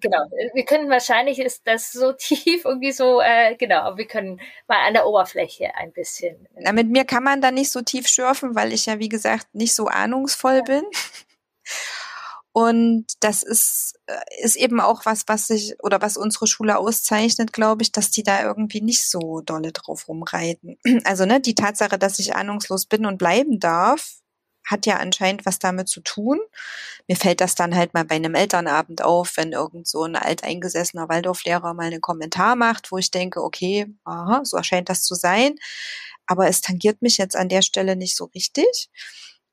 genau. 0.01 0.19
Wir 0.55 0.65
können 0.65 0.89
wahrscheinlich 0.89 1.39
ist 1.39 1.63
das 1.65 1.93
so 1.93 2.13
tief 2.19 2.65
irgendwie 2.65 2.93
so, 2.93 3.21
äh, 3.21 3.57
genau, 3.57 3.97
wir 3.97 4.07
können 4.07 4.41
mal 4.69 4.87
an 4.87 4.95
der 4.95 5.07
Oberfläche 5.07 5.75
ein 5.75 5.93
bisschen. 5.93 6.47
Na, 6.59 6.73
mit 6.73 6.89
mir 6.89 7.05
kann 7.05 7.25
man 7.25 7.41
da 7.41 7.51
nicht 7.51 7.71
so 7.71 7.83
tief 7.83 8.07
schürfen, 8.09 8.55
weil 8.55 8.73
ich 8.73 8.87
ja, 8.87 8.99
wie 8.99 9.09
gesagt, 9.09 9.47
nicht 9.55 9.75
so 9.75 9.87
ahnungsvoll 9.87 10.57
ja. 10.57 10.63
bin. 10.63 10.85
Und 12.59 13.05
das 13.21 13.43
ist, 13.43 14.01
äh, 14.07 14.15
ist 14.43 14.57
eben 14.57 14.81
auch 14.81 15.05
was, 15.05 15.25
was 15.27 15.47
sich 15.47 15.75
oder 15.83 16.01
was 16.01 16.17
unsere 16.17 16.47
Schule 16.47 16.79
auszeichnet, 16.79 17.53
glaube 17.53 17.83
ich, 17.83 17.93
dass 17.93 18.11
die 18.11 18.23
da 18.23 18.43
irgendwie 18.43 18.81
nicht 18.81 19.07
so 19.11 19.43
dolle 19.43 19.73
drauf 19.73 20.09
rumreiten. 20.09 20.79
Also, 21.05 21.27
ne, 21.27 21.39
die 21.39 21.55
Tatsache, 21.55 21.99
dass 21.99 22.19
ich 22.19 22.35
ahnungslos 22.35 22.87
bin 22.87 23.05
und 23.05 23.19
bleiben 23.19 23.61
darf, 23.61 24.21
hat 24.67 24.87
ja 24.87 24.97
anscheinend 24.97 25.45
was 25.45 25.59
damit 25.59 25.91
zu 25.91 26.01
tun. 26.01 26.41
Mir 27.07 27.17
fällt 27.17 27.43
das 27.43 27.57
dann 27.57 27.77
halt 27.77 27.93
mal 27.93 28.07
bei 28.07 28.15
einem 28.15 28.35
Elternabend 28.35 29.03
auf, 29.03 29.37
wenn 29.37 29.53
irgend 29.53 29.87
so 29.87 30.05
ein 30.05 30.17
alteingesessener 30.17 31.11
Waldorflehrer 31.11 31.75
mal 31.75 31.89
einen 31.89 32.01
Kommentar 32.01 32.57
macht, 32.57 32.91
wo 32.91 32.97
ich 32.97 33.11
denke, 33.11 33.43
okay, 33.43 33.87
aha, 34.05 34.41
so 34.45 34.57
erscheint 34.57 34.89
das 34.89 35.03
zu 35.03 35.15
sein. 35.15 35.57
Aber 36.27 36.49
es 36.49 36.63
tangiert 36.63 37.03
mich 37.03 37.19
jetzt 37.19 37.37
an 37.37 37.51
der 37.51 37.61
Stelle 37.61 37.97
nicht 37.97 38.17
so 38.17 38.25
richtig. 38.35 38.89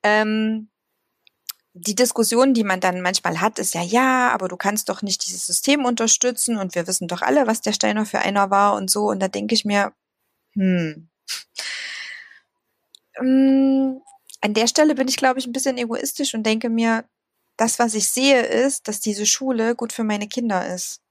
Ähm, 0.04 0.70
die 1.74 1.96
Diskussion, 1.96 2.54
die 2.54 2.64
man 2.64 2.80
dann 2.80 3.02
manchmal 3.02 3.42
hat, 3.42 3.58
ist 3.58 3.74
ja, 3.74 3.82
ja, 3.82 4.30
aber 4.32 4.48
du 4.48 4.58
kannst 4.58 4.90
doch 4.90 5.02
nicht 5.02 5.26
dieses 5.26 5.46
System 5.46 5.86
unterstützen 5.86 6.58
und 6.58 6.76
wir 6.76 6.88
wissen 6.88 7.08
doch 7.08 7.22
alle, 7.22 7.48
was 7.48 7.62
der 7.62 7.74
Steiner 7.74 8.06
für 8.06 8.20
einer 8.20 8.52
war 8.52 8.76
und 8.76 8.92
so. 8.92 9.10
Und 9.10 9.20
da 9.20 9.28
denke 9.28 9.56
ich 9.56 9.66
mir, 9.66 9.94
hm, 10.54 11.10
ähm, 13.20 14.02
an 14.42 14.54
der 14.54 14.68
Stelle 14.68 14.96
bin 14.96 15.08
ich, 15.08 15.18
glaube 15.18 15.40
ich, 15.40 15.48
ein 15.48 15.54
bisschen 15.54 15.78
egoistisch 15.78 16.34
und 16.34 16.44
denke 16.44 16.70
mir, 16.70 17.06
das, 17.58 17.80
was 17.80 17.94
ich 17.94 18.10
sehe, 18.10 18.42
ist, 18.42 18.88
dass 18.88 19.00
diese 19.00 19.26
Schule 19.26 19.76
gut 19.76 19.94
für 19.94 20.04
meine 20.04 20.28
Kinder 20.28 20.74
ist. 20.74 21.02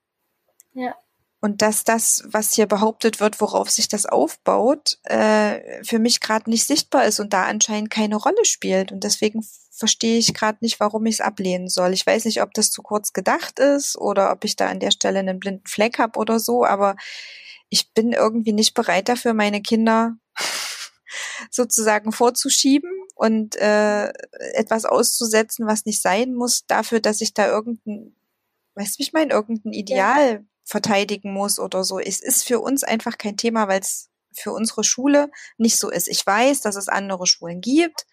Ja. 0.75 0.95
Und 1.43 1.61
dass 1.61 1.83
das, 1.83 2.23
was 2.29 2.55
hier 2.55 2.67
behauptet 2.67 3.19
wird, 3.19 3.41
worauf 3.41 3.69
sich 3.69 3.89
das 3.89 4.07
aufbaut, 4.07 4.99
äh, 5.03 5.83
für 5.83 5.99
mich 5.99 6.21
gerade 6.21 6.49
nicht 6.49 6.69
sichtbar 6.69 7.05
ist 7.05 7.19
und 7.19 7.33
da 7.33 7.47
anscheinend 7.47 7.91
keine 7.91 8.15
Rolle 8.15 8.45
spielt. 8.45 8.93
Und 8.93 9.03
deswegen 9.03 9.45
verstehe 9.73 10.19
ich 10.19 10.35
gerade 10.35 10.59
nicht, 10.61 10.79
warum 10.79 11.05
ich 11.05 11.17
es 11.17 11.21
ablehnen 11.21 11.69
soll. 11.69 11.95
Ich 11.95 12.07
weiß 12.07 12.27
nicht, 12.27 12.43
ob 12.43 12.55
das 12.55 12.71
zu 12.71 12.81
kurz 12.81 13.13
gedacht 13.13 13.59
ist 13.59 13.99
oder 13.99 14.31
ob 14.31 14.45
ich 14.45 14.55
da 14.55 14.69
an 14.69 14.79
der 14.79 14.93
Stelle 14.93 15.19
einen 15.19 15.41
blinden 15.41 15.67
Fleck 15.67 15.99
habe 15.99 16.17
oder 16.17 16.39
so, 16.39 16.65
aber 16.65 16.95
ich 17.71 17.93
bin 17.93 18.13
irgendwie 18.13 18.53
nicht 18.53 18.75
bereit 18.75 19.09
dafür, 19.09 19.35
meine 19.35 19.63
Kinder 19.63 20.17
sozusagen 21.51 22.13
vorzuschieben 22.13 22.93
und 23.17 23.57
äh, 23.57 24.13
etwas 24.55 24.85
auszusetzen, 24.85 25.67
was 25.67 25.87
nicht 25.87 26.01
sein 26.01 26.35
muss, 26.35 26.67
dafür, 26.67 27.01
dass 27.01 27.21
ich 27.21 27.35
da 27.35 27.49
irgendein, 27.49 28.15
weißt 28.77 28.97
du, 28.97 29.03
ich 29.03 29.13
meine, 29.13 29.33
irgendein 29.33 29.73
Ideal 29.73 30.33
ja. 30.35 30.52
Verteidigen 30.65 31.33
muss 31.33 31.59
oder 31.59 31.85
so. 31.85 31.99
Es 31.99 32.21
ist 32.21 32.45
für 32.45 32.61
uns 32.61 32.85
einfach 32.85 33.19
kein 33.19 33.37
Thema, 33.37 33.69
weil 33.69 33.81
es 33.81 34.11
für 34.35 34.53
unsere 34.53 34.85
Schule 34.85 35.31
nicht 35.59 35.79
so 35.79 35.91
ist. 35.91 36.09
Ich 36.09 36.27
weiß, 36.27 36.61
dass 36.61 36.77
es 36.77 36.89
andere 36.89 37.27
Schulen 37.27 37.61
gibt 37.61 38.07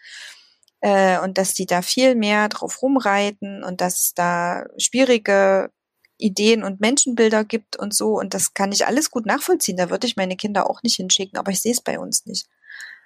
äh, 0.81 1.19
und 1.19 1.37
dass 1.37 1.53
die 1.53 1.65
da 1.65 1.81
viel 1.81 2.15
mehr 2.15 2.49
drauf 2.49 2.81
rumreiten 2.81 3.63
und 3.63 3.81
dass 3.81 4.01
es 4.01 4.13
da 4.13 4.65
schwierige 4.77 5.71
Ideen 6.17 6.63
und 6.63 6.81
Menschenbilder 6.81 7.45
gibt 7.45 7.77
und 7.77 7.93
so. 7.93 8.19
Und 8.19 8.33
das 8.33 8.53
kann 8.53 8.71
ich 8.71 8.85
alles 8.85 9.09
gut 9.09 9.25
nachvollziehen. 9.25 9.77
Da 9.77 9.89
würde 9.89 10.05
ich 10.05 10.17
meine 10.17 10.35
Kinder 10.35 10.69
auch 10.69 10.83
nicht 10.83 10.97
hinschicken, 10.97 11.39
aber 11.39 11.51
ich 11.51 11.61
sehe 11.61 11.71
es 11.71 11.81
bei 11.81 11.97
uns 11.97 12.25
nicht. 12.25 12.47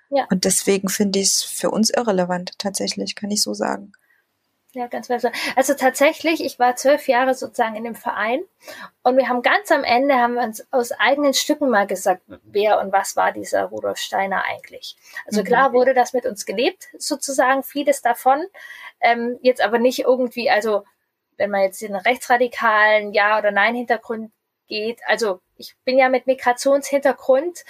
Ja. 0.10 0.28
Und 0.30 0.46
deswegen 0.46 0.90
finde 0.90 1.20
ich 1.20 1.28
es 1.28 1.44
für 1.44 1.72
uns 1.72 1.90
irrelevant, 1.90 2.54
tatsächlich, 2.58 3.16
kann 3.16 3.32
ich 3.32 3.42
so 3.42 3.54
sagen. 3.54 3.94
Ja, 4.74 4.88
ganz 4.88 5.08
besser. 5.08 5.32
Also 5.56 5.76
tatsächlich, 5.76 6.44
ich 6.44 6.58
war 6.58 6.76
zwölf 6.76 7.08
Jahre 7.08 7.36
sozusagen 7.36 7.76
in 7.76 7.84
dem 7.84 7.94
Verein 7.94 8.44
und 9.04 9.18
wir 9.18 9.30
haben 9.30 9.44
ganz 9.44 9.72
am 9.72 9.84
Ende 9.84 10.16
haben 10.16 10.34
wir 10.34 10.42
uns 10.42 10.66
aus 10.72 10.92
eigenen 10.92 11.36
Stücken 11.36 11.70
mal 11.70 11.86
gesagt, 11.86 12.24
wer 12.44 12.80
und 12.80 12.92
was 12.92 13.16
war 13.16 13.32
dieser 13.32 13.66
Rudolf 13.66 14.00
Steiner 14.00 14.44
eigentlich. 14.46 14.96
Also 15.28 15.42
mhm. 15.42 15.46
klar 15.46 15.74
wurde 15.74 15.94
das 15.94 16.14
mit 16.14 16.26
uns 16.26 16.48
gelebt, 16.48 16.88
sozusagen, 16.98 17.62
vieles 17.62 18.02
davon. 18.02 18.44
Ähm, 19.00 19.38
jetzt 19.44 19.62
aber 19.62 19.78
nicht 19.78 20.00
irgendwie, 20.00 20.50
also 20.50 20.86
wenn 21.38 21.52
man 21.52 21.62
jetzt 21.62 21.82
den 21.82 21.96
rechtsradikalen 21.96 23.14
Ja- 23.14 23.38
oder 23.38 23.52
Nein-Hintergrund 23.52 24.32
geht, 24.68 25.02
also 25.06 25.40
ich 25.56 25.76
bin 25.86 26.00
ja 26.00 26.10
mit 26.10 26.26
Migrationshintergrund, 26.26 27.64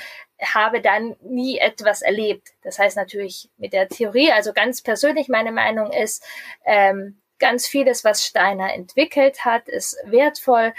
habe 0.44 0.82
dann 0.82 1.16
nie 1.22 1.58
etwas 1.58 2.02
erlebt. 2.02 2.54
Das 2.64 2.80
heißt 2.80 2.98
natürlich 2.98 3.50
mit 3.58 3.74
der 3.74 3.88
Theorie, 3.88 4.32
also 4.32 4.54
ganz 4.54 4.82
persönlich 4.82 5.28
meine 5.30 5.52
Meinung 5.52 5.92
ist, 5.92 6.24
ähm, 6.66 7.20
ganz 7.40 7.68
vieles, 7.68 8.04
was 8.04 8.26
Steiner 8.26 8.74
entwickelt 8.74 9.46
hat, 9.46 9.68
ist 9.68 9.98
wertvoll. 10.06 10.74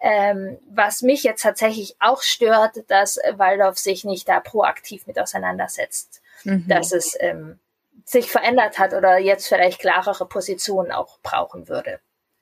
Ähm, 0.00 0.58
was 0.68 1.02
mich 1.02 1.22
jetzt 1.22 1.42
tatsächlich 1.42 1.96
auch 1.98 2.20
stört, 2.20 2.84
dass 2.88 3.18
Waldorf 3.32 3.78
sich 3.78 4.04
nicht 4.04 4.28
da 4.28 4.38
proaktiv 4.40 5.06
mit 5.06 5.18
auseinandersetzt, 5.18 6.20
mhm. 6.44 6.68
dass 6.68 6.92
es 6.92 7.16
ähm, 7.20 7.58
sich 8.04 8.30
verändert 8.30 8.78
hat 8.78 8.92
oder 8.92 9.18
jetzt 9.18 9.48
vielleicht 9.48 9.80
klarere 9.80 10.26
Positionen 10.26 10.92
auch 10.92 11.18
brauchen 11.22 11.68
würde. 11.68 12.00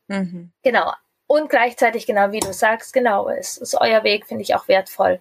Mhm. 0.09 0.51
Genau. 0.65 0.93
Und 1.29 1.49
gleichzeitig, 1.49 2.05
genau 2.05 2.33
wie 2.33 2.41
du 2.41 2.53
sagst, 2.53 2.93
genau, 2.93 3.29
es 3.29 3.59
ist 3.59 3.75
euer 3.81 4.03
Weg, 4.03 4.27
finde 4.27 4.43
ich 4.43 4.55
auch 4.55 4.67
wertvoll 4.67 5.21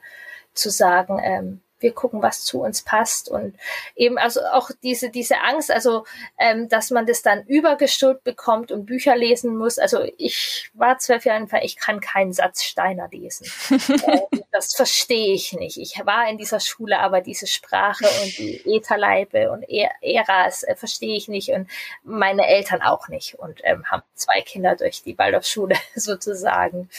zu 0.53 0.69
sagen, 0.69 1.19
ähm, 1.23 1.61
wir 1.81 1.93
gucken, 1.93 2.21
was 2.21 2.43
zu 2.43 2.61
uns 2.61 2.83
passt 2.83 3.29
und 3.29 3.55
eben 3.95 4.17
also 4.17 4.41
auch 4.51 4.71
diese 4.83 5.09
diese 5.09 5.41
Angst, 5.41 5.71
also 5.71 6.05
ähm, 6.37 6.69
dass 6.69 6.91
man 6.91 7.05
das 7.05 7.21
dann 7.21 7.43
übergestülpt 7.45 8.23
bekommt 8.23 8.71
und 8.71 8.85
Bücher 8.85 9.15
lesen 9.15 9.57
muss. 9.57 9.77
Also 9.77 10.03
ich 10.17 10.69
war 10.73 10.99
zwölf 10.99 11.25
Jahre 11.25 11.47
alt, 11.51 11.63
ich 11.63 11.77
kann 11.77 11.99
keinen 11.99 12.33
Satz 12.33 12.63
Steiner 12.63 13.07
lesen. 13.09 13.47
äh, 14.05 14.37
das 14.51 14.75
verstehe 14.75 15.33
ich 15.33 15.53
nicht. 15.53 15.77
Ich 15.77 15.99
war 16.05 16.29
in 16.29 16.37
dieser 16.37 16.59
Schule, 16.59 16.99
aber 16.99 17.21
diese 17.21 17.47
Sprache 17.47 18.05
und 18.23 18.37
die 18.37 18.61
Ätherleibe 18.65 19.51
und 19.51 19.63
Äras 20.01 20.63
äh, 20.63 20.75
verstehe 20.75 21.15
ich 21.15 21.27
nicht 21.27 21.49
und 21.49 21.67
meine 22.03 22.47
Eltern 22.47 22.81
auch 22.81 23.07
nicht 23.07 23.35
und 23.35 23.61
ähm, 23.63 23.85
haben 23.89 24.03
zwei 24.13 24.41
Kinder 24.41 24.75
durch 24.75 25.03
die 25.03 25.17
Waldorfschule 25.17 25.75
sozusagen 25.95 26.89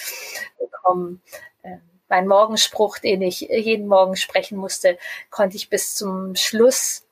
bekommen 0.59 1.23
mein 2.13 2.29
Morgenspruch, 2.29 2.99
den 2.99 3.23
ich 3.23 3.41
jeden 3.41 3.89
Morgen 3.89 4.17
sprechen 4.17 4.59
musste, 4.59 4.99
konnte 5.31 5.57
ich 5.57 5.71
bis 5.71 5.95
zum 5.95 6.37
Schluss 6.37 7.05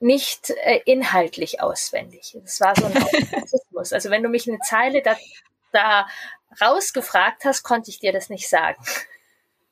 nicht 0.00 0.50
äh, 0.50 0.80
inhaltlich 0.86 1.60
auswendig. 1.60 2.36
Das 2.42 2.60
war 2.60 2.74
so 2.74 2.86
ein 2.86 3.00
Automatismus. 3.00 3.92
Also 3.92 4.10
wenn 4.10 4.24
du 4.24 4.28
mich 4.28 4.48
eine 4.48 4.58
Zeile 4.58 5.02
da, 5.02 5.16
da 5.70 6.08
rausgefragt 6.60 7.44
hast, 7.44 7.62
konnte 7.62 7.90
ich 7.90 8.00
dir 8.00 8.12
das 8.12 8.28
nicht 8.28 8.48
sagen. 8.48 8.82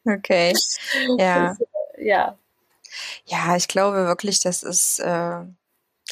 Okay. 0.04 0.56
Ja. 1.18 1.56
ja. 1.98 2.38
Ja, 3.24 3.56
ich 3.56 3.66
glaube 3.66 4.06
wirklich, 4.06 4.38
das 4.38 4.62
ist, 4.62 5.00
äh, 5.00 5.40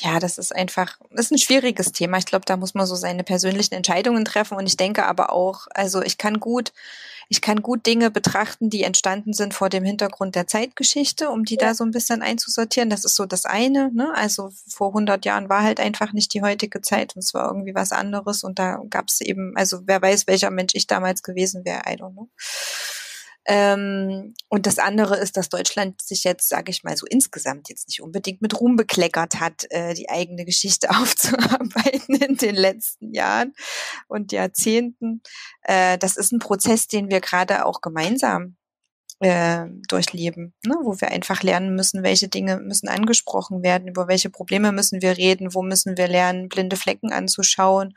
ja, 0.01 0.19
das 0.19 0.39
ist 0.39 0.55
einfach, 0.55 0.99
das 1.11 1.27
ist 1.27 1.33
ein 1.33 1.39
schwieriges 1.39 1.93
Thema. 1.93 2.19
Ich 2.19 2.27
glaube, 2.27 2.45
da 2.45 2.57
muss 2.57 2.75
man 2.75 2.87
so 2.87 2.95
seine 2.95 3.25
persönlichen 3.25 3.75
Entscheidungen 3.75 4.25
treffen. 4.25 4.57
Und 4.57 4.67
ich 4.67 4.77
denke 4.77 5.07
aber 5.07 5.33
auch, 5.33 5.67
also 5.75 6.03
ich 6.03 6.19
kann 6.19 6.41
gut 6.41 6.73
ich 7.31 7.43
kann 7.43 7.61
gut 7.61 7.85
Dinge 7.87 8.11
betrachten, 8.11 8.71
die 8.71 8.83
entstanden 8.83 9.35
sind 9.35 9.53
vor 9.53 9.69
dem 9.69 9.85
Hintergrund 9.85 10.35
der 10.35 10.47
Zeitgeschichte, 10.47 11.29
um 11.29 11.45
die 11.45 11.59
da 11.59 11.75
so 11.75 11.85
ein 11.85 11.91
bisschen 11.91 12.23
einzusortieren. 12.23 12.89
Das 12.89 13.05
ist 13.05 13.17
so 13.17 13.27
das 13.27 13.45
eine. 13.45 13.93
Ne? 13.93 14.13
Also 14.15 14.51
vor 14.67 14.89
100 14.89 15.27
Jahren 15.27 15.51
war 15.51 15.63
halt 15.63 15.79
einfach 15.79 16.15
nicht 16.15 16.33
die 16.33 16.43
heutige 16.43 16.81
Zeit 16.81 17.15
und 17.15 17.23
es 17.23 17.35
war 17.35 17.49
irgendwie 17.49 17.75
was 17.75 17.93
anderes 17.93 18.45
und 18.45 18.59
da 18.59 18.81
gab 18.89 19.09
es 19.09 19.21
eben, 19.21 19.53
also 19.57 19.81
wer 19.85 20.01
weiß, 20.01 20.27
welcher 20.27 20.51
Mensch 20.51 20.73
ich 20.75 20.87
damals 20.87 21.23
gewesen 21.23 21.67
wäre, 21.67 21.83
I 21.87 21.97
don't 21.97 22.13
know. 22.13 22.29
Ähm, 23.51 24.35
und 24.49 24.67
das 24.67 24.79
andere 24.79 25.17
ist, 25.17 25.39
dass 25.39 25.49
Deutschland 25.49 26.03
sich 26.03 26.23
jetzt, 26.25 26.51
sage 26.51 26.71
ich 26.71 26.85
mal, 26.85 26.99
so 26.99 27.07
insgesamt 27.07 27.71
jetzt 27.71 27.89
nicht 27.89 28.03
unbedingt 28.03 28.43
mit 28.43 28.61
Ruhm 28.61 28.77
bekleckert 28.77 29.41
hat, 29.41 29.65
äh, 29.71 29.95
die 29.95 30.11
eigene 30.11 30.45
Geschichte 30.45 30.91
aufzuarbeiten 31.01 32.15
in 32.17 32.37
den 32.37 32.55
letzten 32.55 33.15
Jahren 33.15 33.55
und 34.07 34.33
Jahrzehnten. 34.33 35.23
Äh, 35.63 35.97
das 35.97 36.19
ist 36.19 36.31
ein 36.31 36.41
Prozess, 36.41 36.89
den 36.89 37.09
wir 37.09 37.23
gerade 37.23 37.65
auch 37.65 37.81
gemeinsam 37.81 38.57
äh, 39.21 39.65
durchleben, 39.89 40.53
ne? 40.67 40.77
wo 40.83 41.01
wir 41.01 41.11
einfach 41.11 41.43
lernen 41.43 41.75
müssen, 41.75 42.03
welche 42.03 42.29
Dinge 42.29 42.59
müssen 42.59 42.89
angesprochen 42.89 43.63
werden, 43.63 43.89
über 43.89 44.09
welche 44.09 44.29
Probleme 44.29 44.73
müssen 44.73 45.01
wir 45.01 45.17
reden, 45.17 45.55
wo 45.55 45.63
müssen 45.63 45.97
wir 45.97 46.07
lernen, 46.07 46.51
blinde 46.51 46.77
Flecken 46.77 47.13
anzuschauen 47.13 47.95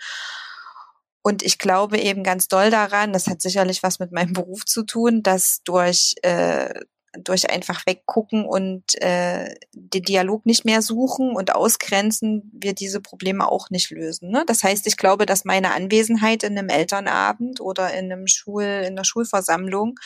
und 1.24 1.44
ich 1.44 1.60
glaube 1.60 2.00
eben 2.00 2.24
ganz 2.24 2.48
doll 2.48 2.70
daran, 2.72 3.14
das 3.14 3.28
hat 3.28 3.42
sicherlich 3.42 3.84
was 3.84 4.00
mit 4.00 4.12
meinem 4.12 4.34
Beruf 4.34 4.66
zu 4.66 4.84
tun, 4.84 5.24
dass 5.24 5.62
durch 5.64 6.16
äh, 6.24 6.74
durch 7.14 7.50
einfach 7.50 7.86
weggucken 7.86 8.46
und 8.46 8.84
äh, 9.02 9.54
den 9.74 10.04
Dialog 10.04 10.46
nicht 10.46 10.64
mehr 10.64 10.82
suchen 10.82 11.36
und 11.36 11.54
ausgrenzen, 11.54 12.50
wir 12.54 12.74
diese 12.74 13.02
Probleme 13.02 13.50
auch 13.50 13.70
nicht 13.70 13.90
lösen. 13.92 14.30
Ne? 14.32 14.44
Das 14.48 14.64
heißt, 14.64 14.88
ich 14.88 14.96
glaube, 14.96 15.26
dass 15.26 15.44
meine 15.44 15.74
Anwesenheit 15.74 16.44
in 16.44 16.58
einem 16.58 16.70
Elternabend 16.70 17.60
oder 17.60 17.94
in 17.94 18.12
einem 18.12 18.28
Schul, 18.28 18.64
in 18.64 18.96
der 18.96 19.04
Schulversammlung 19.04 20.00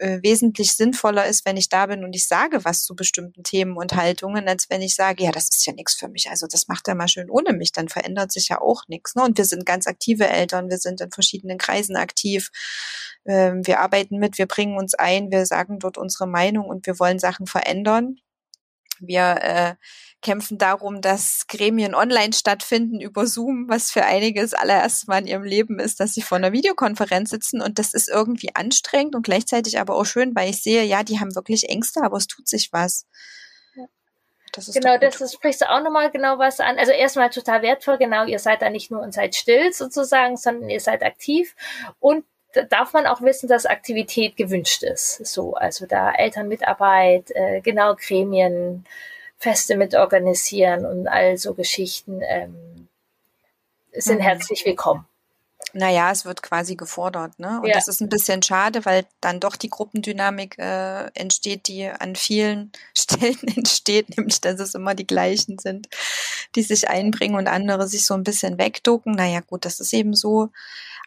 äh, 0.00 0.22
wesentlich 0.22 0.72
sinnvoller 0.72 1.26
ist, 1.26 1.44
wenn 1.44 1.56
ich 1.56 1.68
da 1.68 1.86
bin 1.86 2.04
und 2.04 2.16
ich 2.16 2.26
sage 2.26 2.64
was 2.64 2.84
zu 2.84 2.96
bestimmten 2.96 3.42
Themen 3.42 3.76
und 3.76 3.94
Haltungen, 3.94 4.48
als 4.48 4.68
wenn 4.70 4.82
ich 4.82 4.94
sage, 4.94 5.24
ja, 5.24 5.30
das 5.30 5.50
ist 5.50 5.66
ja 5.66 5.72
nichts 5.72 5.94
für 5.94 6.08
mich. 6.08 6.30
Also 6.30 6.46
das 6.46 6.68
macht 6.68 6.88
er 6.88 6.94
mal 6.94 7.08
schön 7.08 7.30
ohne 7.30 7.52
mich, 7.52 7.72
dann 7.72 7.88
verändert 7.88 8.32
sich 8.32 8.48
ja 8.48 8.60
auch 8.60 8.88
nichts. 8.88 9.14
Ne? 9.14 9.22
Und 9.22 9.36
wir 9.36 9.44
sind 9.44 9.66
ganz 9.66 9.86
aktive 9.86 10.26
Eltern, 10.26 10.70
wir 10.70 10.78
sind 10.78 11.00
in 11.00 11.10
verschiedenen 11.10 11.58
Kreisen 11.58 11.96
aktiv, 11.96 12.50
ähm, 13.26 13.66
wir 13.66 13.80
arbeiten 13.80 14.18
mit, 14.18 14.38
wir 14.38 14.46
bringen 14.46 14.78
uns 14.78 14.94
ein, 14.94 15.30
wir 15.30 15.44
sagen 15.46 15.78
dort 15.78 15.98
unsere 15.98 16.26
Meinung 16.26 16.66
und 16.66 16.86
wir 16.86 16.98
wollen 16.98 17.18
Sachen 17.18 17.46
verändern. 17.46 18.16
Wir 19.00 19.38
äh, 19.42 19.74
kämpfen 20.22 20.58
darum, 20.58 21.00
dass 21.00 21.46
Gremien 21.48 21.94
online 21.94 22.32
stattfinden 22.32 23.00
über 23.00 23.26
Zoom, 23.26 23.66
was 23.68 23.90
für 23.90 24.04
einige 24.04 24.42
das 24.42 24.54
allererste 24.54 25.06
Mal 25.06 25.20
in 25.20 25.26
ihrem 25.26 25.44
Leben 25.44 25.78
ist, 25.78 26.00
dass 26.00 26.14
sie 26.14 26.22
vor 26.22 26.38
einer 26.38 26.52
Videokonferenz 26.52 27.30
sitzen 27.30 27.60
und 27.62 27.78
das 27.78 27.94
ist 27.94 28.08
irgendwie 28.08 28.54
anstrengend 28.54 29.14
und 29.14 29.22
gleichzeitig 29.22 29.80
aber 29.80 29.94
auch 29.96 30.04
schön, 30.04 30.34
weil 30.34 30.50
ich 30.50 30.62
sehe, 30.62 30.84
ja, 30.84 31.02
die 31.02 31.20
haben 31.20 31.34
wirklich 31.34 31.68
Ängste, 31.68 32.02
aber 32.02 32.18
es 32.18 32.26
tut 32.26 32.48
sich 32.48 32.72
was. 32.72 33.06
Das 34.52 34.72
genau, 34.72 34.98
das 34.98 35.20
ist, 35.20 35.34
sprichst 35.34 35.60
du 35.60 35.70
auch 35.70 35.82
nochmal 35.82 36.10
genau 36.10 36.38
was 36.38 36.58
an. 36.58 36.78
Also 36.78 36.92
erstmal 36.92 37.30
total 37.30 37.62
wertvoll, 37.62 37.98
genau, 37.98 38.24
ihr 38.24 38.38
seid 38.38 38.62
da 38.62 38.68
nicht 38.68 38.90
nur 38.90 39.00
und 39.00 39.14
seid 39.14 39.34
still 39.34 39.72
sozusagen, 39.72 40.36
sondern 40.36 40.68
ihr 40.70 40.80
seid 40.80 41.02
aktiv 41.04 41.54
und 42.00 42.24
darf 42.68 42.92
man 42.92 43.06
auch 43.06 43.22
wissen, 43.22 43.48
dass 43.48 43.66
Aktivität 43.66 44.36
gewünscht 44.36 44.82
ist. 44.82 45.24
So, 45.26 45.54
also 45.54 45.86
da 45.86 46.12
Elternmitarbeit, 46.12 47.30
äh, 47.34 47.60
genau 47.60 47.94
Gremien, 47.94 48.84
Feste 49.38 49.76
mit 49.76 49.94
organisieren 49.94 50.84
und 50.84 51.08
all 51.08 51.38
so 51.38 51.54
Geschichten 51.54 52.20
ähm, 52.22 52.88
sind 53.92 54.18
mhm. 54.18 54.24
herzlich 54.24 54.66
willkommen. 54.66 55.06
Naja, 55.72 56.10
es 56.10 56.24
wird 56.24 56.42
quasi 56.42 56.74
gefordert, 56.74 57.38
ne? 57.38 57.60
Und 57.60 57.68
ja. 57.68 57.74
das 57.74 57.86
ist 57.86 58.00
ein 58.00 58.08
bisschen 58.08 58.42
schade, 58.42 58.84
weil 58.84 59.06
dann 59.20 59.38
doch 59.38 59.56
die 59.56 59.70
Gruppendynamik 59.70 60.58
äh, 60.58 61.06
entsteht, 61.14 61.68
die 61.68 61.86
an 61.86 62.16
vielen 62.16 62.72
Stellen 62.96 63.38
entsteht, 63.56 64.16
nämlich 64.16 64.40
dass 64.40 64.58
es 64.58 64.74
immer 64.74 64.94
die 64.94 65.06
gleichen 65.06 65.58
sind, 65.58 65.88
die 66.56 66.62
sich 66.62 66.88
einbringen 66.88 67.36
und 67.36 67.46
andere 67.46 67.86
sich 67.86 68.04
so 68.04 68.14
ein 68.14 68.24
bisschen 68.24 68.58
wegducken. 68.58 69.12
Naja, 69.12 69.40
gut, 69.40 69.64
das 69.64 69.80
ist 69.80 69.92
eben 69.92 70.14
so. 70.14 70.48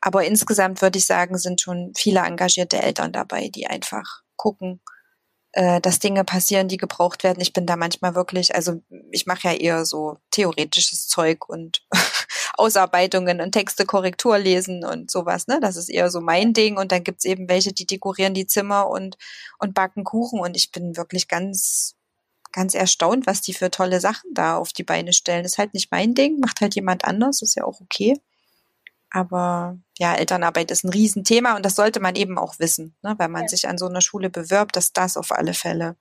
Aber 0.01 0.23
insgesamt 0.25 0.81
würde 0.81 0.99
ich 0.99 1.05
sagen, 1.05 1.37
sind 1.37 1.61
schon 1.61 1.93
viele 1.95 2.21
engagierte 2.21 2.81
Eltern 2.81 3.11
dabei, 3.11 3.49
die 3.49 3.67
einfach 3.67 4.21
gucken, 4.35 4.81
äh, 5.53 5.79
dass 5.81 5.99
Dinge 5.99 6.23
passieren, 6.23 6.67
die 6.67 6.77
gebraucht 6.77 7.23
werden. 7.23 7.39
Ich 7.39 7.53
bin 7.53 7.67
da 7.67 7.75
manchmal 7.75 8.15
wirklich, 8.15 8.55
also 8.55 8.81
ich 9.11 9.27
mache 9.27 9.49
ja 9.49 9.53
eher 9.53 9.85
so 9.85 10.17
theoretisches 10.31 11.07
Zeug 11.07 11.47
und 11.47 11.85
Ausarbeitungen 12.55 13.39
und 13.39 13.51
Texte 13.51 13.85
Korrektur 13.85 14.39
lesen 14.39 14.83
und 14.83 15.11
sowas, 15.11 15.47
ne? 15.47 15.59
Das 15.61 15.75
ist 15.75 15.89
eher 15.89 16.09
so 16.09 16.21
mein 16.21 16.53
Ding. 16.53 16.77
Und 16.77 16.91
dann 16.91 17.03
gibt's 17.03 17.23
eben 17.25 17.49
welche, 17.49 17.71
die 17.71 17.85
dekorieren 17.85 18.33
die 18.33 18.47
Zimmer 18.47 18.89
und, 18.89 19.17
und 19.59 19.75
backen 19.75 20.03
Kuchen. 20.03 20.39
Und 20.39 20.57
ich 20.57 20.71
bin 20.71 20.97
wirklich 20.97 21.27
ganz, 21.27 21.95
ganz 22.51 22.73
erstaunt, 22.73 23.27
was 23.27 23.41
die 23.41 23.53
für 23.53 23.69
tolle 23.69 23.99
Sachen 23.99 24.33
da 24.33 24.57
auf 24.57 24.73
die 24.73 24.83
Beine 24.83 25.13
stellen. 25.13 25.45
Ist 25.45 25.59
halt 25.59 25.75
nicht 25.75 25.91
mein 25.91 26.15
Ding, 26.15 26.39
macht 26.39 26.61
halt 26.61 26.73
jemand 26.75 27.05
anders, 27.05 27.43
ist 27.43 27.55
ja 27.55 27.63
auch 27.63 27.79
okay. 27.79 28.19
Aber 29.11 29.77
ja, 29.97 30.15
Elternarbeit 30.15 30.71
ist 30.71 30.83
ein 30.83 30.89
Riesenthema 30.89 31.55
und 31.55 31.65
das 31.65 31.75
sollte 31.75 31.99
man 31.99 32.15
eben 32.15 32.37
auch 32.37 32.57
wissen, 32.59 32.95
ne, 33.03 33.15
wenn 33.17 33.31
man 33.31 33.43
ja. 33.43 33.47
sich 33.47 33.67
an 33.67 33.77
so 33.77 33.85
einer 33.87 34.01
Schule 34.01 34.29
bewirbt, 34.29 34.75
dass 34.75 34.91
das 34.91 35.17
auf 35.17 35.31
alle 35.31 35.53
Fälle 35.53 35.95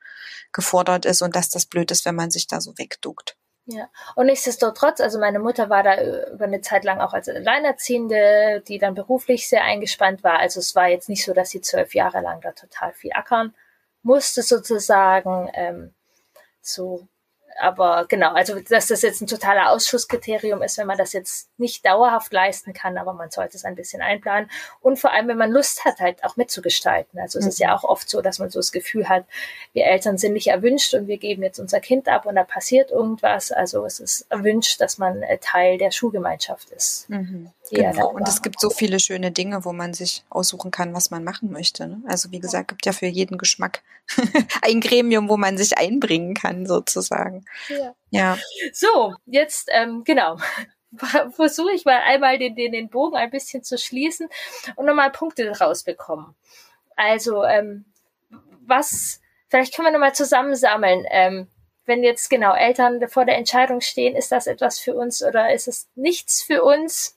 gefordert 0.52 1.04
ist 1.04 1.22
und 1.22 1.36
dass 1.36 1.50
das 1.50 1.66
blöd 1.66 1.90
ist, 1.90 2.04
wenn 2.04 2.14
man 2.14 2.30
sich 2.30 2.46
da 2.46 2.60
so 2.60 2.72
wegduckt. 2.78 3.36
Ja, 3.66 3.88
und 4.16 4.26
nichtsdestotrotz, 4.26 5.00
also 5.00 5.20
meine 5.20 5.38
Mutter 5.38 5.70
war 5.70 5.84
da 5.84 5.94
über 6.32 6.46
eine 6.46 6.62
Zeit 6.62 6.84
lang 6.84 7.00
auch 7.00 7.12
als 7.12 7.28
Alleinerziehende, 7.28 8.62
die 8.66 8.78
dann 8.78 8.94
beruflich 8.94 9.48
sehr 9.48 9.62
eingespannt 9.62 10.24
war. 10.24 10.40
Also 10.40 10.58
es 10.58 10.74
war 10.74 10.88
jetzt 10.88 11.08
nicht 11.08 11.24
so, 11.24 11.32
dass 11.32 11.50
sie 11.50 11.60
zwölf 11.60 11.94
Jahre 11.94 12.20
lang 12.20 12.40
da 12.40 12.52
total 12.52 12.92
viel 12.92 13.12
ackern 13.12 13.54
musste 14.02 14.42
sozusagen. 14.42 15.48
Ähm, 15.54 15.94
so 16.60 17.06
aber 17.60 18.06
genau, 18.08 18.32
also 18.32 18.58
dass 18.60 18.88
das 18.88 19.02
jetzt 19.02 19.20
ein 19.20 19.26
totaler 19.26 19.70
Ausschusskriterium 19.70 20.62
ist, 20.62 20.78
wenn 20.78 20.86
man 20.86 20.98
das 20.98 21.12
jetzt 21.12 21.48
nicht 21.58 21.84
dauerhaft 21.84 22.32
leisten 22.32 22.72
kann, 22.72 22.98
aber 22.98 23.12
man 23.12 23.30
sollte 23.30 23.56
es 23.56 23.64
ein 23.64 23.74
bisschen 23.74 24.02
einplanen. 24.02 24.50
Und 24.80 24.98
vor 24.98 25.12
allem, 25.12 25.28
wenn 25.28 25.38
man 25.38 25.50
Lust 25.50 25.84
hat, 25.84 26.00
halt 26.00 26.24
auch 26.24 26.36
mitzugestalten. 26.36 27.20
Also 27.20 27.38
es 27.38 27.44
mhm. 27.44 27.48
ist 27.50 27.58
ja 27.58 27.68
mhm. 27.68 27.74
auch 27.74 27.84
oft 27.84 28.08
so, 28.08 28.20
dass 28.20 28.38
man 28.38 28.50
so 28.50 28.58
das 28.58 28.72
Gefühl 28.72 29.08
hat, 29.08 29.24
wir 29.72 29.84
Eltern 29.84 30.18
sind 30.18 30.32
nicht 30.32 30.48
erwünscht 30.48 30.94
und 30.94 31.06
wir 31.06 31.18
geben 31.18 31.42
jetzt 31.42 31.58
unser 31.58 31.80
Kind 31.80 32.08
ab 32.08 32.26
und 32.26 32.36
da 32.36 32.44
passiert 32.44 32.90
irgendwas. 32.90 33.52
Also 33.52 33.84
es 33.84 34.00
ist 34.00 34.26
erwünscht, 34.30 34.80
dass 34.80 34.98
man 34.98 35.22
äh, 35.22 35.38
Teil 35.38 35.78
der 35.78 35.90
Schulgemeinschaft 35.90 36.70
ist. 36.70 37.08
Mhm. 37.10 37.50
Genau. 37.72 38.10
Und 38.10 38.28
es 38.28 38.42
gibt 38.42 38.60
so 38.60 38.68
viele 38.68 39.00
schöne 39.00 39.30
Dinge, 39.30 39.64
wo 39.64 39.72
man 39.72 39.94
sich 39.94 40.24
aussuchen 40.28 40.70
kann, 40.70 40.92
was 40.92 41.10
man 41.10 41.24
machen 41.24 41.50
möchte. 41.50 41.86
Ne? 41.86 42.02
Also 42.06 42.30
wie 42.30 42.38
gesagt, 42.38 42.68
gibt 42.68 42.84
ja 42.84 42.92
für 42.92 43.06
jeden 43.06 43.38
Geschmack 43.38 43.82
ein 44.62 44.80
Gremium, 44.80 45.30
wo 45.30 45.38
man 45.38 45.56
sich 45.56 45.78
einbringen 45.78 46.34
kann, 46.34 46.66
sozusagen. 46.66 47.46
Ja. 47.68 47.94
ja. 48.10 48.38
So, 48.74 49.14
jetzt 49.24 49.68
ähm, 49.72 50.04
genau. 50.04 50.36
Versuche 51.34 51.72
ich 51.72 51.86
mal 51.86 52.00
einmal 52.02 52.38
den, 52.38 52.54
den, 52.54 52.72
den 52.72 52.90
Bogen 52.90 53.16
ein 53.16 53.30
bisschen 53.30 53.64
zu 53.64 53.78
schließen 53.78 54.28
und 54.76 54.84
nochmal 54.84 55.10
Punkte 55.10 55.50
rausbekommen. 55.58 56.34
Also, 56.94 57.42
ähm, 57.44 57.86
was, 58.66 59.22
vielleicht 59.48 59.74
können 59.74 59.86
wir 59.86 59.92
nochmal 59.92 60.14
zusammensammeln. 60.14 61.06
Ähm, 61.10 61.48
wenn 61.86 62.04
jetzt 62.04 62.28
genau 62.28 62.54
Eltern 62.54 63.00
vor 63.08 63.24
der 63.24 63.38
Entscheidung 63.38 63.80
stehen, 63.80 64.14
ist 64.14 64.30
das 64.30 64.46
etwas 64.46 64.78
für 64.78 64.94
uns 64.94 65.22
oder 65.22 65.54
ist 65.54 65.68
es 65.68 65.88
nichts 65.94 66.42
für 66.42 66.62
uns? 66.62 67.16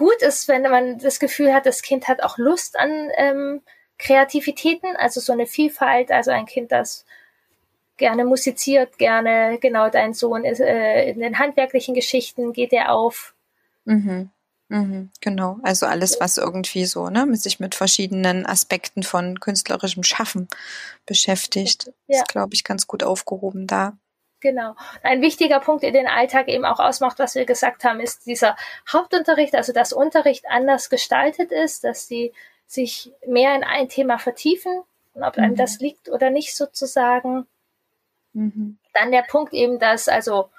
Gut 0.00 0.22
ist, 0.22 0.48
wenn 0.48 0.62
man 0.62 0.98
das 0.98 1.20
Gefühl 1.20 1.52
hat, 1.52 1.66
das 1.66 1.82
Kind 1.82 2.08
hat 2.08 2.22
auch 2.22 2.38
Lust 2.38 2.78
an 2.78 3.10
ähm, 3.18 3.60
Kreativitäten, 3.98 4.96
also 4.96 5.20
so 5.20 5.34
eine 5.34 5.46
Vielfalt, 5.46 6.10
also 6.10 6.30
ein 6.30 6.46
Kind, 6.46 6.72
das 6.72 7.04
gerne 7.98 8.24
musiziert, 8.24 8.96
gerne, 8.96 9.58
genau, 9.60 9.90
dein 9.90 10.14
Sohn 10.14 10.46
ist 10.46 10.60
äh, 10.60 11.10
in 11.10 11.20
den 11.20 11.38
handwerklichen 11.38 11.94
Geschichten 11.94 12.54
geht 12.54 12.72
er 12.72 12.92
auf. 12.92 13.34
Mhm. 13.84 14.30
Mhm, 14.68 15.10
genau, 15.20 15.58
also 15.64 15.84
alles, 15.84 16.18
was 16.18 16.38
irgendwie 16.38 16.86
so, 16.86 17.10
ne, 17.10 17.26
mit 17.26 17.42
sich 17.42 17.60
mit 17.60 17.74
verschiedenen 17.74 18.46
Aspekten 18.46 19.02
von 19.02 19.38
künstlerischem 19.38 20.02
Schaffen 20.02 20.48
beschäftigt, 21.04 21.92
ja. 22.06 22.20
ist, 22.20 22.28
glaube 22.28 22.54
ich, 22.54 22.64
ganz 22.64 22.86
gut 22.86 23.02
aufgehoben 23.02 23.66
da. 23.66 23.98
Genau. 24.40 24.74
Ein 25.02 25.20
wichtiger 25.20 25.60
Punkt, 25.60 25.82
der 25.82 25.92
den 25.92 26.06
Alltag 26.06 26.48
eben 26.48 26.64
auch 26.64 26.80
ausmacht, 26.80 27.18
was 27.18 27.34
wir 27.34 27.44
gesagt 27.44 27.84
haben, 27.84 28.00
ist 28.00 28.26
dieser 28.26 28.56
Hauptunterricht, 28.90 29.54
also 29.54 29.72
dass 29.72 29.92
Unterricht 29.92 30.46
anders 30.48 30.88
gestaltet 30.88 31.52
ist, 31.52 31.84
dass 31.84 32.08
sie 32.08 32.32
sich 32.66 33.12
mehr 33.26 33.54
in 33.54 33.64
ein 33.64 33.88
Thema 33.88 34.18
vertiefen 34.18 34.82
und 35.14 35.22
ob 35.22 35.36
mhm. 35.36 35.44
einem 35.44 35.56
das 35.56 35.80
liegt 35.80 36.08
oder 36.08 36.30
nicht 36.30 36.56
sozusagen. 36.56 37.46
Mhm. 38.32 38.78
Dann 38.94 39.12
der 39.12 39.22
Punkt 39.22 39.52
eben, 39.52 39.78
dass 39.78 40.08
also 40.08 40.50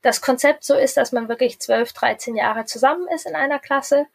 das 0.00 0.20
Konzept 0.20 0.64
so 0.64 0.74
ist, 0.74 0.96
dass 0.96 1.12
man 1.12 1.28
wirklich 1.28 1.58
12, 1.58 1.92
13 1.92 2.36
Jahre 2.36 2.64
zusammen 2.64 3.06
ist 3.08 3.26
in 3.26 3.34
einer 3.34 3.58
Klasse 3.58 4.06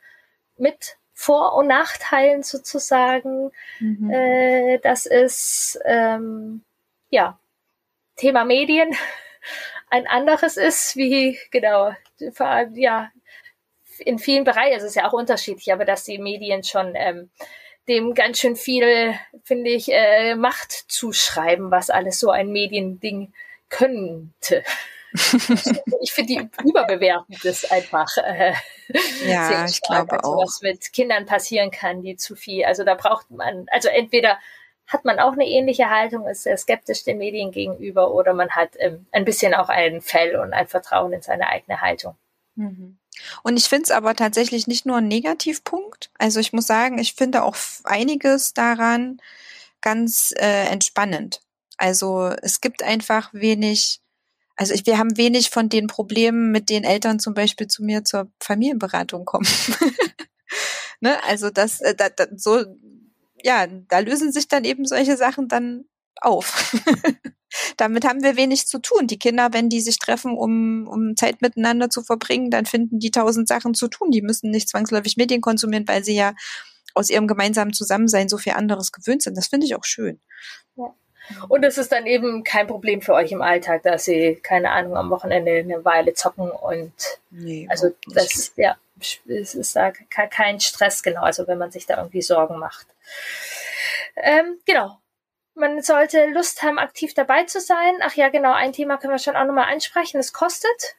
mit 0.58 0.98
Vor- 1.14 1.54
und 1.56 1.68
Nachteilen 1.68 2.44
sozusagen. 2.44 3.52
Mhm. 3.80 4.10
Äh, 4.10 4.80
das 4.80 5.06
ist 5.06 5.80
ähm, 5.86 6.64
ja 7.10 7.38
Thema 8.22 8.46
Medien 8.46 8.96
ein 9.90 10.06
anderes 10.06 10.56
ist, 10.56 10.96
wie 10.96 11.40
genau, 11.50 11.92
vor 12.34 12.46
allem, 12.46 12.76
ja, 12.76 13.10
in 13.98 14.20
vielen 14.20 14.44
Bereichen, 14.44 14.78
es 14.78 14.84
ist 14.84 14.96
ja 14.96 15.08
auch 15.08 15.14
unterschiedlich, 15.14 15.74
aber 15.74 15.86
dass 15.86 16.04
die 16.04 16.20
Medien 16.20 16.64
schon 16.64 16.94
ähm, 16.96 17.32
dem 17.88 18.14
ganz 18.14 18.40
schön 18.40 18.56
viel, 18.56 19.16
finde 19.44 19.72
ich, 19.72 19.92
äh, 19.92 20.36
Macht 20.36 20.72
zuschreiben, 20.72 21.72
was 21.72 21.90
alles 21.90 22.20
so 22.20 22.30
ein 22.30 22.52
Mediending 22.52 23.34
könnte. 23.70 24.64
ich 26.02 26.14
finde, 26.14 26.34
die 26.34 26.50
überbewerten 26.64 27.36
das 27.44 27.70
einfach. 27.70 28.16
Äh, 28.18 28.54
ja, 29.26 29.66
ich 29.66 29.82
glaube 29.82 30.14
also, 30.14 30.32
auch. 30.32 30.44
Was 30.44 30.62
mit 30.62 30.94
Kindern 30.94 31.26
passieren 31.26 31.72
kann, 31.72 32.04
die 32.04 32.18
zu 32.18 32.36
viel. 32.36 32.66
Also 32.66 32.84
da 32.84 32.94
braucht 32.94 33.32
man, 33.32 33.66
also 33.72 33.90
entweder 33.90 34.40
hat 34.92 35.06
man 35.06 35.20
auch 35.20 35.34
eine 35.34 35.48
ähnliche 35.48 35.90
Haltung, 35.90 36.28
ist 36.28 36.44
sehr 36.44 36.58
skeptisch 36.58 37.04
den 37.04 37.18
Medien 37.18 37.52
gegenüber 37.52 38.14
oder 38.14 38.34
man 38.34 38.50
hat 38.52 38.72
ähm, 38.80 39.06
ein 39.12 39.26
bisschen 39.26 39.54
auch 39.54 39.70
ein 39.70 40.02
Fell 40.02 40.36
und 40.36 40.54
ein 40.54 40.68
Vertrauen 40.68 41.14
in 41.14 41.22
seine 41.22 41.48
eigene 41.48 41.82
Haltung. 41.82 42.16
Mhm. 42.56 42.98
Und 43.44 43.58
ich 43.58 43.70
finde 43.70 43.84
es 43.84 43.92
aber 43.92 44.16
tatsächlich 44.16 44.68
nicht 44.68 44.86
nur 44.86 44.98
ein 44.98 45.08
Negativpunkt. 45.08 46.12
Also 46.18 46.40
ich 46.40 46.54
muss 46.54 46.68
sagen, 46.68 46.98
ich 46.98 47.14
finde 47.14 47.44
auch 47.44 47.56
einiges 47.84 48.54
daran 48.54 49.22
ganz 49.80 50.34
äh, 50.38 50.68
entspannend. 50.68 51.42
Also 51.78 52.28
es 52.42 52.62
gibt 52.62 52.84
einfach 52.84 53.34
wenig, 53.34 54.02
also 54.56 54.74
ich, 54.74 54.86
wir 54.86 54.98
haben 54.98 55.18
wenig 55.18 55.50
von 55.50 55.70
den 55.70 55.88
Problemen, 55.88 56.52
mit 56.52 56.70
denen 56.70 56.86
Eltern 56.86 57.20
zum 57.20 57.34
Beispiel 57.34 57.68
zu 57.68 57.84
mir 57.84 58.04
zur 58.04 58.30
Familienberatung 58.40 59.26
kommen. 59.26 59.48
ne? 61.00 61.18
Also 61.24 61.50
das, 61.50 61.80
äh, 61.82 61.96
da, 61.96 62.10
da, 62.10 62.28
so 62.36 62.66
ja, 63.44 63.68
da 63.68 64.00
lösen 64.00 64.32
sich 64.32 64.48
dann 64.48 64.64
eben 64.64 64.86
solche 64.86 65.18
Sachen 65.18 65.48
dann 65.48 65.86
auf. 66.20 66.74
Damit 67.78 68.06
haben 68.06 68.24
wir 68.24 68.38
wenig 68.38 68.68
zu 68.68 68.80
tun. 68.80 69.08
Die 69.08 69.20
Kinder, 69.20 69.50
wenn 69.52 69.70
die 69.70 69.82
sich 69.82 70.00
treffen, 70.00 70.38
um, 70.38 70.88
um 70.88 71.16
Zeit 71.18 71.42
miteinander 71.42 71.90
zu 71.90 72.02
verbringen, 72.02 72.50
dann 72.50 72.66
finden 72.66 73.00
die 73.00 73.12
tausend 73.12 73.48
Sachen 73.48 73.74
zu 73.74 73.88
tun. 73.88 74.12
Die 74.12 74.22
müssen 74.22 74.52
nicht 74.52 74.70
zwangsläufig 74.70 75.18
Medien 75.18 75.42
konsumieren, 75.42 75.88
weil 75.88 76.04
sie 76.04 76.16
ja 76.16 76.34
aus 76.94 77.10
ihrem 77.10 77.28
gemeinsamen 77.28 77.74
Zusammensein 77.74 78.30
so 78.30 78.38
viel 78.38 78.54
anderes 78.54 78.92
gewöhnt 78.92 79.22
sind. 79.22 79.38
Das 79.38 79.48
finde 79.48 79.66
ich 79.66 79.76
auch 79.76 79.84
schön. 79.84 80.20
Ja. 80.76 80.94
Und 81.50 81.64
es 81.64 81.78
ist 81.78 81.92
dann 81.92 82.06
eben 82.06 82.44
kein 82.44 82.68
Problem 82.68 83.02
für 83.02 83.14
euch 83.14 83.32
im 83.32 83.42
Alltag, 83.42 83.84
dass 83.84 84.06
sie, 84.06 84.40
keine 84.42 84.72
Ahnung, 84.72 84.98
am 84.98 85.10
Wochenende 85.10 85.52
eine 85.52 85.86
Weile 85.86 86.14
zocken 86.14 86.50
und 86.50 86.92
nee, 87.30 87.68
also 87.70 87.92
das, 88.08 88.52
ja, 88.58 88.76
es 89.00 89.56
ist 89.56 89.76
da 89.76 89.92
kein 89.92 90.60
Stress, 90.60 91.04
genau, 91.04 91.22
also 91.22 91.48
wenn 91.48 91.58
man 91.58 91.72
sich 91.72 91.86
da 91.86 91.98
irgendwie 91.98 92.22
Sorgen 92.22 92.58
macht. 92.58 92.88
Ähm, 94.16 94.60
genau. 94.66 94.98
Man 95.54 95.82
sollte 95.82 96.28
Lust 96.28 96.64
haben, 96.64 96.80
aktiv 96.80 97.14
dabei 97.14 97.44
zu 97.44 97.60
sein. 97.60 97.94
Ach 98.02 98.16
ja, 98.16 98.30
genau, 98.30 98.54
ein 98.54 98.74
Thema 98.74 98.98
können 98.98 99.14
wir 99.14 99.20
schon 99.20 99.36
auch 99.36 99.46
nochmal 99.46 99.72
ansprechen. 99.72 100.18
Es 100.18 100.34
kostet. 100.34 100.96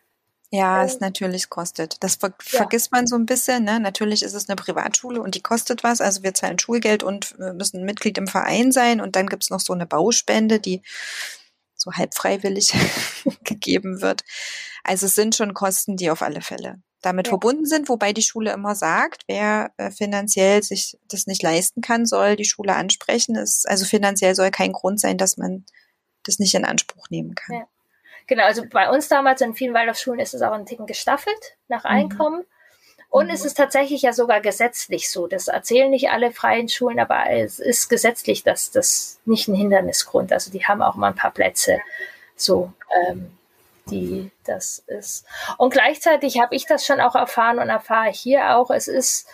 Ja, 0.50 0.84
es 0.84 1.00
natürlich 1.00 1.48
kostet. 1.48 1.96
Das 2.04 2.16
ver 2.16 2.28
ja. 2.28 2.58
vergisst 2.58 2.92
man 2.92 3.06
so 3.06 3.16
ein 3.16 3.24
bisschen. 3.24 3.64
Ne? 3.64 3.80
Natürlich 3.80 4.22
ist 4.22 4.34
es 4.34 4.50
eine 4.50 4.56
Privatschule 4.56 5.22
und 5.22 5.34
die 5.34 5.40
kostet 5.40 5.82
was. 5.82 6.02
Also 6.02 6.22
wir 6.22 6.34
zahlen 6.34 6.58
Schulgeld 6.58 7.02
und 7.02 7.38
müssen 7.38 7.84
Mitglied 7.84 8.18
im 8.18 8.26
Verein 8.26 8.70
sein. 8.70 9.00
Und 9.00 9.16
dann 9.16 9.28
gibt's 9.28 9.48
noch 9.48 9.60
so 9.60 9.72
eine 9.72 9.86
Bauspende, 9.86 10.60
die 10.60 10.82
so 11.74 11.92
halb 11.92 12.14
freiwillig 12.14 12.74
gegeben 13.44 14.02
wird. 14.02 14.24
Also 14.84 15.06
es 15.06 15.14
sind 15.14 15.34
schon 15.34 15.54
Kosten, 15.54 15.96
die 15.96 16.10
auf 16.10 16.20
alle 16.20 16.42
Fälle 16.42 16.82
damit 17.02 17.26
ja. 17.26 17.32
verbunden 17.32 17.66
sind, 17.66 17.88
wobei 17.88 18.12
die 18.12 18.22
Schule 18.22 18.52
immer 18.52 18.74
sagt, 18.74 19.24
wer 19.26 19.72
äh, 19.76 19.90
finanziell 19.90 20.62
sich 20.62 20.98
das 21.08 21.26
nicht 21.26 21.42
leisten 21.42 21.82
kann, 21.82 22.06
soll 22.06 22.36
die 22.36 22.44
Schule 22.44 22.74
ansprechen. 22.74 23.36
Es, 23.36 23.66
also 23.66 23.84
finanziell 23.84 24.34
soll 24.34 24.50
kein 24.50 24.72
Grund 24.72 25.00
sein, 25.00 25.18
dass 25.18 25.36
man 25.36 25.64
das 26.22 26.38
nicht 26.38 26.54
in 26.54 26.64
Anspruch 26.64 27.10
nehmen 27.10 27.34
kann. 27.34 27.56
Ja. 27.56 27.66
Genau, 28.28 28.44
also 28.44 28.64
bei 28.70 28.88
uns 28.88 29.08
damals 29.08 29.40
in 29.40 29.54
vielen 29.54 29.74
Waldorfschulen 29.74 30.20
ist 30.20 30.32
es 30.32 30.42
auch 30.42 30.52
ein 30.52 30.64
Ticken 30.64 30.86
gestaffelt 30.86 31.56
nach 31.68 31.84
mhm. 31.84 31.90
Einkommen. 31.90 32.38
Mhm. 32.38 32.46
Und 33.10 33.26
mhm. 33.26 33.32
es 33.32 33.44
ist 33.44 33.58
tatsächlich 33.58 34.02
ja 34.02 34.12
sogar 34.12 34.40
gesetzlich 34.40 35.10
so. 35.10 35.26
Das 35.26 35.48
erzählen 35.48 35.90
nicht 35.90 36.10
alle 36.10 36.30
freien 36.30 36.68
Schulen, 36.68 36.98
aber 36.98 37.30
es 37.30 37.58
ist 37.58 37.88
gesetzlich, 37.88 38.42
dass 38.42 38.70
das 38.70 39.20
nicht 39.26 39.48
ein 39.48 39.54
Hindernisgrund. 39.54 40.32
Also 40.32 40.50
die 40.50 40.64
haben 40.64 40.80
auch 40.82 40.94
mal 40.94 41.08
ein 41.08 41.14
paar 41.16 41.32
Plätze 41.32 41.80
so, 42.36 42.72
ähm, 43.06 43.36
die 43.90 44.30
das 44.44 44.78
ist. 44.86 45.26
Und 45.58 45.72
gleichzeitig 45.72 46.40
habe 46.40 46.54
ich 46.54 46.66
das 46.66 46.86
schon 46.86 47.00
auch 47.00 47.14
erfahren 47.14 47.58
und 47.58 47.68
erfahre 47.68 48.10
hier 48.10 48.56
auch, 48.56 48.70
es 48.70 48.88
ist, 48.88 49.28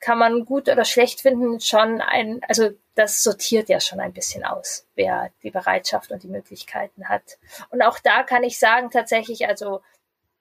kann 0.00 0.18
man 0.18 0.44
gut 0.44 0.68
oder 0.68 0.84
schlecht 0.84 1.20
finden, 1.20 1.60
schon 1.60 2.00
ein, 2.00 2.40
also 2.48 2.70
das 2.94 3.22
sortiert 3.22 3.68
ja 3.68 3.80
schon 3.80 4.00
ein 4.00 4.12
bisschen 4.12 4.44
aus, 4.44 4.86
wer 4.94 5.30
die 5.42 5.50
Bereitschaft 5.50 6.10
und 6.10 6.22
die 6.22 6.28
Möglichkeiten 6.28 7.08
hat. 7.08 7.38
Und 7.70 7.82
auch 7.82 7.98
da 7.98 8.22
kann 8.22 8.42
ich 8.42 8.58
sagen, 8.58 8.90
tatsächlich, 8.90 9.46
also 9.46 9.80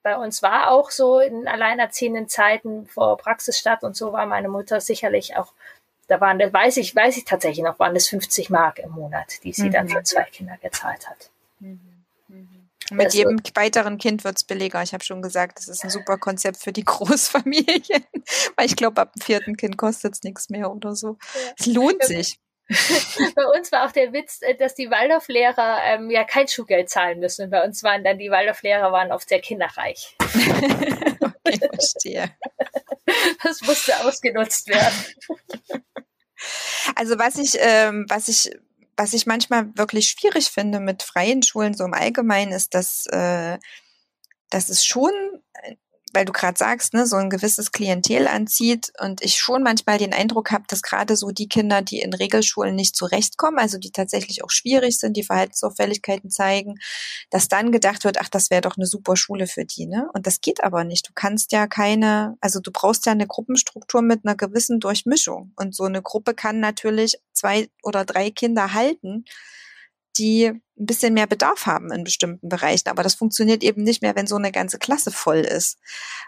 bei 0.03 0.17
uns 0.17 0.41
war 0.41 0.71
auch 0.71 0.89
so 0.89 1.19
in 1.19 1.47
alleinerziehenden 1.47 2.27
Zeiten 2.27 2.87
vor 2.87 3.17
Praxisstadt 3.17 3.83
und 3.83 3.95
so 3.95 4.13
war 4.13 4.25
meine 4.25 4.49
Mutter 4.49 4.81
sicherlich 4.81 5.37
auch, 5.37 5.53
da 6.07 6.19
waren, 6.19 6.39
das 6.39 6.51
weiß 6.51 6.77
ich, 6.77 6.95
weiß 6.95 7.17
ich 7.17 7.25
tatsächlich 7.25 7.63
noch, 7.63 7.79
waren 7.79 7.93
das 7.93 8.07
50 8.07 8.49
Mark 8.49 8.79
im 8.79 8.91
Monat, 8.91 9.43
die 9.43 9.53
sie 9.53 9.67
mhm. 9.67 9.71
dann 9.71 9.89
für 9.89 10.03
zwei 10.03 10.23
Kinder 10.23 10.57
gezahlt 10.57 11.07
hat. 11.09 11.29
Mhm. 11.59 11.90
Mit 12.91 13.05
also, 13.07 13.17
jedem 13.17 13.39
weiteren 13.55 13.97
Kind 13.97 14.23
wird's 14.25 14.43
billiger. 14.43 14.83
Ich 14.83 14.93
habe 14.93 15.03
schon 15.03 15.21
gesagt, 15.21 15.57
das 15.57 15.69
ist 15.69 15.83
ein 15.83 15.89
super 15.89 16.17
Konzept 16.17 16.57
für 16.57 16.73
die 16.73 16.83
Großfamilien. 16.85 18.05
Weil 18.55 18.65
ich 18.65 18.75
glaube, 18.75 19.01
ab 19.01 19.13
dem 19.13 19.21
vierten 19.21 19.55
Kind 19.55 19.77
kostet's 19.77 20.23
nichts 20.23 20.49
mehr 20.49 20.69
oder 20.71 20.93
so. 20.93 21.17
Es 21.57 21.67
lohnt 21.67 22.03
sich. 22.03 22.37
bei 23.35 23.45
uns 23.57 23.71
war 23.71 23.85
auch 23.85 23.91
der 23.91 24.13
Witz, 24.13 24.41
äh, 24.41 24.55
dass 24.55 24.75
die 24.75 24.89
Waldorflehrer 24.89 25.79
ähm, 25.85 26.09
ja 26.09 26.23
kein 26.23 26.47
Schulgeld 26.47 26.89
zahlen 26.89 27.19
müssen. 27.19 27.45
Und 27.45 27.49
bei 27.51 27.63
uns 27.63 27.81
waren 27.83 28.03
dann 28.03 28.17
die 28.17 28.29
Waldorflehrer 28.29 28.91
waren 28.91 29.11
oft 29.11 29.27
sehr 29.29 29.39
kinderreich. 29.39 30.15
okay, 30.21 31.59
verstehe. 31.73 32.31
Das 33.43 33.61
musste 33.61 34.05
ausgenutzt 34.05 34.67
werden. 34.67 34.95
Also 36.95 37.17
was 37.19 37.37
ich, 37.37 37.57
ähm, 37.59 38.05
was 38.09 38.27
ich 38.27 38.51
was 39.01 39.13
ich 39.13 39.25
manchmal 39.25 39.75
wirklich 39.75 40.09
schwierig 40.09 40.51
finde 40.51 40.79
mit 40.79 41.01
freien 41.01 41.41
Schulen 41.41 41.73
so 41.73 41.83
im 41.83 41.95
Allgemeinen 41.95 42.51
ist, 42.51 42.75
dass, 42.75 43.07
äh, 43.07 43.57
dass 44.51 44.69
es 44.69 44.85
schon 44.85 45.11
weil 46.13 46.25
du 46.25 46.31
gerade 46.31 46.57
sagst, 46.57 46.93
ne, 46.93 47.05
so 47.05 47.15
ein 47.15 47.29
gewisses 47.29 47.71
Klientel 47.71 48.27
anzieht 48.27 48.91
und 48.99 49.23
ich 49.23 49.37
schon 49.37 49.63
manchmal 49.63 49.97
den 49.97 50.13
Eindruck 50.13 50.51
habe, 50.51 50.63
dass 50.67 50.81
gerade 50.81 51.15
so 51.15 51.31
die 51.31 51.47
Kinder, 51.47 51.81
die 51.81 51.99
in 51.99 52.13
Regelschulen 52.13 52.75
nicht 52.75 52.95
zurechtkommen, 52.95 53.59
also 53.59 53.77
die 53.77 53.91
tatsächlich 53.91 54.43
auch 54.43 54.49
schwierig 54.49 54.99
sind, 54.99 55.17
die 55.17 55.23
Verhaltensauffälligkeiten 55.23 56.29
zeigen, 56.29 56.75
dass 57.29 57.47
dann 57.47 57.71
gedacht 57.71 58.03
wird, 58.03 58.19
ach, 58.19 58.29
das 58.29 58.49
wäre 58.49 58.61
doch 58.61 58.77
eine 58.77 58.87
super 58.87 59.15
Schule 59.15 59.47
für 59.47 59.65
die, 59.65 59.85
ne? 59.85 60.09
Und 60.13 60.27
das 60.27 60.41
geht 60.41 60.63
aber 60.63 60.83
nicht. 60.83 61.07
Du 61.09 61.13
kannst 61.13 61.51
ja 61.51 61.67
keine, 61.67 62.37
also 62.41 62.59
du 62.59 62.71
brauchst 62.71 63.05
ja 63.05 63.11
eine 63.11 63.27
Gruppenstruktur 63.27 64.01
mit 64.01 64.25
einer 64.25 64.35
gewissen 64.35 64.79
Durchmischung 64.79 65.53
und 65.55 65.75
so 65.75 65.83
eine 65.83 66.01
Gruppe 66.01 66.33
kann 66.33 66.59
natürlich 66.59 67.17
zwei 67.33 67.69
oder 67.83 68.05
drei 68.05 68.31
Kinder 68.31 68.73
halten 68.73 69.25
die 70.17 70.45
ein 70.81 70.85
bisschen 70.85 71.13
mehr 71.13 71.27
Bedarf 71.27 71.65
haben 71.65 71.91
in 71.91 72.03
bestimmten 72.03 72.49
Bereichen. 72.49 72.89
Aber 72.89 73.03
das 73.03 73.15
funktioniert 73.15 73.63
eben 73.63 73.83
nicht 73.83 74.01
mehr, 74.01 74.15
wenn 74.15 74.27
so 74.27 74.35
eine 74.35 74.51
ganze 74.51 74.79
Klasse 74.79 75.11
voll 75.11 75.39
ist. 75.39 75.79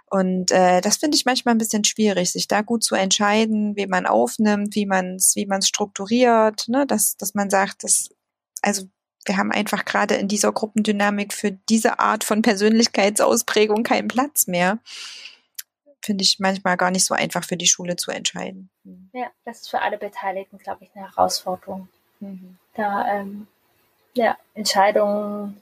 Und 0.10 0.52
äh, 0.52 0.80
das 0.82 0.98
finde 0.98 1.18
ich 1.18 1.26
manchmal 1.26 1.56
ein 1.56 1.60
bisschen 1.60 1.84
schwierig, 1.84 2.32
sich 2.32 2.48
da 2.48 2.62
gut 2.62 2.84
zu 2.84 2.96
entscheiden, 2.96 3.76
wie 3.76 3.88
man 3.88 4.06
aufnimmt, 4.06 4.76
wie 4.76 4.86
man 4.86 5.16
es 5.16 5.36
wie 5.36 5.46
man's 5.46 5.68
strukturiert, 5.68 6.68
ne? 6.68 6.86
dass, 6.86 7.18
dass 7.18 7.34
man 7.34 7.50
sagt, 7.50 7.84
dass, 7.84 8.10
also 8.62 8.84
wir 9.26 9.38
haben 9.38 9.52
einfach 9.52 9.86
gerade 9.86 10.16
in 10.16 10.28
dieser 10.28 10.52
Gruppendynamik 10.52 11.34
für 11.34 11.52
diese 11.52 12.00
Art 12.00 12.24
von 12.24 12.42
Persönlichkeitsausprägung 12.42 13.84
keinen 13.84 14.08
Platz 14.08 14.48
mehr. 14.48 14.80
Finde 16.02 16.24
ich 16.24 16.40
manchmal 16.40 16.76
gar 16.76 16.92
nicht 16.92 17.06
so 17.06 17.14
einfach 17.14 17.46
für 17.46 17.56
die 17.56 17.68
Schule 17.68 17.96
zu 17.96 18.12
entscheiden. 18.12 18.70
Ja, 19.14 19.32
das 19.46 19.62
ist 19.62 19.70
für 19.70 19.82
alle 19.82 19.98
Beteiligten, 19.98 20.58
glaube 20.58 20.84
ich, 20.84 20.92
eine 20.94 21.08
Herausforderung. 21.08 21.88
Mhm. 22.20 22.58
Da 22.76 23.08
ähm, 23.08 23.48
ja, 24.14 24.38
Entscheidungen 24.54 25.62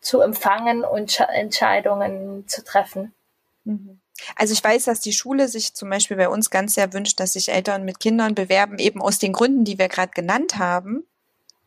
zu 0.00 0.20
empfangen 0.20 0.84
und 0.84 1.20
Entscheidungen 1.20 2.46
zu 2.46 2.62
treffen. 2.62 3.14
Mhm. 3.64 4.00
Also 4.36 4.52
ich 4.52 4.62
weiß, 4.62 4.84
dass 4.84 5.00
die 5.00 5.12
Schule 5.12 5.48
sich 5.48 5.74
zum 5.74 5.90
Beispiel 5.90 6.16
bei 6.16 6.28
uns 6.28 6.50
ganz 6.50 6.74
sehr 6.74 6.92
wünscht, 6.92 7.18
dass 7.18 7.32
sich 7.32 7.50
Eltern 7.50 7.84
mit 7.84 8.00
Kindern 8.00 8.34
bewerben, 8.34 8.78
eben 8.78 9.02
aus 9.02 9.18
den 9.18 9.32
Gründen, 9.32 9.64
die 9.64 9.78
wir 9.78 9.88
gerade 9.88 10.12
genannt 10.12 10.58
haben. 10.58 11.04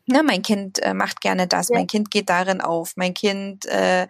Na, 0.05 0.23
mein 0.23 0.41
Kind 0.41 0.79
äh, 0.79 0.93
macht 0.93 1.19
gerne 1.19 1.47
das, 1.47 1.67
ja. 1.67 1.75
mein 1.75 1.87
Kind 1.87 2.09
geht 2.09 2.29
darin 2.29 2.61
auf, 2.61 2.93
mein 2.95 3.13
Kind 3.13 3.65
äh, 3.65 4.07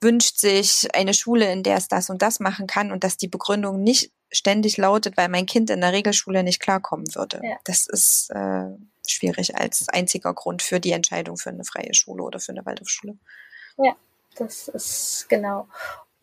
wünscht 0.00 0.38
sich 0.38 0.88
eine 0.92 1.14
Schule, 1.14 1.52
in 1.52 1.62
der 1.62 1.76
es 1.76 1.86
das 1.86 2.10
und 2.10 2.20
das 2.22 2.40
machen 2.40 2.66
kann 2.66 2.90
und 2.90 3.04
dass 3.04 3.16
die 3.16 3.28
Begründung 3.28 3.80
nicht 3.80 4.10
ständig 4.32 4.76
lautet, 4.76 5.16
weil 5.16 5.28
mein 5.28 5.46
Kind 5.46 5.70
in 5.70 5.82
der 5.82 5.92
Regelschule 5.92 6.42
nicht 6.42 6.58
klarkommen 6.58 7.14
würde. 7.14 7.40
Ja. 7.44 7.56
Das 7.64 7.86
ist 7.86 8.30
äh, 8.30 8.70
schwierig 9.10 9.56
als 9.56 9.88
einziger 9.88 10.34
Grund 10.34 10.62
für 10.62 10.80
die 10.80 10.92
Entscheidung 10.92 11.36
für 11.36 11.50
eine 11.50 11.64
freie 11.64 11.94
Schule 11.94 12.22
oder 12.22 12.40
für 12.40 12.52
eine 12.52 12.64
Waldorfschule. 12.64 13.16
Ja, 13.78 13.96
das 14.36 14.68
ist 14.68 15.26
genau. 15.28 15.68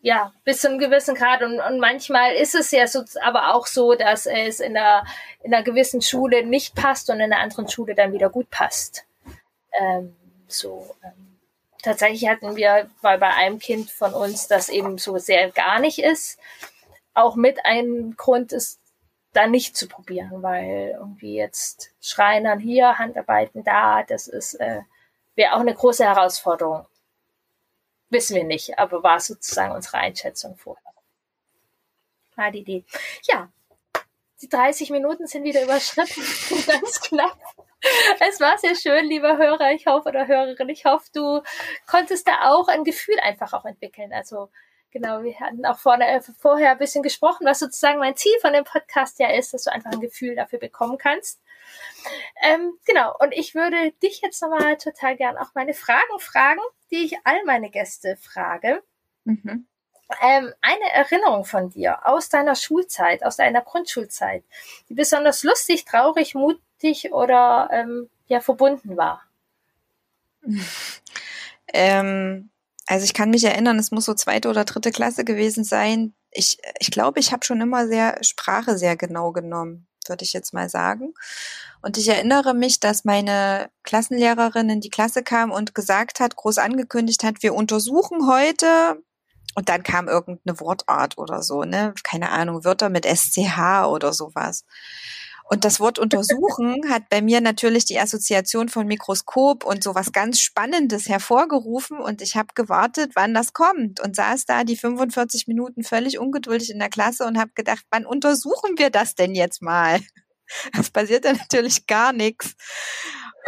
Ja, 0.01 0.33
bis 0.43 0.61
zu 0.61 0.69
einem 0.69 0.79
gewissen 0.79 1.15
Grad. 1.15 1.41
Und, 1.41 1.59
und 1.59 1.79
manchmal 1.79 2.33
ist 2.35 2.55
es 2.55 2.71
ja 2.71 2.87
so, 2.87 3.03
aber 3.23 3.53
auch 3.55 3.67
so, 3.67 3.95
dass 3.95 4.25
es 4.25 4.59
in 4.59 4.77
einer, 4.77 5.05
in 5.43 5.53
einer 5.53 5.63
gewissen 5.63 6.01
Schule 6.01 6.45
nicht 6.45 6.75
passt 6.75 7.09
und 7.09 7.17
in 7.17 7.33
einer 7.33 7.41
anderen 7.41 7.67
Schule 7.67 7.95
dann 7.95 8.13
wieder 8.13 8.29
gut 8.29 8.49
passt. 8.49 9.05
Ähm, 9.79 10.15
so, 10.47 10.95
ähm, 11.03 11.39
tatsächlich 11.81 12.27
hatten 12.29 12.55
wir, 12.55 12.89
weil 13.01 13.17
bei 13.17 13.33
einem 13.33 13.59
Kind 13.59 13.89
von 13.89 14.13
uns 14.13 14.47
das 14.47 14.69
eben 14.69 14.97
so 14.97 15.17
sehr 15.17 15.51
gar 15.51 15.79
nicht 15.79 15.99
ist, 15.99 16.39
auch 17.13 17.35
mit 17.35 17.65
einem 17.65 18.15
Grund 18.15 18.51
ist, 18.51 18.79
da 19.37 19.47
nicht 19.47 19.77
zu 19.77 19.87
probieren, 19.87 20.41
weil 20.41 20.95
irgendwie 20.97 21.35
jetzt 21.35 21.91
Schreinern 22.01 22.59
hier, 22.59 22.97
Handarbeiten 22.97 23.63
da, 23.63 24.03
das 24.03 24.27
ist 24.27 24.55
äh, 24.55 24.81
wäre 25.35 25.53
auch 25.53 25.59
eine 25.59 25.75
große 25.75 26.03
Herausforderung. 26.03 26.85
Wissen 28.09 28.35
wir 28.35 28.43
nicht, 28.43 28.77
aber 28.79 29.03
war 29.03 29.19
sozusagen 29.19 29.73
unsere 29.73 29.97
Einschätzung 29.97 30.57
vorher. 30.57 30.93
War 32.35 32.51
die 32.51 32.59
Idee. 32.59 32.85
Ja, 33.23 33.49
die 34.41 34.49
30 34.49 34.89
Minuten 34.89 35.27
sind 35.27 35.43
wieder 35.43 35.63
überschritten, 35.63 36.23
ganz 36.67 37.01
knapp. 37.01 37.37
Es 38.19 38.39
war 38.39 38.57
sehr 38.57 38.75
schön, 38.75 39.05
lieber 39.05 39.37
Hörer, 39.37 39.71
ich 39.71 39.85
hoffe, 39.85 40.09
oder 40.09 40.27
Hörerin, 40.27 40.69
ich 40.69 40.85
hoffe, 40.85 41.05
du 41.13 41.41
konntest 41.85 42.27
da 42.27 42.49
auch 42.49 42.67
ein 42.67 42.83
Gefühl 42.83 43.19
einfach 43.19 43.53
auch 43.53 43.65
entwickeln. 43.65 44.13
Also 44.13 44.49
Genau, 44.97 45.21
wir 45.21 45.39
hatten 45.39 45.63
auch 45.63 45.77
vorne, 45.77 46.07
äh, 46.07 46.21
vorher 46.39 46.71
ein 46.71 46.79
bisschen 46.79 47.03
gesprochen, 47.03 47.45
was 47.45 47.59
sozusagen 47.59 47.99
mein 47.99 48.15
Ziel 48.15 48.33
von 48.41 48.53
dem 48.53 48.63
Podcast 48.63 49.19
ja 49.19 49.29
ist, 49.29 49.53
dass 49.53 49.65
du 49.65 49.71
einfach 49.71 49.91
ein 49.91 49.99
Gefühl 49.99 50.35
dafür 50.35 50.57
bekommen 50.57 50.97
kannst. 50.97 51.39
Ähm, 52.41 52.79
genau, 52.83 53.15
und 53.19 53.31
ich 53.31 53.53
würde 53.53 53.91
dich 54.01 54.21
jetzt 54.21 54.41
nochmal 54.41 54.75
total 54.77 55.15
gern 55.15 55.37
auch 55.37 55.53
meine 55.53 55.75
Fragen 55.75 56.19
fragen, 56.19 56.61
die 56.89 57.05
ich 57.05 57.15
all 57.25 57.43
meine 57.45 57.69
Gäste 57.69 58.17
frage. 58.17 58.81
Mhm. 59.23 59.67
Ähm, 60.19 60.53
eine 60.61 60.91
Erinnerung 60.93 61.45
von 61.45 61.69
dir 61.69 62.07
aus 62.07 62.29
deiner 62.29 62.55
Schulzeit, 62.55 63.23
aus 63.23 63.37
deiner 63.37 63.61
Grundschulzeit, 63.61 64.43
die 64.89 64.95
besonders 64.95 65.43
lustig, 65.43 65.85
traurig, 65.85 66.33
mutig 66.33 67.13
oder 67.13 67.69
ähm, 67.71 68.09
ja 68.25 68.39
verbunden 68.39 68.97
war? 68.97 69.21
Ähm, 71.73 72.49
also 72.87 73.03
ich 73.03 73.13
kann 73.13 73.29
mich 73.29 73.43
erinnern, 73.43 73.77
es 73.77 73.91
muss 73.91 74.05
so 74.05 74.13
zweite 74.13 74.49
oder 74.49 74.63
dritte 74.65 74.91
Klasse 74.91 75.25
gewesen 75.25 75.63
sein. 75.63 76.13
Ich, 76.31 76.57
ich 76.79 76.89
glaube, 76.89 77.19
ich 77.19 77.31
habe 77.31 77.45
schon 77.45 77.61
immer 77.61 77.87
sehr 77.87 78.23
Sprache 78.23 78.77
sehr 78.77 78.95
genau 78.95 79.31
genommen. 79.31 79.87
würde 80.07 80.23
ich 80.23 80.33
jetzt 80.33 80.53
mal 80.53 80.69
sagen. 80.69 81.13
Und 81.81 81.97
ich 81.97 82.07
erinnere 82.07 82.53
mich, 82.53 82.79
dass 82.79 83.03
meine 83.05 83.69
Klassenlehrerin 83.83 84.69
in 84.69 84.81
die 84.81 84.89
Klasse 84.89 85.21
kam 85.21 85.51
und 85.51 85.75
gesagt 85.75 86.21
hat, 86.21 86.37
groß 86.37 86.59
angekündigt 86.59 87.23
hat, 87.23 87.43
wir 87.43 87.53
untersuchen 87.53 88.27
heute 88.27 89.03
und 89.55 89.69
dann 89.69 89.83
kam 89.83 90.07
irgendeine 90.07 90.59
Wortart 90.59 91.17
oder 91.17 91.41
so, 91.43 91.63
ne? 91.63 91.93
Keine 92.03 92.31
Ahnung, 92.31 92.63
Wörter 92.63 92.89
mit 92.89 93.05
SCH 93.05 93.85
oder 93.87 94.13
sowas. 94.13 94.65
Und 95.49 95.63
das 95.63 95.79
Wort 95.79 95.97
untersuchen 95.97 96.81
hat 96.89 97.09
bei 97.09 97.21
mir 97.21 97.41
natürlich 97.41 97.85
die 97.85 97.99
Assoziation 97.99 98.69
von 98.69 98.85
Mikroskop 98.85 99.63
und 99.63 99.83
sowas 99.83 100.11
ganz 100.11 100.39
Spannendes 100.39 101.07
hervorgerufen. 101.07 101.99
Und 101.99 102.21
ich 102.21 102.35
habe 102.35 102.49
gewartet, 102.53 103.11
wann 103.15 103.33
das 103.33 103.53
kommt 103.53 103.99
und 103.99 104.15
saß 104.15 104.45
da 104.45 104.63
die 104.63 104.77
45 104.77 105.47
Minuten 105.47 105.83
völlig 105.83 106.19
ungeduldig 106.19 106.69
in 106.69 106.79
der 106.79 106.89
Klasse 106.89 107.25
und 107.25 107.37
habe 107.37 107.51
gedacht, 107.55 107.85
wann 107.91 108.05
untersuchen 108.05 108.77
wir 108.77 108.89
das 108.89 109.15
denn 109.15 109.35
jetzt 109.35 109.61
mal? 109.61 109.99
Es 110.79 110.89
passierte 110.89 111.33
natürlich 111.33 111.87
gar 111.87 112.13
nichts. 112.13 112.55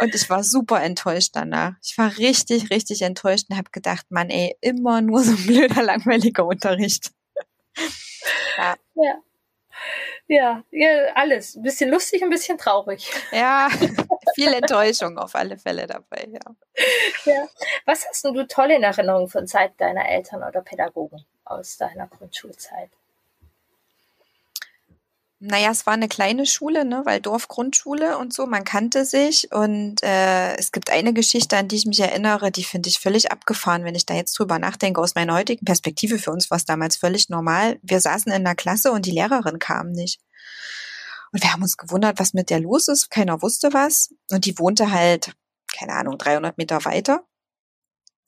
Und 0.00 0.14
ich 0.14 0.28
war 0.28 0.44
super 0.44 0.82
enttäuscht 0.82 1.30
danach. 1.32 1.72
Ich 1.82 1.96
war 1.96 2.14
richtig, 2.18 2.68
richtig 2.68 3.00
enttäuscht 3.00 3.46
und 3.48 3.56
habe 3.56 3.70
gedacht, 3.70 4.04
Mann, 4.10 4.28
ey, 4.28 4.54
immer 4.60 5.00
nur 5.00 5.24
so 5.24 5.30
ein 5.30 5.46
blöder, 5.46 5.82
langweiliger 5.82 6.44
Unterricht. 6.44 7.12
ja. 8.58 8.76
ja. 8.96 9.14
Ja, 10.32 10.62
ja, 10.70 11.12
alles. 11.16 11.56
Ein 11.56 11.62
bisschen 11.62 11.90
lustig, 11.90 12.22
ein 12.22 12.30
bisschen 12.30 12.56
traurig. 12.56 13.10
Ja, 13.32 13.68
viel 14.36 14.52
Enttäuschung 14.52 15.18
auf 15.18 15.34
alle 15.34 15.58
Fälle 15.58 15.88
dabei, 15.88 16.28
ja. 16.30 16.40
ja. 17.24 17.48
Was 17.84 18.06
hast 18.08 18.24
du 18.24 18.46
toll 18.46 18.70
in 18.70 18.84
Erinnerung 18.84 19.28
von 19.28 19.48
Zeit 19.48 19.72
deiner 19.78 20.08
Eltern 20.08 20.44
oder 20.44 20.62
Pädagogen 20.62 21.24
aus 21.44 21.78
deiner 21.78 22.06
Grundschulzeit? 22.06 22.90
Naja, 25.42 25.70
es 25.70 25.86
war 25.86 25.94
eine 25.94 26.08
kleine 26.08 26.44
Schule, 26.44 26.84
ne, 26.84 27.00
weil 27.06 27.18
Dorfgrundschule 27.18 28.18
und 28.18 28.34
so, 28.34 28.44
man 28.44 28.62
kannte 28.62 29.06
sich. 29.06 29.50
Und 29.50 30.02
äh, 30.02 30.54
es 30.56 30.70
gibt 30.70 30.90
eine 30.90 31.14
Geschichte, 31.14 31.56
an 31.56 31.66
die 31.66 31.76
ich 31.76 31.86
mich 31.86 32.00
erinnere, 32.00 32.50
die 32.50 32.62
finde 32.62 32.90
ich 32.90 33.00
völlig 33.00 33.32
abgefahren, 33.32 33.84
wenn 33.84 33.94
ich 33.94 34.04
da 34.04 34.12
jetzt 34.12 34.38
drüber 34.38 34.58
nachdenke. 34.58 35.00
Aus 35.00 35.14
meiner 35.14 35.32
heutigen 35.34 35.64
Perspektive 35.64 36.18
für 36.18 36.30
uns 36.30 36.50
war 36.50 36.58
es 36.58 36.66
damals 36.66 36.96
völlig 36.96 37.30
normal. 37.30 37.78
Wir 37.82 38.00
saßen 38.00 38.30
in 38.30 38.44
der 38.44 38.54
Klasse 38.54 38.92
und 38.92 39.06
die 39.06 39.12
Lehrerin 39.12 39.58
kam 39.58 39.92
nicht. 39.92 40.20
Und 41.32 41.42
wir 41.42 41.54
haben 41.54 41.62
uns 41.62 41.78
gewundert, 41.78 42.18
was 42.18 42.34
mit 42.34 42.50
der 42.50 42.60
los 42.60 42.88
ist. 42.88 43.08
Keiner 43.08 43.40
wusste 43.40 43.72
was. 43.72 44.14
Und 44.30 44.44
die 44.44 44.58
wohnte 44.58 44.90
halt, 44.90 45.32
keine 45.74 45.94
Ahnung, 45.94 46.18
300 46.18 46.58
Meter 46.58 46.84
weiter. 46.84 47.24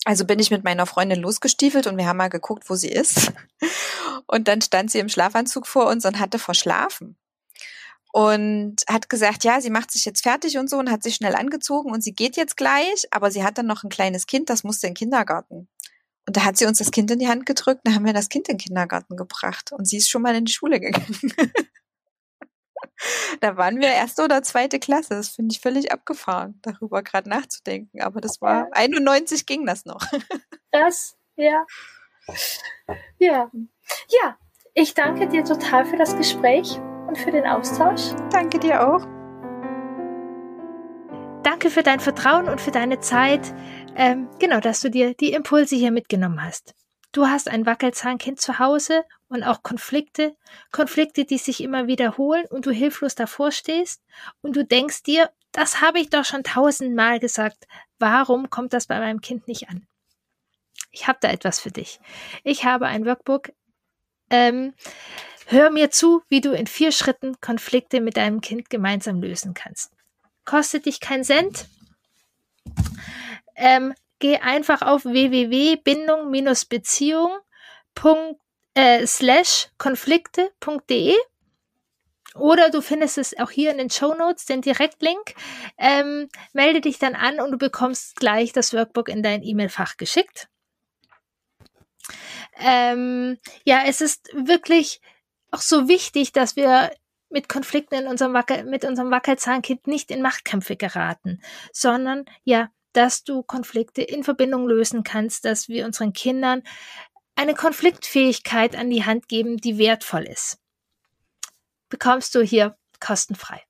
Also 0.04 0.24
bin 0.24 0.38
ich 0.38 0.50
mit 0.50 0.64
meiner 0.64 0.86
Freundin 0.86 1.20
losgestiefelt 1.20 1.86
und 1.86 1.96
wir 1.96 2.06
haben 2.06 2.16
mal 2.16 2.28
geguckt, 2.28 2.68
wo 2.68 2.74
sie 2.74 2.90
ist. 2.90 3.32
Und 4.26 4.48
dann 4.48 4.60
stand 4.60 4.90
sie 4.90 4.98
im 4.98 5.08
Schlafanzug 5.08 5.66
vor 5.66 5.86
uns 5.88 6.04
und 6.04 6.18
hatte 6.18 6.38
verschlafen. 6.38 7.16
Und 8.12 8.82
hat 8.88 9.08
gesagt, 9.08 9.44
ja, 9.44 9.60
sie 9.60 9.70
macht 9.70 9.90
sich 9.90 10.04
jetzt 10.04 10.22
fertig 10.22 10.58
und 10.58 10.68
so 10.68 10.78
und 10.78 10.90
hat 10.90 11.02
sich 11.02 11.14
schnell 11.14 11.34
angezogen 11.34 11.90
und 11.92 12.02
sie 12.02 12.12
geht 12.12 12.36
jetzt 12.36 12.58
gleich, 12.58 13.06
aber 13.10 13.30
sie 13.30 13.42
hat 13.42 13.56
dann 13.56 13.66
noch 13.66 13.84
ein 13.84 13.90
kleines 13.90 14.26
Kind, 14.26 14.50
das 14.50 14.64
musste 14.64 14.86
in 14.86 14.90
den 14.90 14.98
Kindergarten. 14.98 15.68
Und 16.26 16.36
da 16.36 16.44
hat 16.44 16.58
sie 16.58 16.66
uns 16.66 16.78
das 16.78 16.90
Kind 16.90 17.10
in 17.10 17.18
die 17.18 17.28
Hand 17.28 17.46
gedrückt, 17.46 17.80
da 17.84 17.94
haben 17.94 18.04
wir 18.04 18.12
das 18.12 18.28
Kind 18.28 18.48
in 18.48 18.58
den 18.58 18.64
Kindergarten 18.64 19.16
gebracht 19.16 19.72
und 19.72 19.86
sie 19.88 19.96
ist 19.96 20.10
schon 20.10 20.20
mal 20.20 20.34
in 20.34 20.44
die 20.44 20.52
Schule 20.52 20.78
gegangen. 20.78 21.32
da 23.40 23.56
waren 23.56 23.80
wir 23.80 23.88
erste 23.88 24.22
oder 24.22 24.42
zweite 24.42 24.78
Klasse. 24.78 25.14
Das 25.14 25.30
finde 25.30 25.52
ich 25.52 25.60
völlig 25.60 25.92
abgefahren, 25.92 26.58
darüber 26.62 27.02
gerade 27.02 27.28
nachzudenken. 27.28 28.00
Aber 28.02 28.20
das 28.20 28.40
war 28.40 28.68
91 28.72 29.46
ging 29.46 29.66
das 29.66 29.84
noch. 29.84 30.02
Das, 30.74 31.18
ja. 31.36 31.66
Ja. 33.18 33.50
Ja, 34.08 34.38
ich 34.72 34.94
danke 34.94 35.28
dir 35.28 35.44
total 35.44 35.84
für 35.84 35.98
das 35.98 36.16
Gespräch 36.16 36.78
und 37.06 37.18
für 37.18 37.30
den 37.30 37.44
Austausch. 37.44 38.14
Danke 38.30 38.58
dir 38.58 38.88
auch. 38.88 39.06
Danke 41.42 41.68
für 41.68 41.82
dein 41.82 42.00
Vertrauen 42.00 42.48
und 42.48 42.58
für 42.58 42.70
deine 42.70 43.00
Zeit. 43.00 43.52
Ähm, 43.96 44.30
genau, 44.38 44.60
dass 44.60 44.80
du 44.80 44.90
dir 44.90 45.12
die 45.12 45.32
Impulse 45.32 45.76
hier 45.76 45.90
mitgenommen 45.90 46.42
hast. 46.42 46.74
Du 47.12 47.26
hast 47.26 47.48
ein 47.48 47.66
Wackelzahnkind 47.66 48.40
zu 48.40 48.58
Hause 48.58 49.04
und 49.28 49.42
auch 49.42 49.62
Konflikte, 49.62 50.34
Konflikte, 50.70 51.26
die 51.26 51.36
sich 51.36 51.62
immer 51.62 51.86
wiederholen 51.86 52.46
und 52.48 52.64
du 52.64 52.70
hilflos 52.70 53.14
davor 53.14 53.52
stehst 53.52 54.02
und 54.40 54.56
du 54.56 54.64
denkst 54.64 55.02
dir, 55.02 55.30
das 55.52 55.82
habe 55.82 56.00
ich 56.00 56.08
doch 56.08 56.24
schon 56.24 56.42
tausendmal 56.42 57.20
gesagt. 57.20 57.66
Warum 57.98 58.48
kommt 58.48 58.72
das 58.72 58.86
bei 58.86 58.98
meinem 58.98 59.20
Kind 59.20 59.46
nicht 59.46 59.68
an? 59.68 59.86
Ich 60.90 61.06
habe 61.06 61.18
da 61.20 61.30
etwas 61.30 61.60
für 61.60 61.70
dich. 61.70 62.00
Ich 62.44 62.64
habe 62.64 62.86
ein 62.86 63.04
Workbook. 63.04 63.52
Ähm, 64.30 64.72
hör 65.46 65.70
mir 65.70 65.90
zu, 65.90 66.22
wie 66.30 66.40
du 66.40 66.52
in 66.52 66.66
vier 66.66 66.92
Schritten 66.92 67.38
Konflikte 67.42 68.00
mit 68.00 68.16
deinem 68.16 68.40
Kind 68.40 68.70
gemeinsam 68.70 69.20
lösen 69.20 69.52
kannst. 69.52 69.92
Kostet 70.46 70.86
dich 70.86 71.00
kein 71.00 71.24
Cent. 71.24 71.66
Ähm, 73.54 73.94
geh 74.22 74.38
einfach 74.38 74.80
auf 74.82 75.04
www.bindung-beziehung 75.04 77.38
äh, 78.74 79.06
oder 82.34 82.70
du 82.70 82.80
findest 82.80 83.18
es 83.18 83.38
auch 83.38 83.50
hier 83.50 83.70
in 83.72 83.78
den 83.78 83.90
Show 83.90 84.14
Notes, 84.14 84.46
den 84.46 84.62
Direktlink. 84.62 85.34
Ähm, 85.76 86.28
melde 86.52 86.80
dich 86.80 86.98
dann 86.98 87.16
an 87.16 87.40
und 87.40 87.50
du 87.50 87.58
bekommst 87.58 88.14
gleich 88.16 88.52
das 88.52 88.72
Workbook 88.72 89.08
in 89.08 89.24
dein 89.24 89.42
E-Mail-Fach 89.42 89.96
geschickt. 89.96 90.48
Ähm, 92.56 93.38
ja, 93.64 93.82
es 93.86 94.00
ist 94.00 94.28
wirklich 94.32 95.00
auch 95.50 95.60
so 95.60 95.88
wichtig, 95.88 96.32
dass 96.32 96.56
wir 96.56 96.92
mit 97.28 97.48
Konflikten 97.48 97.96
in 97.96 98.06
unserem 98.06 98.34
Wackel, 98.34 98.62
mit 98.64 98.84
unserem 98.84 99.10
Wackelzahnkind 99.10 99.88
nicht 99.88 100.12
in 100.12 100.22
Machtkämpfe 100.22 100.76
geraten, 100.76 101.42
sondern 101.72 102.24
ja, 102.44 102.70
dass 102.92 103.24
du 103.24 103.42
Konflikte 103.42 104.02
in 104.02 104.24
Verbindung 104.24 104.66
lösen 104.66 105.02
kannst, 105.02 105.44
dass 105.44 105.68
wir 105.68 105.86
unseren 105.86 106.12
Kindern 106.12 106.62
eine 107.34 107.54
Konfliktfähigkeit 107.54 108.76
an 108.76 108.90
die 108.90 109.04
Hand 109.04 109.28
geben, 109.28 109.56
die 109.56 109.78
wertvoll 109.78 110.24
ist. 110.24 110.58
Bekommst 111.88 112.34
du 112.34 112.42
hier 112.42 112.76
kostenfrei. 113.00 113.62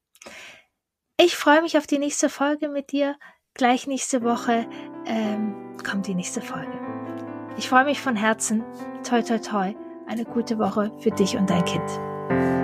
Ich 1.16 1.36
freue 1.36 1.62
mich 1.62 1.78
auf 1.78 1.86
die 1.86 1.98
nächste 1.98 2.28
Folge 2.28 2.68
mit 2.68 2.92
dir. 2.92 3.16
Gleich 3.54 3.86
nächste 3.86 4.22
Woche 4.22 4.68
ähm, 5.06 5.76
kommt 5.84 6.06
die 6.06 6.14
nächste 6.14 6.40
Folge. 6.40 6.72
Ich 7.56 7.68
freue 7.68 7.84
mich 7.84 8.00
von 8.00 8.16
Herzen. 8.16 8.64
Toi, 9.08 9.22
toi, 9.22 9.38
toi. 9.38 9.74
Eine 10.06 10.24
gute 10.24 10.58
Woche 10.58 10.90
für 11.00 11.10
dich 11.10 11.36
und 11.36 11.48
dein 11.48 11.64
Kind. 11.64 12.61